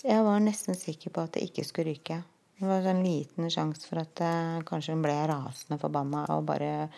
Jeg 0.05 0.21
var 0.21 0.41
nesten 0.45 0.77
sikker 0.77 1.11
på 1.11 1.23
at 1.25 1.33
det 1.33 1.47
ikke 1.47 1.65
skulle 1.65 1.95
ryke. 1.95 2.19
Det 2.59 2.67
var 2.69 2.85
en 2.85 3.01
liten 3.03 3.49
sjanse 3.49 3.89
for 3.89 4.03
at 4.03 4.21
uh, 4.21 4.61
kanskje 4.69 4.93
hun 4.93 5.03
ble 5.03 5.15
rasende 5.31 5.79
forbanna 5.81 6.27
og 6.35 6.45
bare 6.45 6.91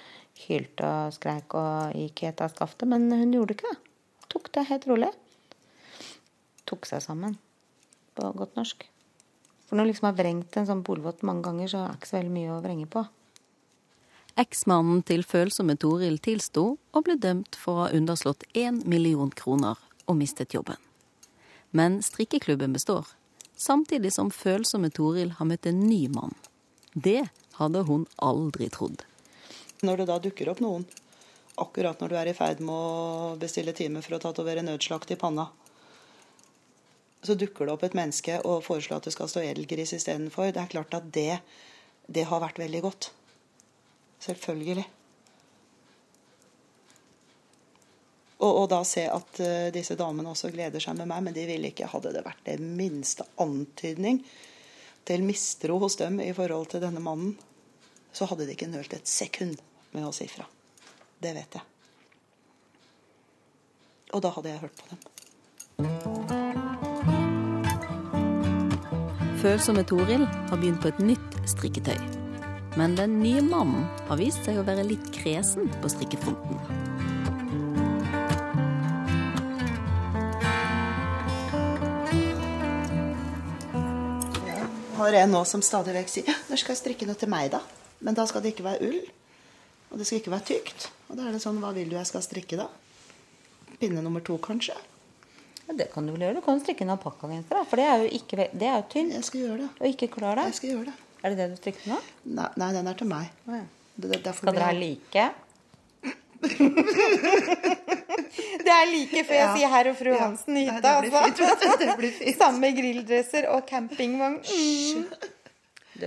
hylte 0.43 0.89
og 0.89 1.15
skreik 1.15 1.55
og 1.55 1.95
gikk 1.95 2.25
helt 2.27 2.43
av 2.43 2.51
skaftet, 2.51 2.89
men 2.91 3.07
hun 3.15 3.33
gjorde 3.33 3.55
ikke 3.55 3.71
det. 3.71 3.79
Tok 4.35 4.51
det 4.59 4.67
helt 4.73 4.89
rolig. 4.91 5.13
Tok 6.67 6.91
seg 6.91 7.05
sammen, 7.07 7.39
på 8.19 8.33
godt 8.35 8.59
norsk. 8.59 8.89
For 9.71 9.79
når 9.79 9.87
du 9.87 9.93
liksom 9.93 10.11
har 10.11 10.19
vrengt 10.19 10.59
en 10.59 10.67
sånn 10.67 10.83
polvott 10.83 11.23
mange 11.23 11.47
ganger, 11.47 11.71
så 11.71 11.85
er 11.85 11.95
det 11.95 12.01
ikke 12.01 12.11
så 12.11 12.19
veldig 12.19 12.35
mye 12.41 12.57
å 12.57 12.63
vrenge 12.67 12.91
på. 12.91 13.07
Eksmannen 14.37 14.99
til 15.09 15.23
følsomme 15.25 15.79
Toril 15.81 16.19
tilsto 16.21 16.67
og 16.77 17.05
ble 17.07 17.15
dømt 17.17 17.57
for 17.57 17.73
å 17.73 17.85
ha 17.87 17.95
underslått 17.97 18.45
én 18.53 18.83
million 18.85 19.31
kroner 19.33 19.81
og 20.05 20.19
mistet 20.19 20.53
jobben. 20.53 20.77
Men 21.73 22.03
strikkeklubben 22.05 22.77
består, 22.77 23.09
samtidig 23.57 24.13
som 24.13 24.29
følsomme 24.29 24.93
Toril 24.93 25.33
har 25.39 25.49
møtt 25.49 25.71
en 25.71 25.81
ny 25.89 26.03
mann. 26.13 26.37
Det 26.93 27.31
hadde 27.57 27.87
hun 27.89 28.05
aldri 28.21 28.69
trodd. 28.77 29.07
Når 29.81 30.03
det 30.03 30.09
da 30.13 30.21
dukker 30.29 30.53
opp 30.53 30.61
noen, 30.61 30.85
akkurat 31.57 32.01
når 32.01 32.13
du 32.13 32.21
er 32.21 32.29
i 32.29 32.37
ferd 32.37 32.61
med 32.61 32.77
å 32.77 33.35
bestille 33.41 33.73
time 33.73 34.05
for 34.05 34.19
å 34.19 34.23
tatovere 34.29 34.65
nødslakt 34.65 35.17
i 35.17 35.21
panna, 35.21 35.49
så 37.25 37.35
dukker 37.41 37.65
det 37.65 37.73
opp 37.73 37.89
et 37.89 37.97
menneske 37.97 38.43
og 38.45 38.67
foreslår 38.69 39.01
at 39.01 39.09
det 39.09 39.17
skal 39.17 39.33
stå 39.33 39.49
edelgris 39.49 39.97
istedenfor. 39.97 40.53
Det 40.53 40.61
er 40.61 40.75
klart 40.77 40.93
at 40.95 41.09
det, 41.17 41.41
det 42.07 42.29
har 42.29 42.45
vært 42.45 42.61
veldig 42.61 42.85
godt. 42.85 43.15
Selvfølgelig. 44.23 44.87
Og, 48.37 48.51
og 48.51 48.67
da 48.69 48.83
se 48.85 49.07
at 49.09 49.41
uh, 49.41 49.69
disse 49.75 49.97
damene 49.97 50.33
også 50.33 50.51
gleder 50.53 50.83
seg 50.83 50.99
med 50.99 51.09
meg, 51.11 51.25
men 51.25 51.37
de 51.37 51.47
ville 51.49 51.71
ikke. 51.73 51.89
Hadde 51.93 52.13
det 52.17 52.25
vært 52.27 52.45
det 52.49 52.59
minste 52.61 53.25
antydning 53.43 54.21
til 55.07 55.23
mistro 55.25 55.79
hos 55.83 55.97
dem 56.01 56.21
i 56.21 56.33
forhold 56.37 56.67
til 56.73 56.83
denne 56.83 57.01
mannen, 57.01 57.37
så 58.13 58.27
hadde 58.27 58.47
de 58.49 58.57
ikke 58.57 58.69
nølt 58.73 58.97
et 58.97 59.09
sekund 59.09 59.61
med 59.95 60.05
å 60.09 60.13
si 60.15 60.27
fra. 60.29 60.47
Det 61.23 61.33
vet 61.37 61.59
jeg. 61.59 61.65
Og 64.17 64.23
da 64.25 64.33
hadde 64.35 64.53
jeg 64.53 64.63
hørt 64.65 64.83
på 64.83 64.87
dem. 64.91 64.99
Følsomme 69.43 69.85
Toril 69.87 70.25
har 70.27 70.57
begynt 70.59 70.83
på 70.83 70.89
et 70.91 71.03
nytt 71.13 71.43
strikketøy. 71.47 72.16
Men 72.77 72.97
den 72.99 73.21
nye 73.23 73.41
mannen 73.41 73.87
har 74.09 74.21
vist 74.21 74.45
seg 74.45 74.61
å 74.61 74.67
være 74.67 74.85
litt 74.85 75.09
kresen 75.15 75.71
på 75.81 75.93
strikkefronten. 75.93 76.61
har 84.97 85.13
en 85.13 85.31
nå 85.31 85.45
som 85.45 85.63
stadig 85.63 85.95
vekk 85.95 86.11
sier 86.11 86.31
ja, 86.31 86.35
når 86.49 86.61
skal 86.61 86.75
jeg 86.75 86.81
strikke 86.81 87.07
noe 87.07 87.19
til 87.21 87.31
meg, 87.31 87.51
da? 87.53 87.61
Men 88.03 88.17
da 88.17 88.25
skal 88.27 88.43
det 88.43 88.55
ikke 88.55 88.67
være 88.67 88.89
ull. 88.89 89.01
Og 89.93 90.01
det 90.01 90.07
skal 90.09 90.21
ikke 90.21 90.33
være 90.33 90.47
tykt. 90.49 90.89
Og 91.07 91.19
da 91.19 91.29
er 91.29 91.37
det 91.37 91.43
sånn, 91.45 91.61
hva 91.63 91.71
vil 91.77 91.91
du 91.91 91.97
jeg 91.97 92.09
skal 92.09 92.25
strikke, 92.25 92.59
da? 92.59 92.67
Pinne 93.81 94.03
nummer 94.03 94.25
to, 94.25 94.39
kanskje? 94.43 94.75
Ja, 95.67 95.77
det 95.79 95.89
kan 95.93 96.07
du 96.07 96.15
vel 96.15 96.27
gjøre. 96.27 96.41
Du 96.41 96.45
kan 96.47 96.63
strikke 96.63 96.87
en 96.87 96.95
alpakkagenser, 96.97 97.55
da. 97.55 97.65
For 97.69 97.81
det 97.81 97.87
er 97.87 98.03
jo, 98.03 98.11
ikke, 98.19 98.49
det 98.51 98.71
er 98.71 98.81
jo 98.81 98.87
tynt. 98.97 99.15
Jeg 99.15 99.29
skal 99.29 99.45
gjøre 99.45 99.59
det. 99.63 99.69
Og 99.79 99.93
ikke 99.93 100.11
klar 100.17 100.41
deg. 100.41 100.51
Jeg 100.51 100.61
skal 100.61 100.73
gjøre 100.75 100.89
det. 100.91 101.06
Er 101.27 101.35
det 101.35 101.39
det 101.41 101.49
du 101.57 101.59
trykker 101.65 101.91
nå? 101.91 101.99
Nei, 102.39 102.47
nei 102.63 102.69
den 102.77 102.87
er 102.93 102.97
til 103.01 103.09
meg. 103.11 103.33
Oh, 103.51 103.57
ja. 103.59 103.65
Det, 103.97 104.21
det, 104.23 104.35
Skal 104.37 104.55
dere 104.55 104.69
ha 104.69 104.75
like? 104.77 105.25
det 108.67 108.73
er 108.73 108.87
like 108.91 109.23
før 109.27 109.35
jeg 109.35 109.47
Ja. 109.47 109.55
sier 109.57 109.71
herr 109.73 109.89
og 109.91 109.97
fru 109.99 110.11
Ja. 110.13 110.19
Hansen 110.21 110.57
i 110.61 110.65
hytta. 110.69 111.01
det. 111.01 111.11
Det 112.01 112.13
fint. 112.19 112.39
Samme 112.43 112.71
grilldresser 112.77 113.49
og 113.55 113.67
campingvogn. 113.69 114.39
Mm. 114.45 115.07
Du, 115.97 116.07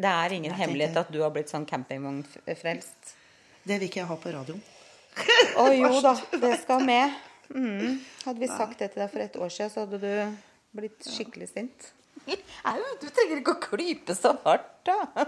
det 0.00 0.10
er 0.10 0.32
ingen 0.36 0.50
Jeg 0.50 0.58
hemmelighet 0.60 0.94
tenkte- 0.94 1.06
at 1.06 1.12
du 1.14 1.22
har 1.22 1.30
blitt 1.30 1.48
sånn 1.52 1.66
campingvognfrelst. 1.66 3.14
Det 3.64 3.78
vil 3.78 3.88
ikke 3.88 4.00
jeg 4.02 4.08
ha 4.10 4.16
på 4.16 4.32
radioen. 4.34 4.60
Å 5.60 5.66
jo 5.74 6.00
da, 6.04 6.14
det 6.40 6.60
skal 6.62 6.84
med. 6.84 7.12
Mm. 7.54 8.00
Hadde 8.24 8.38
vi 8.40 8.46
sagt 8.48 8.78
det 8.78 8.92
til 8.92 9.02
deg 9.02 9.10
for 9.10 9.20
et 9.24 9.36
år 9.36 9.48
siden, 9.50 9.70
så 9.70 9.80
hadde 9.86 9.98
du 10.00 10.36
blitt 10.76 11.02
skikkelig 11.06 11.48
sint. 11.54 11.90
Au, 12.70 12.80
du 13.00 13.06
trenger 13.08 13.40
ikke 13.40 13.56
å 13.56 13.62
klype 13.64 14.16
så 14.16 14.34
hardt, 14.44 14.70
da. 14.88 15.26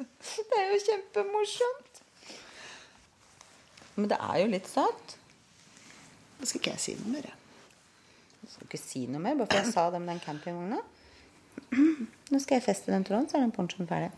Det 0.00 0.58
er 0.58 0.70
jo 0.72 0.78
kjempemorsomt. 0.86 2.00
Men 3.96 4.08
det 4.12 4.18
er 4.20 4.38
jo 4.40 4.46
litt 4.54 4.68
søtt. 4.70 5.16
Da 6.40 6.48
skal 6.48 6.60
ikke 6.62 6.72
jeg 6.76 6.84
si 6.84 6.94
noe 7.02 7.12
mer. 7.16 7.28
jeg. 7.28 7.36
Du 8.40 8.48
skal 8.54 8.68
ikke 8.70 8.80
si 8.80 9.04
noe 9.10 9.20
mer, 9.20 9.36
bare 9.40 9.50
for 9.50 9.60
jeg 9.60 9.74
sa 9.74 9.90
det 9.92 10.00
med 10.00 10.14
den 10.14 10.24
campingvogna. 10.24 10.80
Nå 12.30 12.40
skal 12.40 12.56
jeg 12.56 12.64
feste 12.64 12.92
den 12.94 13.04
tråden, 13.04 13.28
så 13.28 13.38
er 13.38 13.44
den 13.44 13.54
ponchoen 13.54 13.88
ferdig. 13.90 14.10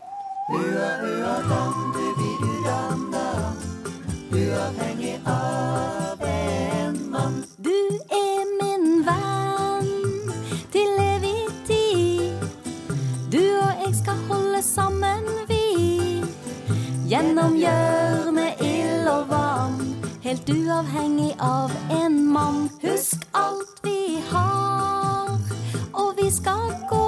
Du 4.33 5.42
Gjennom 17.23 17.53
hjørnet, 17.55 18.59
ild 18.59 19.07
og 19.07 19.29
vann. 19.29 19.77
Helt 20.25 20.49
uavhengig 20.51 21.29
av 21.39 21.71
en 21.95 22.17
mann. 22.33 22.67
Husk 22.81 23.23
alt 23.31 23.79
vi 23.85 24.19
har, 24.27 25.31
og 25.93 26.09
vi 26.19 26.27
skal 26.35 26.75
gå. 26.91 27.07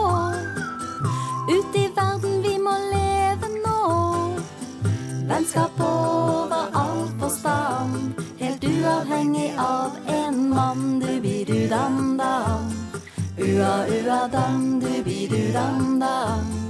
Ut 1.51 1.75
i 1.75 1.83
verden, 1.99 2.39
vi 2.47 2.55
må 2.63 2.77
leve 2.95 3.51
nå. 3.59 3.83
Vennskap 5.27 5.83
over 5.83 6.63
all 6.71 7.03
forstand, 7.19 8.15
helt 8.39 8.63
uavhengig 8.63 9.51
av 9.59 9.99
en 10.07 10.45
mann. 10.55 11.01
Du-bi-du-dam-dam. 11.03 12.71
Ua-ua-dam, 13.35 14.79
du-bi-du-dam-dam. 14.79 16.64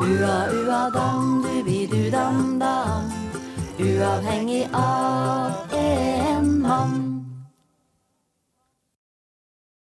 Ua-ua-dam, 0.00 1.42
du-bi-du-dam-dam. 1.42 3.12
Uavhengig 3.78 4.66
av 4.72 5.52
en 5.70 6.60
mann. 6.62 7.03